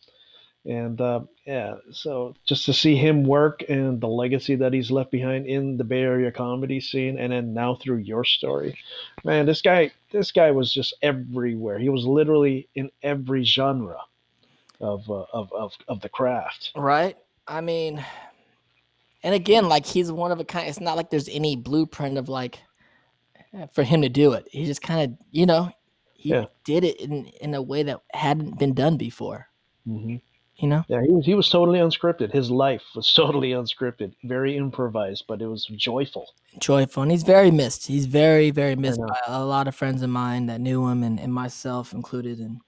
And 0.65 1.01
uh, 1.01 1.21
yeah, 1.47 1.77
so 1.91 2.35
just 2.45 2.67
to 2.67 2.75
see 2.75 2.95
him 2.95 3.25
work 3.25 3.65
and 3.69 3.99
the 3.99 4.09
legacy 4.09 4.57
that 4.57 4.75
he's 4.75 4.91
left 4.91 5.11
behind 5.11 5.47
in 5.47 5.79
the 5.79 5.85
Bay 5.85 6.03
Area 6.03 6.31
comedy 6.31 6.81
scene, 6.81 7.19
and 7.19 7.33
then 7.33 7.55
now 7.55 7.77
through 7.77 7.97
your 7.99 8.25
story, 8.25 8.79
man, 9.25 9.47
this 9.47 9.63
guy 9.63 9.91
this 10.13 10.33
guy 10.33 10.51
was 10.51 10.73
just 10.73 10.95
everywhere. 11.03 11.79
He 11.79 11.89
was 11.89 12.05
literally 12.05 12.69
in 12.75 12.91
every 13.03 13.43
genre 13.43 14.01
of 14.81 15.11
uh, 15.11 15.25
of, 15.33 15.53
of 15.53 15.73
of 15.89 16.01
the 16.03 16.09
craft. 16.09 16.73
Right. 16.77 17.17
I 17.49 17.63
mean, 17.63 18.05
and 19.23 19.35
again, 19.35 19.67
like 19.67 19.87
he's 19.87 20.13
one 20.13 20.31
of 20.31 20.41
a 20.41 20.45
kind. 20.45 20.69
It's 20.69 20.81
not 20.81 20.97
like 20.97 21.11
there's 21.11 21.29
any 21.29 21.57
blueprint 21.57 22.19
of 22.19 22.29
like 22.29 22.61
for 23.73 23.83
him 23.83 24.03
to 24.03 24.09
do 24.09 24.33
it. 24.33 24.49
He 24.51 24.65
just 24.67 24.83
kind 24.83 25.13
of, 25.13 25.19
you 25.31 25.47
know, 25.47 25.71
he 26.15 26.31
Yeah. 26.31 26.47
did 26.65 26.85
it 26.85 27.01
in 27.01 27.27
in 27.41 27.55
a 27.55 27.63
way 27.63 27.83
that 27.83 28.01
hadn't 28.13 28.59
been 28.59 28.75
done 28.75 28.97
before. 28.97 29.49
hmm 29.85 30.17
You 30.57 30.69
know. 30.69 30.85
Yeah, 30.89 31.03
he 31.03 31.11
was 31.13 31.25
he 31.27 31.35
was 31.35 31.49
totally 31.49 31.79
unscripted. 31.79 32.33
His 32.33 32.51
life 32.51 32.83
was 32.95 33.13
totally 33.21 33.51
unscripted, 33.53 34.15
very 34.25 34.57
improvised, 34.57 35.25
but 35.27 35.41
it 35.43 35.47
was 35.47 35.65
joyful. 35.65 36.27
joyful 36.59 37.03
and 37.05 37.13
he's 37.13 37.23
very 37.23 37.51
missed 37.51 37.87
he's 37.87 38.07
very 38.07 38.51
very 38.51 38.75
missed 38.75 39.01
by 39.01 39.21
a 39.29 39.45
lot 39.45 39.69
of 39.69 39.75
friends 39.75 40.03
of 40.03 40.11
mine 40.11 40.47
that 40.47 40.61
knew 40.61 40.89
him 40.89 41.05
and, 41.05 41.21
and 41.21 41.33
myself 41.33 41.93
included 41.93 42.41
and 42.41 42.61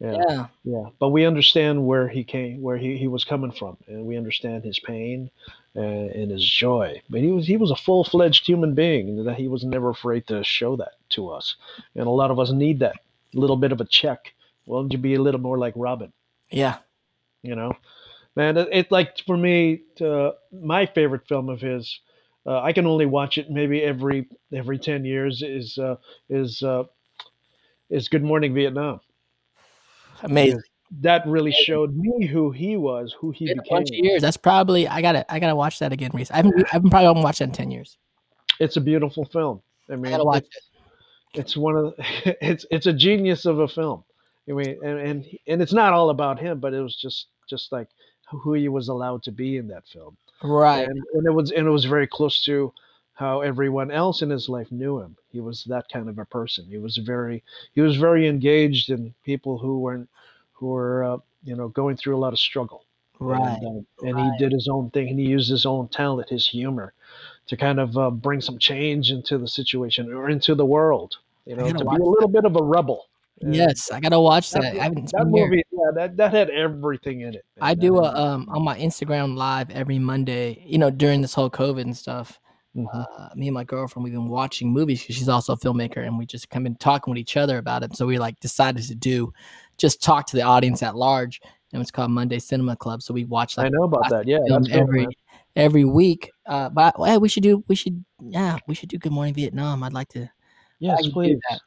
Yeah, 0.00 0.16
yeah 0.28 0.46
yeah. 0.64 0.84
But 0.98 1.10
we 1.10 1.26
understand 1.26 1.86
where 1.86 2.08
he 2.08 2.24
came, 2.24 2.60
where 2.62 2.78
he, 2.78 2.96
he 2.96 3.08
was 3.08 3.24
coming 3.24 3.52
from, 3.52 3.76
and 3.86 4.04
we 4.06 4.16
understand 4.16 4.64
his 4.64 4.78
pain 4.80 5.30
and, 5.74 6.10
and 6.10 6.30
his 6.30 6.44
joy. 6.44 7.00
But 7.08 7.20
he 7.20 7.30
was 7.30 7.46
he 7.46 7.56
was 7.56 7.70
a 7.70 7.76
full 7.76 8.04
fledged 8.04 8.46
human 8.46 8.74
being, 8.74 9.24
that 9.24 9.36
he 9.36 9.48
was 9.48 9.64
never 9.64 9.90
afraid 9.90 10.26
to 10.28 10.44
show 10.44 10.76
that 10.76 10.92
to 11.10 11.30
us. 11.30 11.56
And 11.94 12.06
a 12.06 12.10
lot 12.10 12.30
of 12.30 12.38
us 12.38 12.52
need 12.52 12.80
that 12.80 12.96
little 13.34 13.56
bit 13.56 13.72
of 13.72 13.80
a 13.80 13.86
check. 13.86 14.34
Why 14.64 14.80
don't 14.80 14.92
you 14.92 14.98
be 14.98 15.14
a 15.14 15.22
little 15.22 15.40
more 15.40 15.58
like 15.58 15.74
Robin? 15.76 16.12
yeah 16.52 16.76
you 17.42 17.56
know 17.56 17.72
man 18.36 18.56
it, 18.56 18.68
it 18.70 18.92
like 18.92 19.18
for 19.26 19.36
me 19.36 19.82
to, 19.96 20.32
my 20.52 20.86
favorite 20.86 21.26
film 21.26 21.48
of 21.48 21.60
his 21.60 22.00
uh, 22.46 22.60
i 22.60 22.72
can 22.72 22.86
only 22.86 23.06
watch 23.06 23.38
it 23.38 23.50
maybe 23.50 23.82
every 23.82 24.28
every 24.52 24.78
10 24.78 25.04
years 25.04 25.42
is 25.42 25.78
uh, 25.78 25.96
is 26.28 26.62
uh, 26.62 26.84
is 27.90 28.08
good 28.08 28.22
morning 28.22 28.54
vietnam 28.54 29.00
amazing 30.22 30.60
that 31.00 31.26
really 31.26 31.52
showed 31.52 31.96
me 31.96 32.26
who 32.26 32.50
he 32.50 32.76
was 32.76 33.14
who 33.18 33.30
he 33.30 33.46
Been 33.46 33.58
a 33.58 33.62
became 33.62 33.78
bunch 33.78 33.90
of 33.90 33.96
years. 33.96 34.20
That's 34.22 34.36
probably 34.36 34.86
i 34.88 35.00
gotta 35.00 35.30
i 35.32 35.38
gotta 35.38 35.56
watch 35.56 35.78
that 35.78 35.92
again 35.92 36.10
Reese. 36.12 36.30
i 36.30 36.36
haven't 36.36 36.64
i 36.66 36.68
haven't 36.70 36.90
probably 36.90 37.06
haven't 37.06 37.22
watched 37.22 37.38
that 37.38 37.48
in 37.48 37.52
10 37.52 37.70
years. 37.70 37.96
It's 38.60 38.76
a 38.76 38.80
beautiful 38.80 39.24
film. 39.24 39.62
I 39.88 39.94
i 39.94 39.96
mean 39.96 40.12
gotta 40.12 40.24
watch 40.24 40.44
it- 40.44 40.50
it. 41.34 41.40
it's 41.40 41.56
one 41.56 41.76
of 41.76 41.96
the, 41.96 42.36
it's 42.46 42.66
it's 42.70 42.86
a 42.86 42.92
genius 42.92 43.46
of 43.46 43.58
a 43.60 43.68
film. 43.68 44.04
I 44.48 44.52
mean 44.52 44.78
and, 44.84 44.98
and 44.98 45.24
and 45.46 45.62
it's 45.62 45.72
not 45.72 45.92
all 45.92 46.10
about 46.10 46.38
him 46.38 46.60
but 46.60 46.74
it 46.74 46.80
was 46.82 46.96
just 46.96 47.26
just 47.48 47.72
like 47.72 47.88
who 48.30 48.54
he 48.54 48.68
was 48.68 48.88
allowed 48.88 49.22
to 49.24 49.32
be 49.32 49.56
in 49.56 49.68
that 49.68 49.86
film. 49.86 50.16
Right. 50.42 50.86
And, 50.88 51.02
and 51.14 51.26
it 51.26 51.30
was 51.32 51.50
and 51.52 51.66
it 51.66 51.70
was 51.70 51.84
very 51.84 52.06
close 52.06 52.42
to 52.44 52.72
how 53.14 53.42
everyone 53.42 53.90
else 53.90 54.22
in 54.22 54.30
his 54.30 54.48
life 54.48 54.72
knew 54.72 54.98
him. 54.98 55.16
He 55.30 55.40
was 55.40 55.64
that 55.64 55.86
kind 55.92 56.08
of 56.08 56.18
a 56.18 56.24
person. 56.24 56.64
He 56.66 56.78
was 56.78 56.96
very 56.98 57.42
he 57.74 57.80
was 57.80 57.96
very 57.96 58.26
engaged 58.28 58.90
in 58.90 59.14
people 59.24 59.56
who 59.58 59.80
were 59.80 60.06
who 60.62 60.68
were 60.68 61.02
uh, 61.02 61.18
you 61.42 61.56
know 61.56 61.68
going 61.68 61.96
through 61.96 62.16
a 62.16 62.22
lot 62.24 62.32
of 62.32 62.38
struggle. 62.38 62.84
right 63.18 63.58
And, 63.60 63.84
uh, 64.00 64.06
and 64.06 64.18
he 64.18 64.30
did 64.38 64.52
his 64.52 64.68
own 64.68 64.90
thing, 64.90 65.08
and 65.08 65.18
he 65.18 65.26
used 65.26 65.50
his 65.50 65.66
own 65.66 65.88
talent, 65.88 66.28
his 66.28 66.46
humor, 66.46 66.94
to 67.48 67.56
kind 67.56 67.80
of 67.80 67.98
uh, 67.98 68.10
bring 68.10 68.40
some 68.40 68.58
change 68.58 69.10
into 69.10 69.38
the 69.38 69.48
situation 69.48 70.12
or 70.12 70.30
into 70.30 70.54
the 70.54 70.64
world. 70.64 71.16
You 71.46 71.56
know, 71.56 71.64
gotta 71.72 71.84
be 71.84 71.96
a 71.96 72.04
little 72.04 72.28
bit 72.28 72.44
of 72.44 72.54
a 72.56 72.62
rebel. 72.62 73.08
And 73.40 73.54
yes 73.54 73.90
i 73.90 73.98
gotta 73.98 74.20
watch 74.20 74.50
that, 74.52 74.62
that, 74.62 74.76
i 74.76 74.84
haven't 74.84 75.10
that 75.10 75.26
movie, 75.26 75.64
yeah, 75.72 75.90
that, 75.96 76.16
that 76.16 76.32
had 76.32 76.48
everything 76.50 77.22
in 77.22 77.34
it. 77.34 77.44
man. 77.56 77.70
i 77.70 77.74
do 77.74 77.98
a 77.98 78.14
um 78.14 78.46
on 78.48 78.62
my 78.62 78.78
instagram 78.78 79.34
live 79.36 79.68
every 79.70 79.98
monday 79.98 80.62
you 80.64 80.78
know 80.78 80.90
during 80.90 81.20
this 81.22 81.34
whole 81.34 81.50
covid 81.50 81.80
and 81.80 81.96
stuff 81.96 82.38
Mhm. 82.74 82.88
uh, 82.94 83.28
me 83.34 83.48
and 83.48 83.54
my 83.54 83.64
girlfriend 83.64 84.04
we've 84.04 84.14
been 84.14 84.28
watching 84.28 84.72
movies 84.72 85.02
because 85.02 85.16
she's 85.16 85.28
also 85.28 85.52
a 85.52 85.58
filmmaker 85.58 85.98
and 86.06 86.16
we 86.16 86.24
just 86.24 86.48
come 86.48 86.64
in 86.64 86.74
talking 86.76 87.12
with 87.12 87.18
each 87.18 87.36
other 87.36 87.58
about 87.58 87.82
it 87.82 87.94
so 87.94 88.06
we 88.06 88.18
like 88.18 88.40
decided 88.40 88.82
to 88.84 88.94
do 88.94 89.32
just 89.78 90.02
talk 90.02 90.26
to 90.26 90.36
the 90.36 90.42
audience 90.42 90.82
at 90.82 90.96
large 90.96 91.40
and 91.72 91.80
it's 91.80 91.90
called 91.90 92.10
monday 92.10 92.38
cinema 92.38 92.76
club 92.76 93.02
so 93.02 93.12
we 93.14 93.24
watch 93.24 93.58
I 93.58 93.68
know 93.68 93.84
about 93.84 94.08
that. 94.10 94.26
Yeah, 94.26 94.38
that's 94.48 94.68
cool, 94.68 94.80
every 94.80 95.08
every 95.56 95.84
week 95.84 96.30
uh 96.46 96.68
but 96.68 96.94
hey, 96.98 97.18
we 97.18 97.28
should 97.28 97.42
do 97.42 97.64
we 97.68 97.74
should 97.74 98.04
yeah 98.20 98.58
we 98.66 98.74
should 98.74 98.88
do 98.88 98.98
good 98.98 99.12
morning 99.12 99.34
vietnam 99.34 99.82
i'd 99.82 99.92
like 99.92 100.08
to 100.08 100.30
Yes, 100.82 101.06
please. 101.10 101.38
that. 101.48 101.60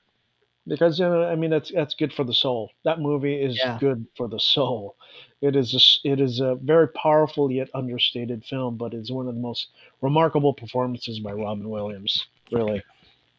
Because 0.68 1.00
you 1.00 1.06
know, 1.06 1.24
I 1.24 1.36
mean, 1.36 1.52
that's 1.52 1.72
that's 1.72 1.94
good 1.94 2.12
for 2.12 2.26
the 2.26 2.34
soul. 2.34 2.70
That 2.84 3.00
movie 3.00 3.36
is 3.36 3.58
Yeah. 3.58 3.78
good 3.80 4.06
for 4.18 4.28
the 4.28 4.40
soul. 4.40 4.98
It 5.40 5.56
is 5.56 5.74
a, 5.74 6.12
it 6.12 6.20
is 6.20 6.42
a 6.42 6.56
very 6.56 6.90
powerful 6.90 7.50
yet 7.50 7.70
understated 7.74 8.44
film, 8.44 8.76
but 8.76 8.94
it's 8.94 9.10
one 9.12 9.30
of 9.30 9.36
the 9.36 9.40
most 9.42 9.68
remarkable 10.02 10.54
performances 10.54 11.20
by 11.20 11.32
Robin 11.32 11.70
Williams. 11.70 12.26
Really, 12.52 12.84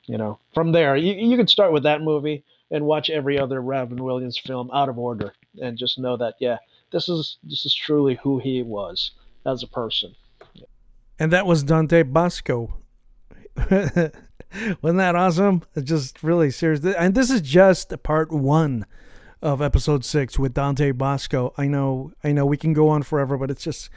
you 0.06 0.16
know, 0.16 0.38
from 0.54 0.72
there 0.72 0.96
you 0.96 1.12
you 1.12 1.36
could 1.36 1.50
start 1.50 1.72
with 1.72 1.82
that 1.82 2.00
movie 2.00 2.42
and 2.70 2.84
watch 2.84 3.10
every 3.10 3.38
other 3.38 3.60
Robin 3.60 4.02
Williams 4.02 4.38
film 4.38 4.70
out 4.72 4.88
of 4.88 4.98
order, 4.98 5.32
and 5.60 5.78
just 5.78 5.98
know 5.98 6.16
that 6.16 6.34
yeah, 6.40 6.58
this 6.90 7.08
is 7.08 7.38
this 7.42 7.64
is 7.66 7.74
truly 7.74 8.18
who 8.22 8.38
he 8.38 8.62
was 8.62 9.12
as 9.44 9.62
a 9.62 9.68
person. 9.68 10.14
And 11.18 11.32
that 11.32 11.46
was 11.46 11.62
Dante 11.62 12.02
Basco. 12.02 12.74
Wasn't 13.70 14.12
that 14.98 15.16
awesome? 15.16 15.62
It's 15.74 15.88
just 15.88 16.22
really 16.22 16.50
serious. 16.50 16.84
And 16.84 17.14
this 17.14 17.30
is 17.30 17.40
just 17.40 17.92
part 18.02 18.30
one 18.30 18.86
of 19.42 19.62
episode 19.62 20.04
six 20.04 20.38
with 20.38 20.54
Dante 20.54 20.92
Basco. 20.92 21.54
I 21.56 21.66
know, 21.66 22.12
I 22.22 22.32
know, 22.32 22.46
we 22.46 22.56
can 22.56 22.72
go 22.72 22.88
on 22.88 23.02
forever, 23.02 23.38
but 23.38 23.50
it's 23.50 23.64
just, 23.64 23.88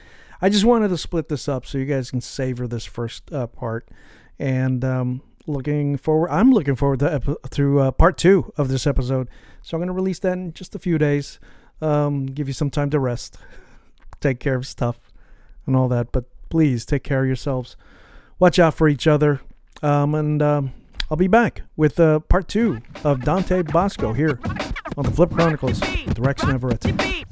I 0.42 0.50
just 0.50 0.66
wanted 0.66 0.90
to 0.90 0.98
split 0.98 1.28
this 1.28 1.48
up 1.48 1.66
so 1.66 1.78
you 1.78 1.86
guys 1.86 2.12
can 2.12 2.22
savor 2.22 2.68
this 2.68 2.86
first 2.86 3.32
uh, 3.34 3.48
part. 3.48 3.90
And 4.38 4.84
um, 4.86 5.22
looking 5.50 5.98
forward, 5.98 6.30
I'm 6.30 6.52
looking 6.52 6.76
forward 6.76 7.00
to 7.00 7.38
through 7.50 7.80
uh, 7.80 7.92
part 7.92 8.18
two 8.18 8.54
of 8.58 8.70
this 8.70 8.86
episode. 8.88 9.30
So 9.62 9.76
I'm 9.76 9.80
going 9.80 9.88
to 9.88 9.94
release 9.94 10.20
that 10.20 10.34
in 10.34 10.54
just 10.54 10.76
a 10.76 10.80
few 10.80 10.98
days. 10.98 11.40
Um, 11.82 12.26
give 12.26 12.48
you 12.48 12.54
some 12.54 12.70
time 12.70 12.90
to 12.92 13.00
rest, 13.00 13.38
take 14.22 14.40
care 14.40 14.56
of 14.56 14.68
stuff, 14.68 15.00
and 15.66 15.76
all 15.76 15.88
that. 15.90 16.12
But 16.12 16.26
please 16.50 16.86
take 16.86 17.04
care 17.04 17.22
of 17.22 17.28
yourselves. 17.28 17.76
Watch 18.38 18.60
out 18.60 18.74
for 18.74 18.88
each 18.88 19.08
other. 19.08 19.42
Um, 19.82 20.14
and 20.16 20.42
um, 20.42 20.74
I'll 21.10 21.18
be 21.18 21.28
back 21.28 21.64
with 21.76 22.00
uh, 22.00 22.20
part 22.20 22.48
two 22.48 22.82
of 23.04 23.24
Dante 23.24 23.64
Basco 23.64 24.14
here 24.14 24.40
on 24.98 25.06
the 25.06 25.12
Flip 25.12 25.32
Chronicles 25.32 25.80
with 26.06 26.20
Rex 26.20 26.44
Navarrete. 26.44 27.26